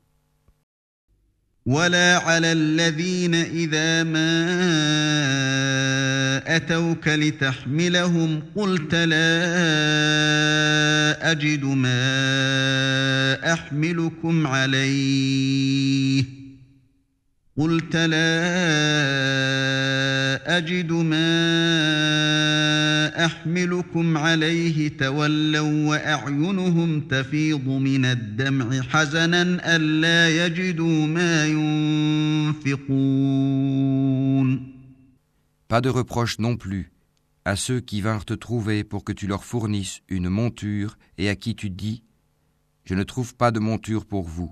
ولا 1.66 2.16
على 2.18 2.52
الذين 2.52 3.34
إذا 3.34 4.02
ما 4.02 4.26
أتوك 6.56 7.08
لتحملهم 7.08 8.42
قلت 8.56 8.94
لا 8.94 9.24
أجد 11.30 11.64
ما 11.64 13.52
أحملكم 13.52 14.46
عليه 14.46 16.24
قلت 17.59 17.95
لا 17.95 18.39
أجد 20.57 20.91
ما 20.91 21.25
أحملكم 23.25 24.17
عليه 24.17 24.97
تولوا 24.97 25.87
وأعينهم 25.89 27.01
تفيض 27.01 27.67
من 27.67 28.05
الدمع 28.05 28.81
حزنا 28.81 29.75
ألا 29.75 30.45
يجدوا 30.45 31.07
ما 31.07 31.45
ينفقون 32.65 33.19
Pas 35.67 35.81
de 35.81 35.89
reproche 35.89 36.39
non 36.39 36.55
plus 36.57 36.91
à 37.45 37.55
ceux 37.55 37.79
qui 37.79 38.01
vinrent 38.01 38.25
te 38.25 38.33
trouver 38.33 38.83
pour 38.83 39.03
que 39.03 39.11
tu 39.11 39.27
leur 39.27 39.43
fournisses 39.43 40.01
une 40.07 40.29
monture 40.29 40.97
et 41.19 41.29
à 41.29 41.35
qui 41.35 41.55
tu 41.55 41.69
dis 41.69 42.03
Je 42.85 42.95
ne 42.95 43.03
trouve 43.03 43.35
pas 43.35 43.51
de 43.51 43.59
monture 43.59 44.05
pour 44.05 44.27
vous. 44.27 44.51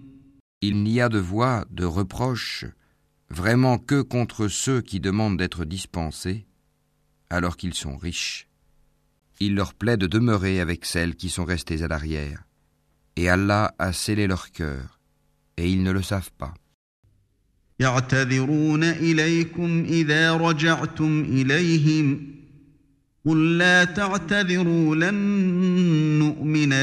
Il 0.61 0.83
n'y 0.83 1.01
a 1.01 1.09
de 1.09 1.17
voix, 1.17 1.65
de 1.71 1.85
reproche, 1.85 2.65
vraiment 3.29 3.79
que 3.79 4.01
contre 4.01 4.47
ceux 4.47 4.81
qui 4.81 4.99
demandent 4.99 5.37
d'être 5.37 5.65
dispensés, 5.65 6.45
alors 7.31 7.57
qu'ils 7.57 7.73
sont 7.73 7.97
riches. 7.97 8.47
Il 9.39 9.55
leur 9.55 9.73
plaît 9.73 9.97
de 9.97 10.05
demeurer 10.05 10.59
avec 10.59 10.85
celles 10.85 11.15
qui 11.15 11.29
sont 11.29 11.45
restées 11.45 11.81
à 11.81 11.87
l'arrière, 11.87 12.43
et 13.15 13.27
Allah 13.27 13.73
a 13.79 13.91
scellé 13.91 14.27
leur 14.27 14.51
cœur, 14.51 14.99
et 15.57 15.67
ils 15.67 15.81
ne 15.81 15.91
le 15.91 16.03
savent 16.03 16.31
pas. 16.37 16.53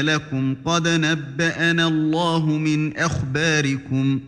لكم 0.05 0.55
قد 0.65 0.87
نبأنا 0.87 1.87
الله 1.87 2.45
من 2.45 2.97
أخباركم 2.97 4.19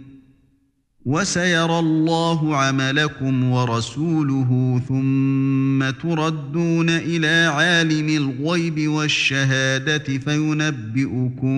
وسيرى 1.05 1.80
الله 1.80 2.55
عملكم 2.57 3.43
ورسوله 3.51 4.82
ثم 4.88 5.89
تردون 5.89 6.89
إلى 6.89 7.51
عالم 7.53 8.09
الغيب 8.09 8.88
والشهادة 8.88 10.17
فينبئكم 10.17 11.53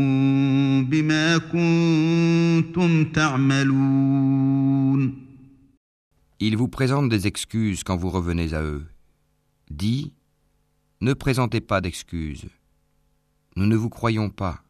بما 0.86 1.38
كنتم 1.38 3.06
تعملون 3.06 4.64
Ils 6.40 6.58
vous 6.58 6.68
présentent 6.68 7.08
des 7.10 7.26
excuses 7.26 7.84
quand 7.86 7.96
vous 7.96 8.10
revenez 8.10 8.54
à 8.54 8.62
eux. 8.62 8.86
Dis, 9.72 10.12
Ne 11.02 11.14
présentez 11.14 11.60
pas 11.60 11.82
d'excuses. 11.82 12.46
Nous 13.57 13.67
ne 13.67 13.77
vous 13.77 13.91
croyons 13.91 14.31
pas. 14.31 14.63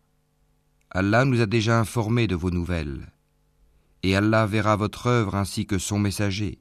Allah 0.91 1.25
nous 1.25 1.41
a 1.41 1.47
déjà 1.47 1.79
informés 1.79 2.27
de 2.27 2.35
vos 2.35 2.51
nouvelles. 2.51 3.13
Et 4.03 4.17
Allah 4.17 4.47
verra 4.47 4.77
votre 4.77 5.07
œuvre 5.07 5.35
ainsi 5.35 5.67
que 5.67 5.79
son 5.79 5.99
messager. 5.99 6.59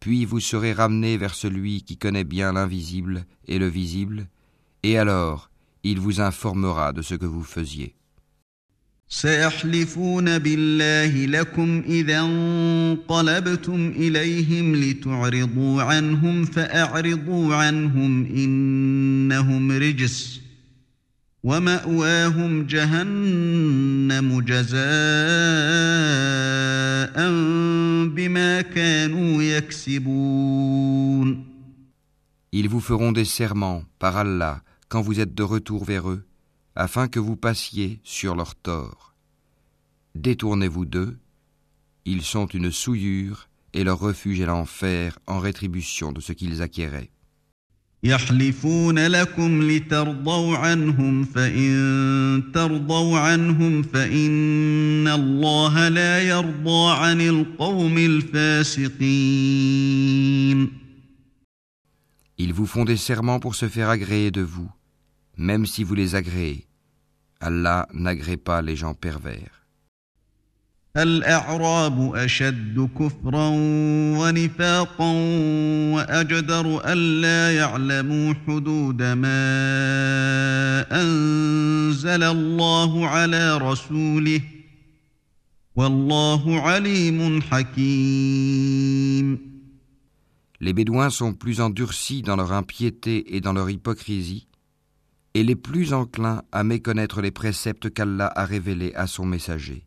Puis 0.00 0.24
vous 0.24 0.40
serez 0.40 0.72
ramenés 0.72 1.16
vers 1.16 1.34
celui 1.34 1.82
qui 1.82 1.96
connaît 1.96 2.24
bien 2.24 2.52
l'invisible 2.52 3.24
et 3.46 3.58
le 3.58 3.68
visible, 3.68 4.28
et 4.82 4.98
alors 4.98 5.50
il 5.82 6.00
vous 6.00 6.20
informera 6.20 6.92
de 6.92 7.02
ce 7.02 7.14
que 7.14 7.26
vous 7.26 7.44
faisiez. 7.44 7.94
سيحلفون 9.08 10.38
بالله 10.38 11.26
لكم 11.26 11.82
إذا 11.88 12.20
انقلبتم 12.20 13.92
إليهم 13.96 14.76
لتعرضوا 14.76 15.82
عنهم 15.82 16.44
فأعرضوا 16.44 17.54
عنهم 17.54 18.26
إنهم 18.26 19.72
رجس 19.72 20.39
ومأواهم 21.46 22.66
جهنم 22.66 24.40
جزاء 24.40 24.76
بما 28.08 28.60
كانوا 28.62 29.42
يكسبون 29.42 30.76
Ils 32.52 32.68
vous 32.68 32.80
feront 32.80 33.12
des 33.12 33.24
serments 33.24 33.84
par 34.00 34.16
Allah 34.16 34.62
quand 34.88 35.02
vous 35.02 35.20
êtes 35.20 35.34
de 35.34 35.42
retour 35.44 35.84
vers 35.84 36.10
eux 36.10 36.24
afin 36.74 37.06
que 37.06 37.20
vous 37.20 37.36
passiez 37.36 38.00
sur 38.02 38.34
leur 38.34 38.56
tort. 38.56 39.14
Détournez-vous 40.16 40.84
d'eux, 40.84 41.16
ils 42.06 42.22
sont 42.22 42.46
une 42.46 42.72
souillure 42.72 43.48
et 43.72 43.84
leur 43.84 44.00
refuge 44.00 44.40
est 44.40 44.46
l'enfer 44.46 45.18
en 45.28 45.38
rétribution 45.38 46.10
de 46.10 46.20
ce 46.20 46.32
qu'ils 46.32 46.60
acquéraient. 46.62 47.10
Ils 62.37 62.53
vous 62.53 62.65
font 62.65 62.85
des 62.85 62.97
serments 62.97 63.39
pour 63.39 63.55
se 63.55 63.67
faire 63.69 63.89
agréer 63.89 64.31
de 64.31 64.41
vous 64.41 64.71
même 65.37 65.65
si 65.65 65.83
vous 65.83 65.95
les 65.95 66.15
agréez. 66.15 66.67
Allah 67.39 67.87
n'agrée 67.93 68.37
pas 68.37 68.61
les 68.61 68.75
gens 68.75 68.93
pervers. 68.93 69.60
الأعراب 70.96 72.14
أشد 72.14 72.88
كفرا 72.98 73.48
ونفاقا 74.18 75.12
وأجدر 75.94 76.80
ألا 76.92 77.56
يعلموا 77.56 78.34
حدود 78.46 79.02
ما 79.02 79.42
أنزل 81.02 82.22
الله 82.22 83.06
على 83.06 83.58
رسوله 83.58 84.40
والله 85.76 86.60
عليم 86.60 87.42
حكيم 87.42 89.38
Les 90.58 90.72
Bédouins 90.72 91.10
sont 91.10 91.34
plus 91.34 91.60
endurcis 91.60 92.22
dans 92.22 92.36
leur 92.36 92.52
impiété 92.52 93.36
et 93.36 93.42
dans 93.42 93.52
leur 93.52 93.68
hypocrisie 93.68 94.48
et 95.34 95.42
les 95.42 95.54
plus 95.54 95.92
enclins 95.92 96.42
à 96.50 96.64
méconnaître 96.64 97.20
les 97.20 97.30
préceptes 97.30 97.90
qu'Allah 97.90 98.32
a 98.34 98.46
révélés 98.46 98.94
à 98.94 99.06
son 99.06 99.26
messager. 99.26 99.86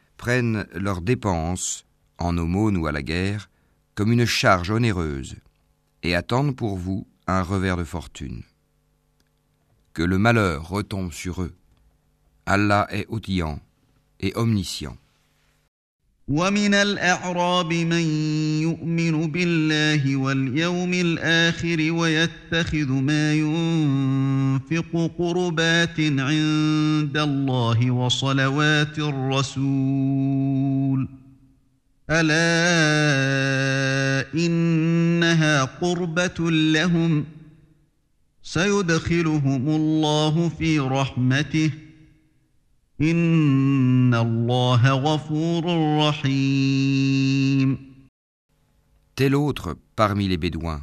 prennent 0.21 0.67
leurs 0.75 1.01
dépenses, 1.01 1.83
en 2.19 2.37
aumône 2.37 2.77
ou 2.77 2.85
à 2.85 2.91
la 2.91 3.01
guerre, 3.01 3.49
comme 3.95 4.11
une 4.11 4.27
charge 4.27 4.69
onéreuse, 4.69 5.35
et 6.03 6.13
attendent 6.13 6.55
pour 6.55 6.77
vous 6.77 7.07
un 7.25 7.41
revers 7.41 7.75
de 7.75 7.83
fortune. 7.83 8.43
Que 9.93 10.03
le 10.03 10.19
malheur 10.19 10.69
retombe 10.69 11.11
sur 11.11 11.41
eux. 11.41 11.55
Allah 12.45 12.87
est 12.91 13.07
outillant 13.09 13.59
et 14.19 14.31
omniscient. 14.35 14.95
ومن 16.31 16.73
الأعراب 16.73 17.73
من 17.73 18.01
يؤمن 18.61 19.31
بالله 19.31 20.15
واليوم 20.15 20.93
الآخر 20.93 21.91
ويتخذ 21.91 22.91
ما 22.91 23.33
ينفق 23.33 25.11
قربات 25.17 25.99
عند 25.99 27.17
الله 27.17 27.91
وصلوات 27.91 28.99
الرسول. 28.99 31.07
ألا 32.09 32.41
إنها 34.35 35.63
قربة 35.63 36.51
لهم. 36.51 37.25
سيدخلهم 38.43 39.69
الله 39.69 40.51
في 40.59 40.79
رحمته. 40.79 41.71
Tel 49.15 49.33
autre 49.33 49.75
parmi 49.95 50.27
les 50.27 50.37
Bédouins 50.37 50.81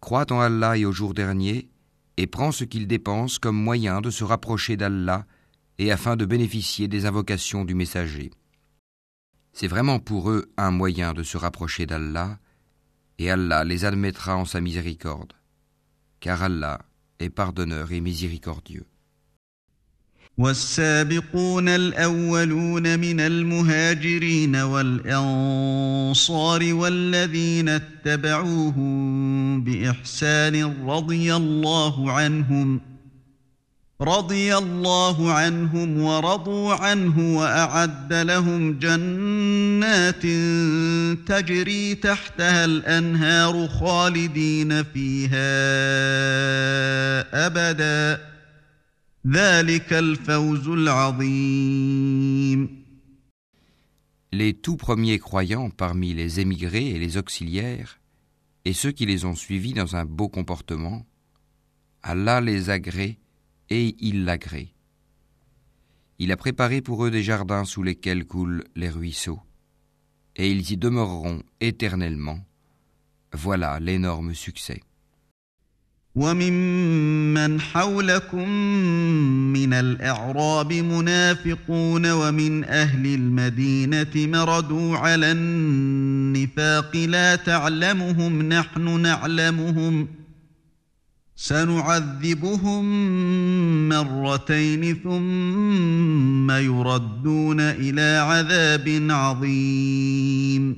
croit 0.00 0.30
en 0.32 0.40
Allah 0.40 0.76
et 0.76 0.84
au 0.84 0.92
jour 0.92 1.14
dernier 1.14 1.70
et 2.18 2.26
prend 2.26 2.52
ce 2.52 2.64
qu'il 2.64 2.86
dépense 2.86 3.38
comme 3.38 3.56
moyen 3.56 4.02
de 4.02 4.10
se 4.10 4.22
rapprocher 4.22 4.76
d'Allah 4.76 5.24
et 5.78 5.90
afin 5.90 6.16
de 6.16 6.26
bénéficier 6.26 6.88
des 6.88 7.06
invocations 7.06 7.64
du 7.64 7.74
messager. 7.74 8.30
C'est 9.54 9.66
vraiment 9.66 9.98
pour 9.98 10.30
eux 10.30 10.52
un 10.58 10.70
moyen 10.70 11.14
de 11.14 11.22
se 11.22 11.38
rapprocher 11.38 11.86
d'Allah 11.86 12.38
et 13.18 13.30
Allah 13.30 13.64
les 13.64 13.86
admettra 13.86 14.36
en 14.36 14.44
sa 14.44 14.60
miséricorde, 14.60 15.32
car 16.20 16.42
Allah 16.42 16.80
est 17.18 17.30
pardonneur 17.30 17.92
et 17.92 18.02
miséricordieux. 18.02 18.84
والسابقون 20.38 21.68
الأولون 21.68 22.98
من 22.98 23.20
المهاجرين 23.20 24.56
والأنصار 24.56 25.94
والذين 26.74 27.68
اتبعوهم 27.68 29.64
بإحسان 29.64 30.86
رضي 30.88 31.36
الله 31.36 32.12
عنهم 32.12 32.80
رضي 34.00 34.56
الله 34.56 35.32
عنهم 35.32 36.00
ورضوا 36.00 36.74
عنه 36.74 37.38
وأعد 37.38 38.12
لهم 38.12 38.78
جنات 38.78 40.22
تجري 41.28 41.94
تحتها 41.94 42.64
الأنهار 42.64 43.68
خالدين 43.68 44.82
فيها 44.82 45.46
أبداً. 47.46 48.35
Les 54.30 54.54
tout 54.54 54.76
premiers 54.76 55.18
croyants 55.18 55.68
parmi 55.68 56.14
les 56.14 56.38
émigrés 56.38 56.90
et 56.90 56.98
les 57.00 57.16
auxiliaires, 57.16 57.98
et 58.64 58.72
ceux 58.72 58.92
qui 58.92 59.04
les 59.04 59.24
ont 59.24 59.34
suivis 59.34 59.72
dans 59.72 59.96
un 59.96 60.04
beau 60.04 60.28
comportement, 60.28 61.04
Allah 62.04 62.40
les 62.40 62.70
agrée 62.70 63.18
et 63.68 63.96
il 63.98 64.24
l'agrée. 64.24 64.72
Il 66.20 66.30
a 66.30 66.36
préparé 66.36 66.80
pour 66.80 67.04
eux 67.04 67.10
des 67.10 67.24
jardins 67.24 67.64
sous 67.64 67.82
lesquels 67.82 68.26
coulent 68.26 68.62
les 68.76 68.90
ruisseaux, 68.90 69.40
et 70.36 70.48
ils 70.48 70.70
y 70.70 70.76
demeureront 70.76 71.42
éternellement. 71.58 72.38
Voilà 73.32 73.80
l'énorme 73.80 74.34
succès. 74.34 74.84
وممن 76.16 77.60
حولكم 77.60 78.48
من 79.52 79.72
الأعراب 79.72 80.72
منافقون 80.72 82.10
ومن 82.10 82.64
أهل 82.64 83.06
المدينة 83.14 84.14
مردوا 84.16 84.96
على 84.96 85.32
النفاق 85.32 86.96
لا 86.96 87.36
تعلمهم 87.36 88.42
نحن 88.42 89.00
نعلمهم 89.00 90.08
سنعذبهم 91.36 92.84
مرتين 93.88 94.94
ثم 95.04 96.50
يردون 96.50 97.60
إلى 97.60 98.18
عذاب 98.18 99.06
عظيم. 99.10 100.76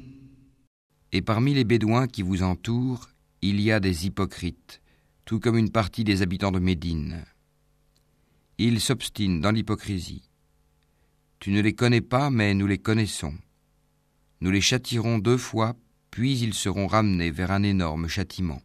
Et 1.12 1.22
parmi 1.22 1.54
les 1.54 1.64
Bédouins 1.64 2.08
qui 2.08 2.22
vous 2.22 2.42
entourent, 2.42 3.08
il 3.40 3.60
y 3.60 3.70
a 3.70 3.78
des 3.80 4.06
hypocrites. 4.06 4.80
Tout 5.28 5.40
comme 5.40 5.58
une 5.58 5.70
partie 5.70 6.04
des 6.04 6.22
habitants 6.22 6.52
de 6.52 6.58
Médine. 6.58 7.22
Ils 8.56 8.80
s'obstinent 8.80 9.42
dans 9.42 9.50
l'hypocrisie. 9.50 10.22
Tu 11.38 11.50
ne 11.50 11.60
les 11.60 11.74
connais 11.74 12.00
pas, 12.00 12.30
mais 12.30 12.54
nous 12.54 12.66
les 12.66 12.78
connaissons. 12.78 13.34
Nous 14.40 14.50
les 14.50 14.62
châtirons 14.62 15.18
deux 15.18 15.36
fois, 15.36 15.76
puis 16.10 16.38
ils 16.38 16.54
seront 16.54 16.86
ramenés 16.86 17.30
vers 17.30 17.50
un 17.50 17.62
énorme 17.62 18.08
châtiment. 18.08 18.62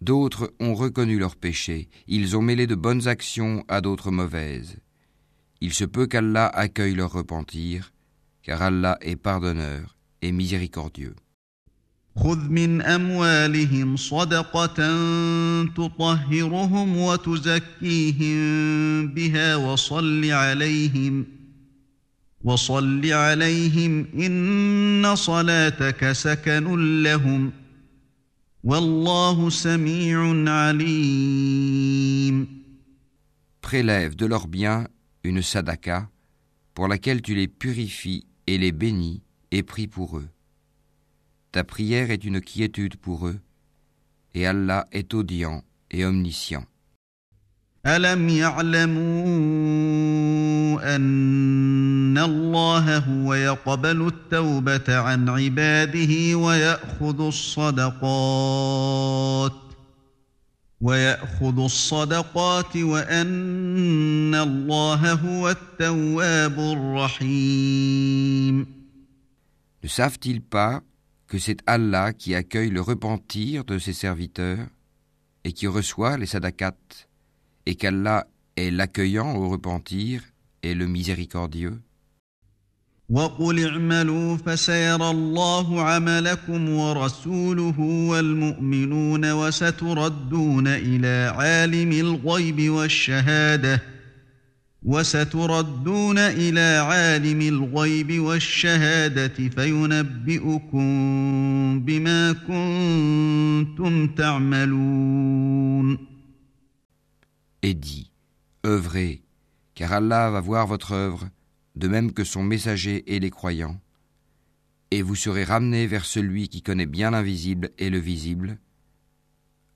D'autres 0.00 0.52
ont 0.60 0.74
reconnu 0.74 1.18
leurs 1.18 1.34
péchés, 1.34 1.88
ils 2.06 2.36
ont 2.36 2.42
mêlé 2.42 2.68
de 2.68 2.76
bonnes 2.76 3.08
actions 3.08 3.64
à 3.66 3.80
d'autres 3.80 4.12
mauvaises. 4.12 4.76
Il 5.60 5.72
se 5.72 5.84
peut 5.84 6.06
qu'Allah 6.06 6.46
accueille 6.46 6.94
leur 6.94 7.12
repentir, 7.12 7.92
car 8.42 8.62
Allah 8.62 8.98
est 9.00 9.16
pardonneur 9.16 9.96
et 10.22 10.30
miséricordieux. 10.32 11.16
Prélève 33.60 34.16
de 34.16 34.26
leurs 34.26 34.48
biens 34.48 34.88
une 35.22 35.40
sadaka 35.40 36.10
pour 36.74 36.88
laquelle 36.88 37.22
tu 37.22 37.34
les 37.36 37.46
purifies 37.46 38.26
et 38.48 38.58
les 38.58 38.72
bénis 38.72 39.22
et 39.52 39.62
pries 39.62 39.86
pour 39.86 40.18
eux. 40.18 40.28
Ta 41.52 41.62
prière 41.62 42.10
est 42.10 42.24
une 42.24 42.40
quiétude 42.40 42.96
pour 42.96 43.28
eux, 43.28 43.38
et 44.34 44.46
Allah 44.46 44.86
est 44.90 45.14
audient 45.14 45.62
et 45.90 46.04
omniscient. 46.04 46.64
ألم 47.86 48.28
يعلموا 48.28 49.22
أن 50.96 52.18
الله 52.18 52.98
هو 52.98 53.34
يقبل 53.34 54.06
التوبة 54.06 54.98
عن 54.98 55.28
عباده 55.28 56.38
ويأخذ 56.38 57.20
الصدقات 57.26 58.42
ويأخذ 60.80 61.58
الصدقات 61.58 62.76
وأن 62.76 64.34
الله 64.34 65.12
هو 65.12 65.50
التواب 65.50 66.58
الرحيم 66.58 68.02
Ne 69.82 69.88
savent-ils 69.88 70.40
pas 70.40 70.82
que 71.26 71.38
c'est 71.38 71.58
Allah 71.66 72.12
qui 72.12 72.36
accueille 72.36 72.70
le 72.70 72.80
repentir 72.80 73.64
de 73.64 73.80
ses 73.80 73.92
serviteurs 73.92 74.68
et 75.42 75.52
qui 75.52 75.66
reçoit 75.66 76.16
les 76.16 76.26
sadakats 76.26 77.08
et 77.66 77.74
qu'Allah 77.74 78.26
est 78.56 78.70
l'accueillant 78.70 79.34
au 79.34 79.48
repentir 79.48 80.22
et 80.62 80.74
le 80.74 80.86
miséricordieux. 80.86 81.80
وقل 83.12 83.68
اعملوا 83.68 84.36
فسيرى 84.36 85.10
الله 85.10 85.82
عملكم 85.82 86.68
ورسوله 86.68 87.80
والمؤمنون 87.80 89.32
وستردون 89.32 90.66
إلى 90.66 91.32
عالم 91.36 91.92
الغيب 91.92 92.70
والشهادة 92.70 93.82
وستردون 94.82 96.18
إلى 96.18 96.86
عالم 96.86 97.40
الغيب 97.40 98.20
والشهادة 98.20 99.48
فينبئكم 99.48 100.82
بما 101.80 102.32
كنتم 102.32 104.06
تعملون 104.06 106.11
et 107.62 107.74
dit 107.74 108.10
Œuvrez, 108.66 109.22
car 109.74 109.92
Allah 109.92 110.30
va 110.30 110.40
voir 110.40 110.66
votre 110.66 110.92
œuvre, 110.92 111.28
de 111.76 111.88
même 111.88 112.12
que 112.12 112.24
son 112.24 112.42
messager 112.42 113.02
et 113.14 113.18
les 113.18 113.30
croyants, 113.30 113.80
et 114.90 115.02
vous 115.02 115.16
serez 115.16 115.44
ramenés 115.44 115.86
vers 115.86 116.04
celui 116.04 116.48
qui 116.48 116.62
connaît 116.62 116.86
bien 116.86 117.10
l'invisible 117.10 117.70
et 117.78 117.90
le 117.90 117.98
visible, 117.98 118.58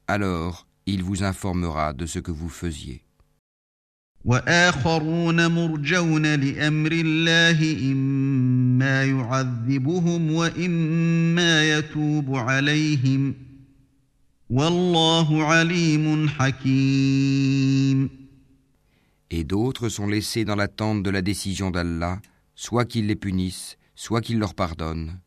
alors 0.07 0.67
il 0.87 1.03
vous 1.03 1.25
informera 1.25 1.93
de 1.93 2.07
ce 2.07 2.19
que 2.19 2.31
vous 2.31 2.49
faisiez. 2.49 3.03
Et 19.31 19.43
d'autres 19.43 19.89
sont 19.89 20.07
laissés 20.07 20.45
dans 20.45 20.55
l'attente 20.55 21.03
de 21.03 21.11
la 21.11 21.21
décision 21.21 21.73
d'Allah, 21.73 22.21
soit 22.55 22.85
qu'il 22.85 23.09
les 23.09 23.17
punisse, 23.17 23.77
soit 23.97 24.21
qu'il 24.21 24.39
leur 24.39 24.55
pardonne. 24.55 25.19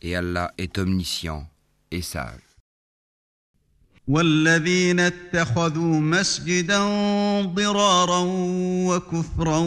Et 0.00 0.14
Allah 0.14 0.52
est 0.58 0.78
omniscient 0.78 1.48
et 1.90 2.02
sage. 2.02 2.45
والذين 4.08 5.00
اتخذوا 5.00 6.00
مسجدا 6.00 6.78
ضرارا 7.42 8.22
وكفرا 8.86 9.62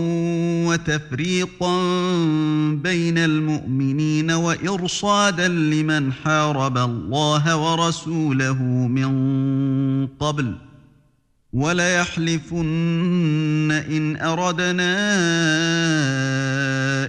وتفريقا 0.67 1.77
بين 2.73 3.17
المؤمنين 3.17 4.31
وإرصادا 4.31 5.47
لمن 5.47 6.13
حارب 6.13 6.77
الله 6.77 7.57
ورسوله 7.57 8.63
من 8.87 10.07
قبل 10.07 10.55
وليحلفن 11.53 12.67
إن 13.71 14.15
أردنا 14.15 14.95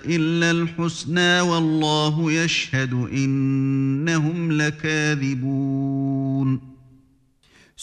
إلا 0.05 0.51
الحسنى 0.51 1.41
والله 1.41 2.33
يشهد 2.33 2.93
إنهم 3.13 4.53
لكاذبون 4.53 5.91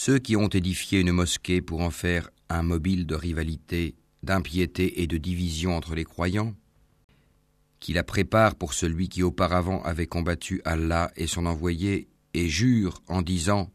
Ceux 0.00 0.20
qui 0.20 0.36
ont 0.36 0.46
édifié 0.46 1.00
une 1.00 1.10
mosquée 1.10 1.60
pour 1.60 1.80
en 1.80 1.90
faire 1.90 2.30
un 2.48 2.62
mobile 2.62 3.04
de 3.04 3.16
rivalité, 3.16 3.96
d'impiété 4.22 5.02
et 5.02 5.08
de 5.08 5.16
division 5.16 5.76
entre 5.76 5.96
les 5.96 6.04
croyants, 6.04 6.54
qui 7.80 7.94
la 7.94 8.04
préparent 8.04 8.54
pour 8.54 8.74
celui 8.74 9.08
qui 9.08 9.24
auparavant 9.24 9.82
avait 9.82 10.06
combattu 10.06 10.62
Allah 10.64 11.10
et 11.16 11.26
son 11.26 11.46
envoyé, 11.46 12.06
et 12.32 12.48
jure 12.48 13.02
en 13.08 13.22
disant 13.22 13.72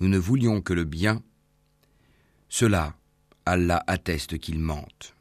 Nous 0.00 0.08
ne 0.08 0.16
voulions 0.16 0.62
que 0.62 0.72
le 0.72 0.84
bien, 0.84 1.22
cela, 2.48 2.96
Allah 3.44 3.84
atteste 3.86 4.38
qu'ils 4.38 4.58
mentent. 4.58 5.11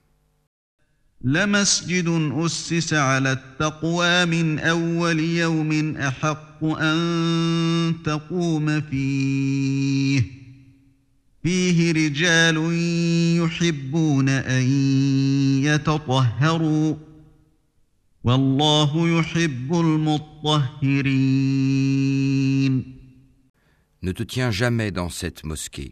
لمسجد 1.24 2.08
أسس 2.34 2.94
على 2.94 3.32
التقوى 3.32 4.26
من 4.26 4.60
أول 4.60 5.20
يوم 5.20 5.98
أحق 5.98 6.64
أن 6.64 7.96
تقوم 8.06 8.82
فيه 8.82 10.24
فيه 11.44 11.92
رجال 11.92 12.58
يحبون 13.44 14.30
أن 14.30 14.64
يتطهروا 15.64 16.96
والله 18.24 19.20
يحب 19.20 19.74
المطهرين 19.74 21.42
Ne 24.04 24.14
te 24.14 24.24
tiens 24.24 24.50
jamais 24.50 24.90
dans 24.90 25.10
cette 25.10 25.44
mosquée, 25.44 25.92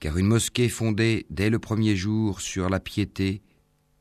car 0.00 0.18
une 0.18 0.26
mosquée 0.26 0.68
fondée 0.68 1.24
dès 1.30 1.48
le 1.48 1.60
premier 1.60 1.94
jour 1.94 2.40
sur 2.40 2.68
la 2.68 2.80
piété 2.80 3.40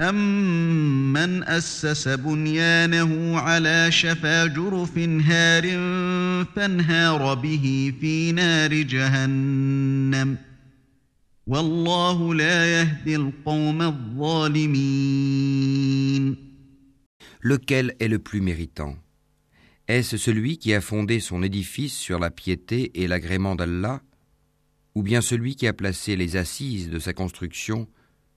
أمن 0.00 1.42
أسس 1.44 2.08
بنيانه 2.08 3.38
على 3.38 3.90
شفا 3.90 4.46
جرف 4.46 4.98
هار 4.98 5.62
فانهار 6.56 7.34
به 7.34 7.92
في 8.00 8.32
نار 8.32 8.74
جهنم 8.74 10.38
والله 11.46 12.34
لا 12.34 12.80
يهدي 12.80 13.16
القوم 13.16 13.82
الظالمين 13.82 15.16
Lequel 17.40 17.94
est 18.00 18.08
le 18.08 18.18
plus 18.18 18.40
méritant 18.40 18.96
Est-ce 19.88 20.16
celui 20.16 20.58
qui 20.58 20.74
a 20.74 20.80
fondé 20.80 21.20
son 21.20 21.42
édifice 21.42 21.94
sur 21.94 22.18
la 22.18 22.30
piété 22.30 22.90
et 23.00 23.06
l'agrément 23.08 23.54
d'Allah 23.54 24.02
Ou 24.94 25.02
bien 25.02 25.20
celui 25.22 25.54
qui 25.56 25.66
a 25.68 25.72
placé 25.72 26.16
les 26.16 26.36
assises 26.36 26.90
de 26.90 26.98
sa 26.98 27.14
construction 27.14 27.88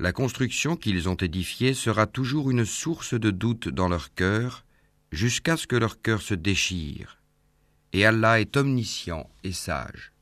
La 0.00 0.12
construction 0.12 0.76
qu'ils 0.76 1.08
ont 1.08 1.14
édifiée 1.14 1.72
sera 1.72 2.06
toujours 2.06 2.50
une 2.50 2.66
source 2.66 3.14
de 3.14 3.30
doute 3.30 3.68
dans 3.68 3.88
leur 3.88 4.12
cœur 4.14 4.64
jusqu'à 5.10 5.56
ce 5.56 5.66
que 5.66 5.76
leur 5.76 6.02
cœur 6.02 6.20
se 6.20 6.34
déchire. 6.34 7.22
Et 7.92 8.04
Allah 8.04 8.40
est 8.40 8.56
omniscient 8.56 9.28
et 9.44 9.52
sage. 9.52 10.12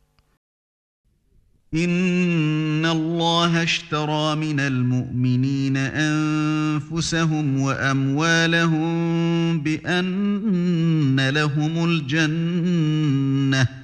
إن 1.75 2.87
الله 2.87 3.63
اشترى 3.63 4.37
من 4.37 4.61
المؤمنين 4.61 5.77
أنفسهم 5.77 7.61
وأموالهم 7.61 8.95
بأن 9.61 11.29
لهم 11.29 11.85
الجنة 11.85 13.78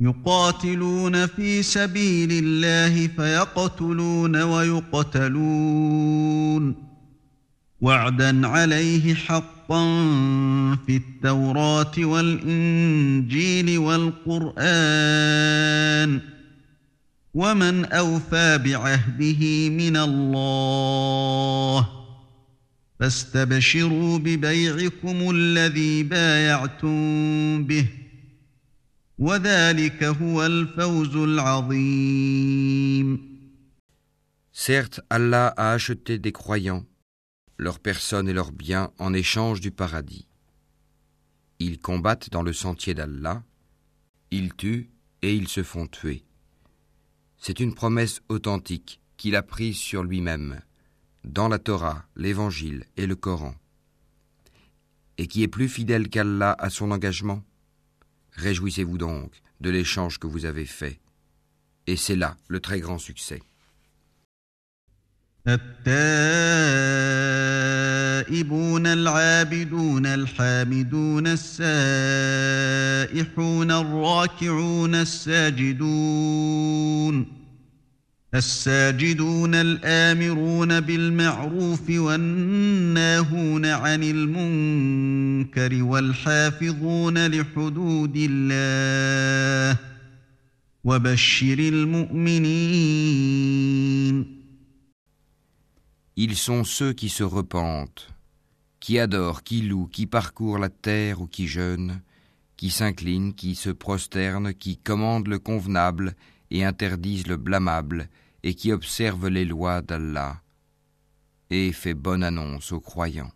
يقاتلون 0.00 1.26
في 1.26 1.62
سبيل 1.62 2.28
الله 2.44 3.06
فيقتلون 3.06 4.42
ويقتلون. 4.42 5.70
وعدا 7.80 8.46
عليه 8.46 9.14
حقا 9.14 9.84
في 10.86 10.96
التوراة 10.96 11.92
والإنجيل 11.98 13.78
والقرآن 13.78 14.60
ۖ. 16.18 16.22
ومن 17.34 17.84
أوفى 17.84 18.58
بعهده 18.58 19.68
من 19.68 19.96
الله 19.96 21.88
فاستبشروا 23.00 24.18
ببيعكم 24.18 25.30
الذي 25.30 26.02
بايعتم 26.02 27.64
به. 27.64 27.99
Certes, 34.50 35.02
Allah 35.10 35.48
a 35.58 35.72
acheté 35.72 36.18
des 36.18 36.32
croyants, 36.32 36.86
leurs 37.58 37.80
personnes 37.80 38.30
et 38.30 38.32
leurs 38.32 38.50
biens 38.50 38.92
en 38.98 39.12
échange 39.12 39.60
du 39.60 39.72
paradis. 39.72 40.26
Ils 41.58 41.78
combattent 41.78 42.30
dans 42.30 42.42
le 42.42 42.54
sentier 42.54 42.94
d'Allah, 42.94 43.42
ils 44.30 44.54
tuent 44.54 44.88
et 45.20 45.34
ils 45.34 45.48
se 45.48 45.62
font 45.62 45.86
tuer. 45.86 46.24
C'est 47.36 47.60
une 47.60 47.74
promesse 47.74 48.22
authentique 48.30 49.02
qu'il 49.18 49.36
a 49.36 49.42
prise 49.42 49.76
sur 49.76 50.02
lui-même, 50.02 50.62
dans 51.24 51.48
la 51.48 51.58
Torah, 51.58 52.06
l'Évangile 52.16 52.86
et 52.96 53.06
le 53.06 53.16
Coran, 53.16 53.54
et 55.18 55.26
qui 55.26 55.42
est 55.42 55.48
plus 55.48 55.68
fidèle 55.68 56.08
qu'Allah 56.08 56.56
à 56.58 56.70
son 56.70 56.90
engagement. 56.90 57.42
Réjouissez-vous 58.33 58.97
donc 58.97 59.31
de 59.61 59.69
l'échange 59.69 60.19
que 60.19 60.27
vous 60.27 60.45
avez 60.45 60.65
fait, 60.65 60.99
et 61.87 61.95
c'est 61.95 62.15
là 62.15 62.37
le 62.47 62.59
très 62.59 62.79
grand 62.79 62.99
succès. 62.99 63.41
الساجدون 74.95 77.25
الآمرون 79.55 80.79
بالمعروف 80.79 81.89
والناهون 81.89 83.65
عن 83.65 84.03
المنكر 84.03 85.83
والحافظون 85.83 87.27
لحدود 87.27 88.13
الله 88.15 89.79
وبشر 90.83 91.59
المؤمنين 91.59 92.75
Ils 96.17 96.37
sont 96.37 96.63
ceux 96.63 96.93
qui 96.93 97.09
se 97.09 97.23
repentent, 97.23 98.07
qui 98.79 98.99
adorent, 98.99 99.43
qui 99.43 99.61
louent, 99.61 99.87
qui 99.87 100.07
parcourent 100.07 100.59
la 100.59 100.69
terre 100.69 101.19
ou 101.21 101.27
qui 101.27 101.45
jeûnent, 101.47 101.99
qui 102.55 102.69
s'inclinent, 102.69 103.33
qui 103.33 103.55
se 103.55 103.69
prosternent, 103.69 104.53
qui 104.53 104.77
commandent 104.77 105.27
le 105.27 105.39
convenable 105.39 106.15
et 106.51 106.63
interdisent 106.63 107.27
le 107.27 107.37
blâmable, 107.37 108.09
et 108.43 108.53
qui 108.53 108.71
observent 108.71 109.29
les 109.29 109.45
lois 109.45 109.81
d'Allah, 109.81 110.41
et 111.49 111.71
fait 111.71 111.93
bonne 111.93 112.23
annonce 112.23 112.71
aux 112.71 112.81
croyants. 112.81 113.31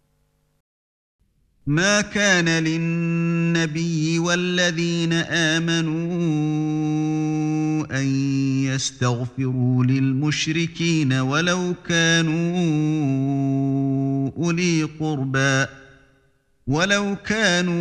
ما 1.69 2.01
كان 2.01 2.49
للنبي 2.49 4.19
والذين 4.19 5.13
آمنوا 5.13 6.09
أن 7.99 8.05
يستغفروا 8.65 9.83
للمشركين 9.85 11.13
ولو 11.13 11.73
كانوا 11.87 12.59
أولي 14.37 14.83
قربى 14.83 15.65
ولو 16.69 17.15
كانوا 17.25 17.73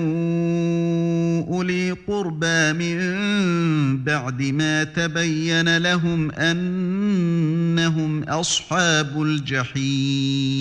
أولي 1.46 1.92
قربى 1.92 2.72
من 2.72 4.04
بعد 4.04 4.42
ما 4.42 4.84
تبين 4.84 5.76
لهم 5.76 6.30
أنهم 6.30 8.22
أصحاب 8.22 9.22
الجحيم 9.22 10.58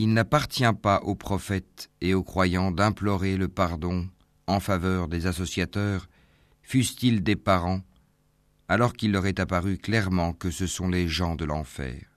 Il 0.00 0.14
n'appartient 0.14 0.74
pas 0.80 1.00
aux 1.02 1.16
prophètes 1.16 1.90
et 2.00 2.14
aux 2.14 2.22
croyants 2.22 2.70
d'implorer 2.70 3.36
le 3.36 3.48
pardon 3.48 4.06
en 4.46 4.60
faveur 4.60 5.08
des 5.08 5.26
associateurs, 5.26 6.08
fussent-ils 6.62 7.22
des 7.24 7.34
parents, 7.36 7.80
alors 8.68 8.92
qu'il 8.92 9.10
leur 9.12 9.26
est 9.26 9.40
apparu 9.40 9.76
clairement 9.76 10.34
que 10.34 10.50
ce 10.50 10.66
sont 10.66 10.88
les 10.88 11.08
gens 11.08 11.34
de 11.34 11.44
l'enfer. 11.44 12.11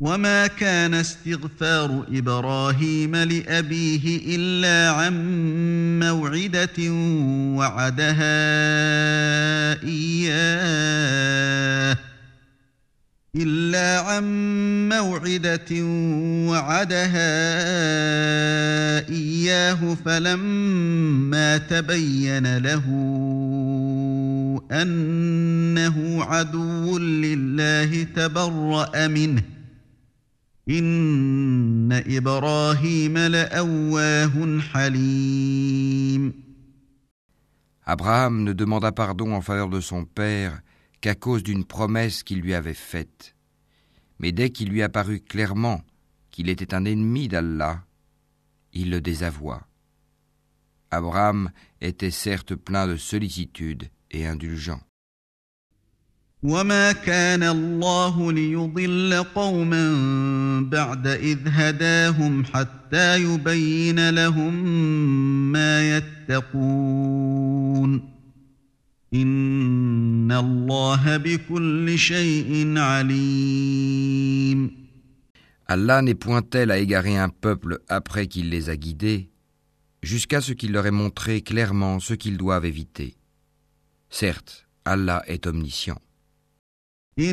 وما 0.00 0.46
كان 0.46 0.94
استغفار 0.94 2.04
إبراهيم 2.12 3.16
لابيه 3.16 4.36
الا 4.36 4.90
عن 4.90 5.14
موعده 5.98 6.92
وعدها 7.58 8.22
اياه 9.82 11.18
إلا 13.36 14.00
عن 14.00 14.24
موعدة 14.88 15.84
وعدها 16.50 17.28
إياه 19.08 19.96
فلما 20.04 21.58
تبين 21.58 22.58
له 22.58 22.84
أنه 24.72 26.24
عدو 26.24 26.98
لله 26.98 28.06
تبرأ 28.16 29.06
منه 29.06 29.57
Abraham 37.86 38.42
ne 38.44 38.52
demanda 38.52 38.92
pardon 38.92 39.32
en 39.32 39.40
faveur 39.40 39.70
de 39.70 39.80
son 39.80 40.04
père 40.04 40.60
qu'à 41.00 41.14
cause 41.14 41.42
d'une 41.42 41.64
promesse 41.64 42.22
qu'il 42.22 42.40
lui 42.40 42.52
avait 42.52 42.74
faite. 42.74 43.34
Mais 44.18 44.30
dès 44.30 44.50
qu'il 44.50 44.68
lui 44.68 44.82
apparut 44.82 45.20
clairement 45.20 45.80
qu'il 46.30 46.50
était 46.50 46.74
un 46.74 46.84
ennemi 46.84 47.28
d'Allah, 47.28 47.82
il 48.74 48.90
le 48.90 49.00
désavoua. 49.00 49.66
Abraham 50.90 51.50
était 51.80 52.10
certes 52.10 52.54
plein 52.54 52.86
de 52.86 52.96
sollicitude 52.96 53.88
et 54.10 54.26
indulgent. 54.26 54.82
Allah 75.66 76.02
n'est 76.02 76.14
point 76.14 76.42
tel 76.42 76.70
à 76.70 76.78
égarer 76.78 77.16
un 77.16 77.30
peuple 77.30 77.80
après 77.88 78.28
qu'il 78.28 78.48
les 78.50 78.70
a 78.70 78.76
guidés, 78.76 79.28
jusqu'à 80.04 80.40
ce 80.40 80.52
qu'il 80.52 80.70
leur 80.70 80.86
ait 80.86 80.92
montré 80.92 81.42
clairement 81.42 81.98
ce 81.98 82.14
qu'ils 82.14 82.36
doivent 82.38 82.64
éviter. 82.64 83.16
Certes, 84.08 84.68
Allah 84.84 85.24
est 85.26 85.48
omniscient. 85.48 85.98
Allah 87.18 87.26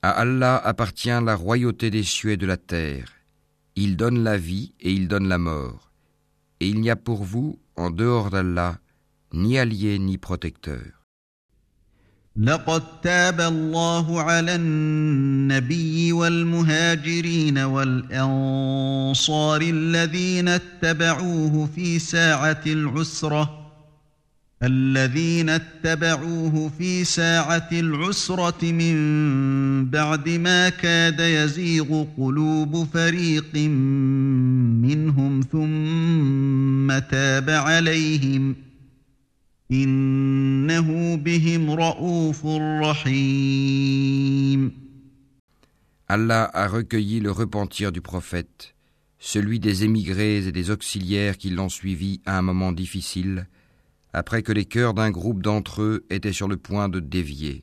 À 0.00 0.10
Allah 0.10 0.56
appartient 0.64 1.08
la 1.08 1.34
royauté 1.34 1.90
des 1.90 2.02
cieux 2.02 2.30
et 2.30 2.36
de 2.38 2.46
la 2.46 2.56
terre. 2.56 3.12
Il 3.76 3.98
donne 3.98 4.24
la 4.24 4.38
vie 4.38 4.72
et 4.80 4.92
il 4.92 5.08
donne 5.08 5.28
la 5.28 5.36
mort. 5.36 5.92
Et 6.60 6.68
il 6.68 6.80
n'y 6.80 6.88
a 6.88 6.96
pour 6.96 7.22
vous, 7.22 7.58
en 7.76 7.90
dehors 7.90 8.30
d'Allah, 8.30 8.78
ni 9.32 9.58
allié 9.58 9.98
ni 9.98 10.18
protecteur. 10.18 10.98
لقد 12.38 12.82
تاب 13.02 13.40
الله 13.40 14.22
على 14.22 14.54
النبي 14.54 16.12
والمهاجرين 16.12 17.58
والأنصار 17.58 19.60
الذين 19.62 20.48
اتبعوه 20.48 21.68
في 21.74 21.98
ساعة 21.98 22.62
العسرة 22.66 23.70
الذين 24.62 25.50
اتبعوه 25.50 26.70
في 26.78 27.04
ساعة 27.04 27.68
العسرة 27.72 28.72
من 28.72 28.96
بعد 29.90 30.28
ما 30.28 30.68
كاد 30.68 31.20
يزيغ 31.20 32.04
قلوب 32.18 32.86
فريق 32.94 33.54
منهم 34.82 35.40
ثم 35.52 36.98
تاب 36.98 37.50
عليهم 37.50 38.54
ۖ 38.64 38.67
Allah 46.08 46.50
a 46.54 46.68
recueilli 46.68 47.20
le 47.20 47.30
repentir 47.30 47.92
du 47.92 48.00
prophète, 48.00 48.74
celui 49.18 49.60
des 49.60 49.84
émigrés 49.84 50.38
et 50.46 50.52
des 50.52 50.70
auxiliaires 50.70 51.36
qui 51.36 51.50
l'ont 51.50 51.68
suivi 51.68 52.22
à 52.24 52.38
un 52.38 52.42
moment 52.42 52.72
difficile, 52.72 53.46
après 54.14 54.42
que 54.42 54.52
les 54.52 54.64
cœurs 54.64 54.94
d'un 54.94 55.10
groupe 55.10 55.42
d'entre 55.42 55.82
eux 55.82 56.06
étaient 56.08 56.32
sur 56.32 56.48
le 56.48 56.56
point 56.56 56.88
de 56.88 57.00
dévier. 57.00 57.62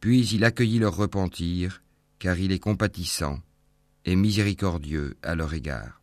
Puis 0.00 0.26
il 0.28 0.42
accueillit 0.42 0.78
leur 0.78 0.96
repentir, 0.96 1.82
car 2.18 2.38
il 2.38 2.50
est 2.50 2.60
compatissant 2.60 3.40
et 4.06 4.16
miséricordieux 4.16 5.18
à 5.22 5.34
leur 5.34 5.52
égard. 5.52 6.00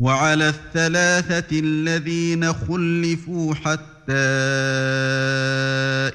وعلى 0.00 0.48
الثلاثة 0.48 1.60
الذين 1.60 2.52
خلفوا 2.52 3.54
حتى 3.54 4.12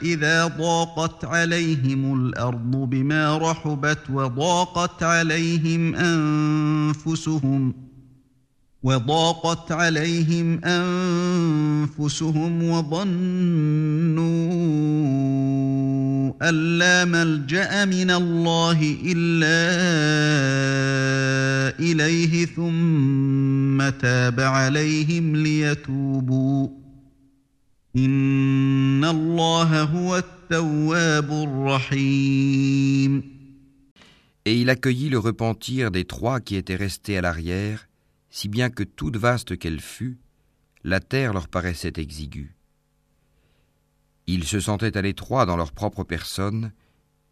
إذا 0.02 0.48
ضاقت 0.48 1.26
عليهم 1.26 2.26
الأرض 2.26 2.72
بما 2.72 3.38
رحبت 3.38 4.00
وضاقت 4.10 5.04
عليهم 5.04 5.96
أنفسهم 5.96 7.74
وضاقت 8.84 9.72
عليهم 9.72 10.66
أنفسهم 10.66 12.64
وظنوا 12.64 14.26
أن 16.42 16.78
لا 16.78 17.06
ملجأ 17.06 17.86
من 17.86 18.12
الله 18.12 18.98
إلا 19.06 19.66
إليه 21.80 22.46
ثم 22.46 23.82
Et 34.48 34.60
il 34.60 34.70
accueillit 34.70 35.10
le 35.10 35.18
repentir 35.18 35.92
des 35.92 36.06
trois 36.06 36.40
qui 36.40 36.56
étaient 36.56 36.76
restés 36.76 37.18
à 37.18 37.22
l'arrière, 37.22 37.88
si 38.30 38.48
bien 38.48 38.70
que 38.70 38.84
toute 38.84 39.18
vaste 39.18 39.58
qu'elle 39.58 39.82
fût, 39.82 40.18
la 40.84 41.00
terre 41.00 41.34
leur 41.34 41.48
paraissait 41.48 41.94
exiguë. 41.98 42.55
Ils 44.28 44.46
se 44.46 44.60
sentaient 44.60 44.98
à 44.98 45.02
l'étroit 45.02 45.46
dans 45.46 45.58
leur 45.58 45.72
propre 45.72 46.04
personne, 46.04 46.72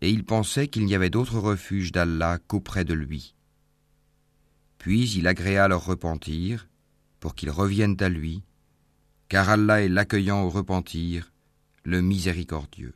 et 0.02 0.10
ils 0.10 0.24
pensaient 0.26 0.68
qu'il 0.68 0.86
n'y 0.86 0.96
avait 0.96 1.10
d'autre 1.10 1.40
refuge 1.40 1.92
d'Allah 1.92 2.38
qu'auprès 2.48 2.86
de 2.86 2.94
lui. 2.94 3.36
Puis 4.78 5.10
il 5.12 5.28
agréa 5.28 5.68
leur 5.68 5.86
repentir, 5.86 6.68
pour 7.20 7.36
qu'ils 7.36 7.52
reviennent 7.52 8.02
à 8.02 8.10
lui, 8.10 8.44
car 9.30 9.50
Allah 9.50 9.82
est 9.82 9.90
l'accueillant 9.90 10.44
au 10.44 10.50
repentir, 10.50 11.32
le 11.84 12.02
miséricordieux. 12.02 12.94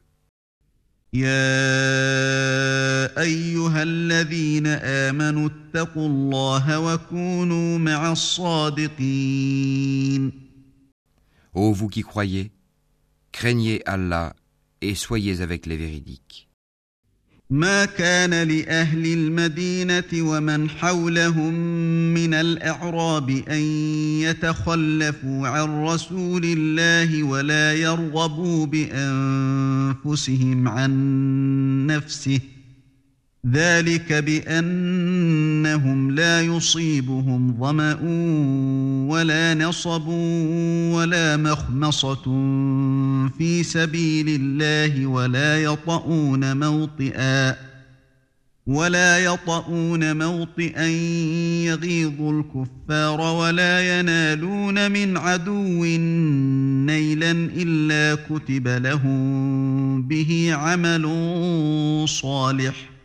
Ô 11.54 11.72
vous 11.72 11.88
qui 11.88 12.02
croyez, 12.02 12.52
craignez 13.38 13.84
Allah 13.86 14.34
et 14.82 14.96
soyez 14.96 15.42
avec 15.42 15.68
les 15.68 15.78
véridiques. 15.78 16.48
ما 17.50 17.86
كان 17.86 18.48
لأهل 18.48 19.06
المدينة 19.06 20.04
ومن 20.14 20.70
حولهم 20.70 21.54
من 22.14 22.34
الأعراب 22.34 23.30
أن 23.30 23.62
يتخلفوا 24.22 25.48
عن 25.48 25.84
رسول 25.84 26.42
الله 26.46 27.24
ولا 27.24 27.74
يرغبوا 27.74 28.66
بأنفسهم 28.66 30.68
عن 30.68 31.88
نفسه 31.88 32.40
ذلك 33.52 34.14
بأنهم 34.14 36.12
لا 36.12 36.42
يصيبهم 36.42 37.58
ظمأ 37.60 38.00
ولا 39.10 39.54
نصب 39.54 40.08
ولا 40.94 41.38
مخمصة 41.38 42.24
في 43.38 43.64
سبيل 43.64 44.30
الله 44.30 45.08
ولا 45.08 45.64
يطؤون 45.64 46.58
موطئا 46.58 47.56
ولا 48.68 49.20
يطؤون 49.20 50.18
موطئا 50.18 50.88
يغيظ 51.66 52.22
الكفار 52.22 53.22
ولا 53.22 54.00
ينالون 54.00 54.92
من 54.92 55.18
عدو 55.18 55.86
نيلا 56.86 57.32
إلا 57.32 58.18
كتب 58.30 58.68
لهم 58.68 60.08
به 60.08 60.50
عمل 60.54 61.06
صالح 62.08 62.76
ۖ 62.94 62.97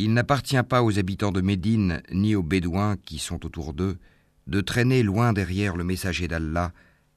il 0.00 0.12
n'appartient 0.14 0.62
pas 0.62 0.84
aux 0.84 0.98
habitants 0.98 1.32
de 1.32 1.40
Médine 1.40 2.02
ni 2.12 2.36
aux 2.36 2.42
Bédouins 2.42 2.96
qui 2.96 3.18
sont 3.18 3.44
autour 3.44 3.74
d'eux 3.74 3.98
de 4.46 4.60
traîner 4.60 5.02
loin 5.02 5.32
derrière 5.32 5.76
le 5.76 5.82
messager 5.82 6.28
d'Allah, 6.28 6.72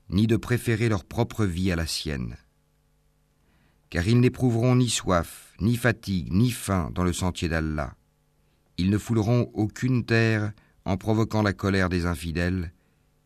ni 0.10 0.26
de 0.26 0.36
préférer 0.36 0.90
leur 0.90 1.06
propre 1.06 1.46
vie 1.46 1.72
à 1.72 1.76
la 1.76 1.86
sienne. 1.86 2.38
Car 3.92 4.08
ils 4.08 4.20
n'éprouveront 4.20 4.76
ni 4.76 4.90
soif, 4.90 5.54
ni 5.60 5.76
fatigue, 5.76 6.34
ni 6.34 6.50
faim 6.50 6.92
dans 6.96 7.04
le 7.04 7.14
sentier 7.14 7.50
d'Allah. 7.50 7.94
Ils 8.78 8.90
ne 8.90 8.98
fouleront 8.98 9.52
aucune 9.54 10.06
terre 10.06 10.54
en 10.86 10.98
provoquant 10.98 11.44
la 11.44 11.54
colère 11.54 11.90
des 11.90 12.08
infidèles, 12.08 12.72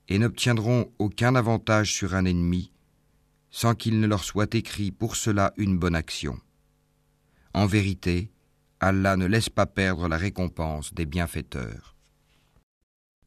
et 0.08 0.18
n'obtiendront 0.18 0.92
aucun 0.98 1.34
avantage 1.34 1.94
sur 1.94 2.14
un 2.14 2.24
ennemi, 2.24 2.72
sans 3.50 3.74
qu'il 3.74 4.00
ne 4.00 4.06
leur 4.06 4.24
soit 4.24 4.54
écrit 4.54 4.90
pour 4.90 5.16
cela 5.16 5.52
une 5.56 5.78
bonne 5.78 5.94
action. 5.94 6.38
En 7.54 7.66
vérité, 7.66 8.30
Allah 8.80 9.16
ne 9.16 9.26
laisse 9.26 9.48
pas 9.48 9.66
perdre 9.66 10.08
la 10.08 10.16
récompense 10.16 10.94
des 10.94 11.06
bienfaiteurs. 11.06 11.94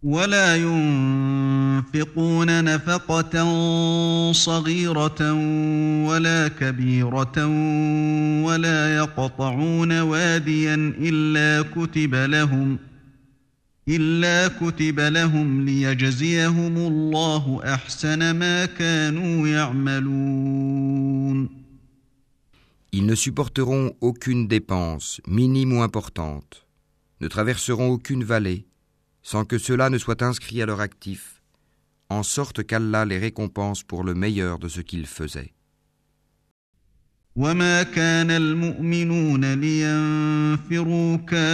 ولا 0.03 0.56
ينفقون 0.56 2.64
نفقة 2.64 3.34
صغيرة 4.31 5.34
ولا 6.07 6.48
كبيرة 6.48 7.45
ولا 8.44 8.95
يقطعون 8.95 9.99
واديا 9.99 10.76
إلا 10.99 11.69
كتب 11.76 12.15
لهم 12.15 12.77
إلا 13.88 14.48
كتب 14.48 14.99
لهم 14.99 15.65
ليجزيهم 15.65 16.77
الله 16.77 17.61
أحسن 17.73 18.31
ما 18.31 18.65
كانوا 18.65 19.48
يعملون 19.48 20.84
Ils 22.95 23.06
ne 23.07 23.15
supporteront 23.15 23.95
aucune 24.02 24.48
dépense, 24.48 25.19
minime 25.26 25.73
ou 25.73 25.81
importante, 25.81 26.68
ne 27.22 27.27
traverseront 27.27 27.90
aucune 27.90 28.23
vallée, 28.23 28.68
sans 29.23 29.45
que 29.45 29.57
cela 29.57 29.90
ne 29.90 29.98
soit 29.98 30.22
inscrit 30.22 30.61
à 30.61 30.68
leur 30.68 30.80
actif, 30.80 31.41
en 32.10 32.22
sorte 32.22 32.64
qu'Allah 32.64 33.03
les 33.06 33.18
récompense 33.18 33.81
pour 33.81 34.03
le 34.03 34.14
meilleur 34.14 34.60
de 34.60 34.68
ce 34.68 34.80
qu'ils 34.80 35.07
faisaient. 35.07 35.53
وما 37.39 37.82
كان 37.82 38.31
المؤمنون 38.31 39.55
لينفروا 39.55 41.16
كافه 41.16 41.48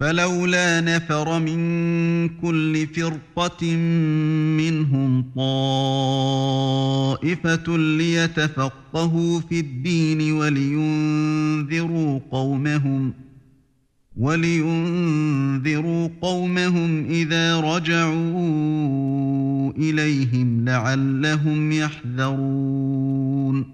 فلولا 0.00 0.80
نفر 0.80 1.38
من 1.38 2.28
كل 2.28 2.86
فرقه 2.86 3.76
منهم 4.56 5.24
طائفه 7.16 7.76
ليتفقهوا 7.78 9.40
في 9.40 9.60
الدين 9.60 10.32
ولينذروا 10.32 12.20
قومهم 12.30 13.10
ۖ 13.10 13.14
ولينذروا 14.19 16.09
قومهم 16.21 17.05
إذا 17.05 17.59
رجعوا 17.59 18.11
إليهم 19.71 20.65
لعلهم 20.65 21.71
يحذرون 21.71 23.65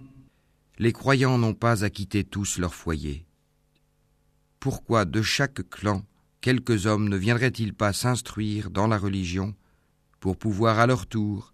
Les 0.77 0.91
croyants 0.91 1.37
n'ont 1.37 1.53
pas 1.53 1.85
à 1.85 1.89
quitter 1.89 2.25
tous 2.25 2.57
leur 2.59 2.75
foyer. 2.75 3.25
Pourquoi 4.59 5.05
de 5.05 5.21
chaque 5.21 5.69
clan 5.69 6.03
quelques 6.41 6.85
hommes 6.85 7.07
ne 7.07 7.15
viendraient-ils 7.17 7.73
pas 7.73 7.93
s'instruire 7.93 8.69
dans 8.69 8.87
la 8.87 8.97
religion 8.97 9.55
pour 10.19 10.37
pouvoir 10.37 10.79
à 10.79 10.85
leur 10.85 11.07
tour 11.07 11.53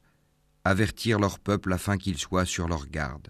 avertir 0.63 1.19
leur 1.19 1.39
peuple 1.39 1.71
afin 1.71 1.97
qu'ils 1.97 2.17
soient 2.17 2.45
sur 2.45 2.67
leur 2.67 2.87
garde 2.87 3.29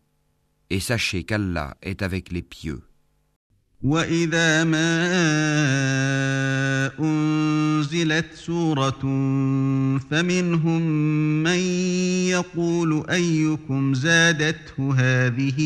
et 0.71 0.79
sachez 0.79 1.23
qu'Allah 1.25 1.75
est 1.83 2.01
avec 2.01 2.31
les 2.31 2.41
pieux. 2.41 2.81
وإذا 3.83 4.63
ما 4.63 5.07
أنزلت 6.99 8.25
سورة 8.33 9.01
فمنهم 10.11 10.81
من 11.43 11.59
يقول 12.29 13.03
أيكم 13.09 13.93
زادته 13.93 14.93
هذه 14.97 15.57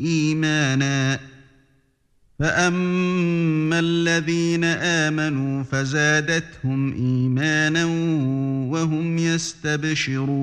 إيمانا 0.00 1.20
فأما 2.38 3.78
الذين 3.78 4.64
آمنوا 4.64 5.62
فزادتهم 5.62 6.92
إيمانا 6.92 7.84
وهم 8.70 9.18
يستبشرون 9.18 10.40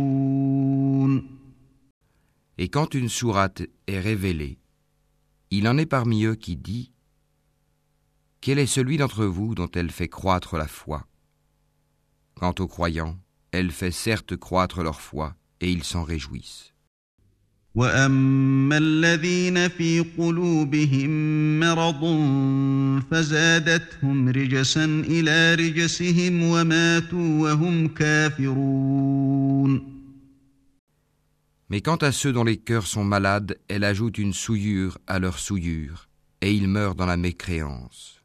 Et 2.59 2.69
quand 2.69 2.95
une 2.95 3.09
sourate 3.09 3.63
est 3.87 3.99
révélée, 3.99 4.59
il 5.51 5.69
en 5.69 5.79
est 5.79 5.87
parmi 5.87 6.25
eux 6.25 6.35
qui 6.35 6.57
dit 6.57 6.93
Quel 8.41 8.59
est 8.59 8.67
celui 8.67 8.97
d'entre 8.97 9.25
vous 9.25 9.55
dont 9.55 9.71
elle 9.75 9.91
fait 9.91 10.09
croître 10.09 10.57
la 10.57 10.69
foi 10.69 11.07
Quant 12.35 12.55
aux 12.59 12.69
croyants, 12.69 13.19
elle 13.51 13.71
fait 13.71 13.91
certes 13.91 14.37
croître 14.37 14.83
leur 14.83 15.01
foi, 15.01 15.37
et 15.61 15.71
ils 15.71 15.85
s'en 15.85 16.05
réjouissent. 16.05 16.73
واما 17.75 18.79
الذين 18.79 19.69
في 19.69 20.05
قلوبهم 20.19 21.11
مرض 21.61 22.01
فزادتهم 23.11 24.29
رجسا 24.29 24.85
الى 24.85 25.55
رجسهم 25.55 26.43
وماتوا 26.43 27.41
وهم 27.41 27.89
كافرون 27.89 29.93
Mais 31.69 31.81
quant 31.81 31.97
à 31.97 32.13
ceux 32.13 32.33
dont 32.33 32.45
les 32.45 32.59
cœurs 32.59 32.87
sont 32.87 33.05
malades, 33.05 33.59
elle 33.69 33.85
ajoute 33.85 34.19
une 34.19 34.33
souillure 34.33 34.99
à 35.07 35.19
leur 35.19 35.39
souillure, 35.39 36.09
et 36.41 36.53
ils 36.53 36.69
meurent 36.69 36.95
dans 36.95 37.07
la 37.07 37.17
mécréance. 37.17 38.23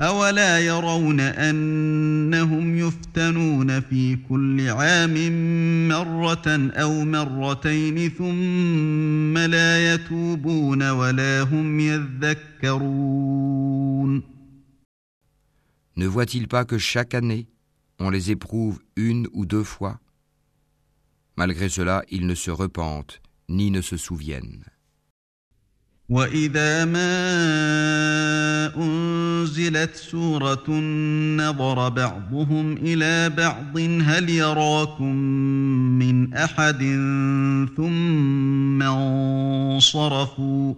أولا 0.00 0.58
يرون 0.58 1.20
أنهم 1.20 2.78
يفتنون 2.78 3.80
في 3.80 4.16
كل 4.16 4.68
عام 4.68 5.14
مرة 5.88 6.70
أو 6.72 7.04
مرتين 7.04 8.08
ثم 8.08 9.38
لا 9.38 9.94
يتوبون 9.94 10.90
ولا 10.90 11.42
هم 11.42 11.80
يذكرون 11.80 13.50
Ne 15.96 16.06
voit-il 16.06 16.48
pas 16.48 16.64
que 16.64 16.78
chaque 16.78 17.14
année, 17.14 17.46
on 17.98 18.08
les 18.08 18.30
éprouve 18.30 18.80
une 18.96 19.28
ou 19.32 19.44
deux 19.44 19.64
fois 19.64 20.00
Malgré 21.37 21.69
cela, 21.69 22.03
ils 22.09 22.25
ne 22.25 22.35
se 22.35 22.51
repentent 22.51 23.21
ni 23.49 23.71
ne 23.71 23.81
se 23.81 23.97
souviennent. 23.97 24.65
واذا 26.09 26.85
ما 26.85 27.15
انزلت 28.77 29.95
سوره 29.95 30.69
نظر 31.37 31.89
بعضهم 31.89 32.77
إلى 32.77 33.29
بعض 33.29 33.77
هل 33.77 34.29
يراكم 34.29 35.15
من 35.99 36.33
احد 36.33 36.79
ثم 37.77 38.81
انصرفوا 38.81 40.73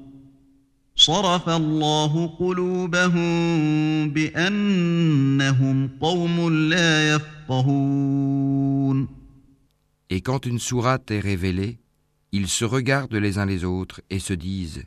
صرف 0.95 1.49
الله 1.49 2.27
قلوبهم 2.39 3.29
بانهم 4.09 5.89
قوم 6.01 6.53
لا 6.53 7.15
يفقهون 7.15 9.07
Et 10.10 10.20
quand 10.20 10.46
une 10.46 10.58
sourate 10.58 11.10
est 11.10 11.20
révélée, 11.20 11.78
ils 12.32 12.48
se 12.48 12.64
regardent 12.64 13.14
les 13.14 13.38
uns 13.38 13.46
les 13.46 13.64
autres 13.64 14.00
et 14.10 14.18
se 14.18 14.32
disent 14.32 14.84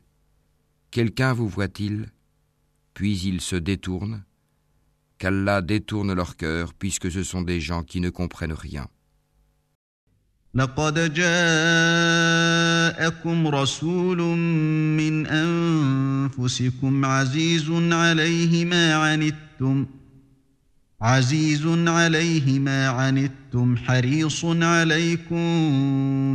Quelqu'un 0.92 1.34
vous 1.34 1.48
voit-il 1.48 2.12
Puis 2.94 3.18
ils 3.20 3.42
se 3.42 3.56
détournent. 3.56 4.24
Qu'Allah 5.18 5.62
détourne 5.62 6.14
leur 6.14 6.36
cœur, 6.36 6.74
puisque 6.74 7.12
ce 7.12 7.24
sont 7.24 7.42
des 7.42 7.62
gens 7.62 7.84
qui 7.84 8.02
ne 8.02 8.10
comprennent 8.10 8.54
rien. 8.54 8.88
لقد 10.56 11.14
جاءكم 11.14 11.38
رسول 13.48 14.18
من 14.98 15.28
أنفسكم 15.28 17.06
عزيز 17.06 17.72
عليه 17.72 18.66
ما 18.66 18.96
عنتم 18.96 19.86
عزيز 21.02 21.68
عليه 21.68 22.60
ما 22.60 22.88
عنتم 22.88 23.78
حريص 23.78 24.46
عليكم 24.46 25.38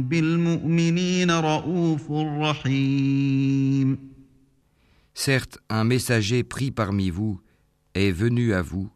بالمؤمنين 0.08 1.30
رؤوف 1.30 2.10
رحيم 2.40 4.10
Certes, 5.12 5.58
un 5.68 5.84
messager 5.84 6.44
pris 6.44 6.70
parmi 6.70 7.10
vous 7.10 7.40
est 7.94 8.12
venu 8.12 8.54
à 8.54 8.62
vous, 8.62 8.88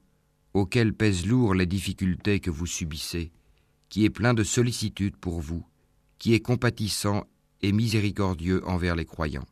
auquel 0.55 0.95
pèsent 0.95 1.27
lourd 1.27 1.55
les 1.55 1.67
difficultés 1.67 2.41
que 2.41 2.51
vous 2.51 2.67
subissez, 2.67 3.33
qui 3.91 4.05
est 4.05 4.11
plein 4.11 4.33
de 4.33 4.45
sollicitude 4.45 5.17
pour 5.17 5.41
vous, 5.41 5.67
qui 6.19 6.33
est 6.33 6.41
compatissant 6.41 7.25
et 7.63 7.73
miséricordieux 7.73 8.63
envers 8.67 8.97
les 8.97 9.05
croyants. 9.05 9.49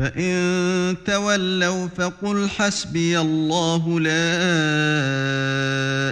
فإن 0.00 0.96
تولوا 1.04 1.86
فقل 1.86 2.48
حسبي 2.48 3.20
الله 3.20 4.00
لا 4.00 4.10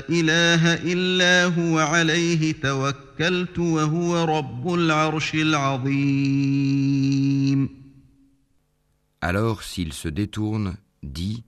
إله 0.08 0.74
إلا 0.74 1.44
هو 1.44 1.78
عليه 1.78 2.52
توكلت 2.52 3.58
وهو 3.58 4.24
رب 4.24 4.74
العرش 4.74 5.34
العظيم 5.34 6.68
Alors 9.20 9.62
s'il 9.62 9.92
se 9.94 10.08
détourne, 10.08 10.76
dit 11.02 11.42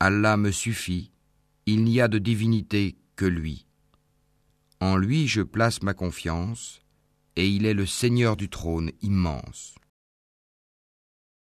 Allah 0.00 0.36
me 0.36 0.50
suffit, 0.52 1.10
il 1.66 1.84
n'y 1.84 2.00
a 2.00 2.08
de 2.08 2.18
divinité 2.18 2.96
que 3.16 3.26
lui. 3.26 3.66
En 4.80 4.96
lui 4.96 5.26
je 5.26 5.42
place 5.42 5.82
ma 5.82 5.92
confiance, 5.92 6.80
et 7.34 7.48
il 7.48 7.66
est 7.66 7.74
le 7.74 7.84
Seigneur 7.84 8.36
du 8.36 8.48
trône 8.48 8.92
immense. 9.02 9.74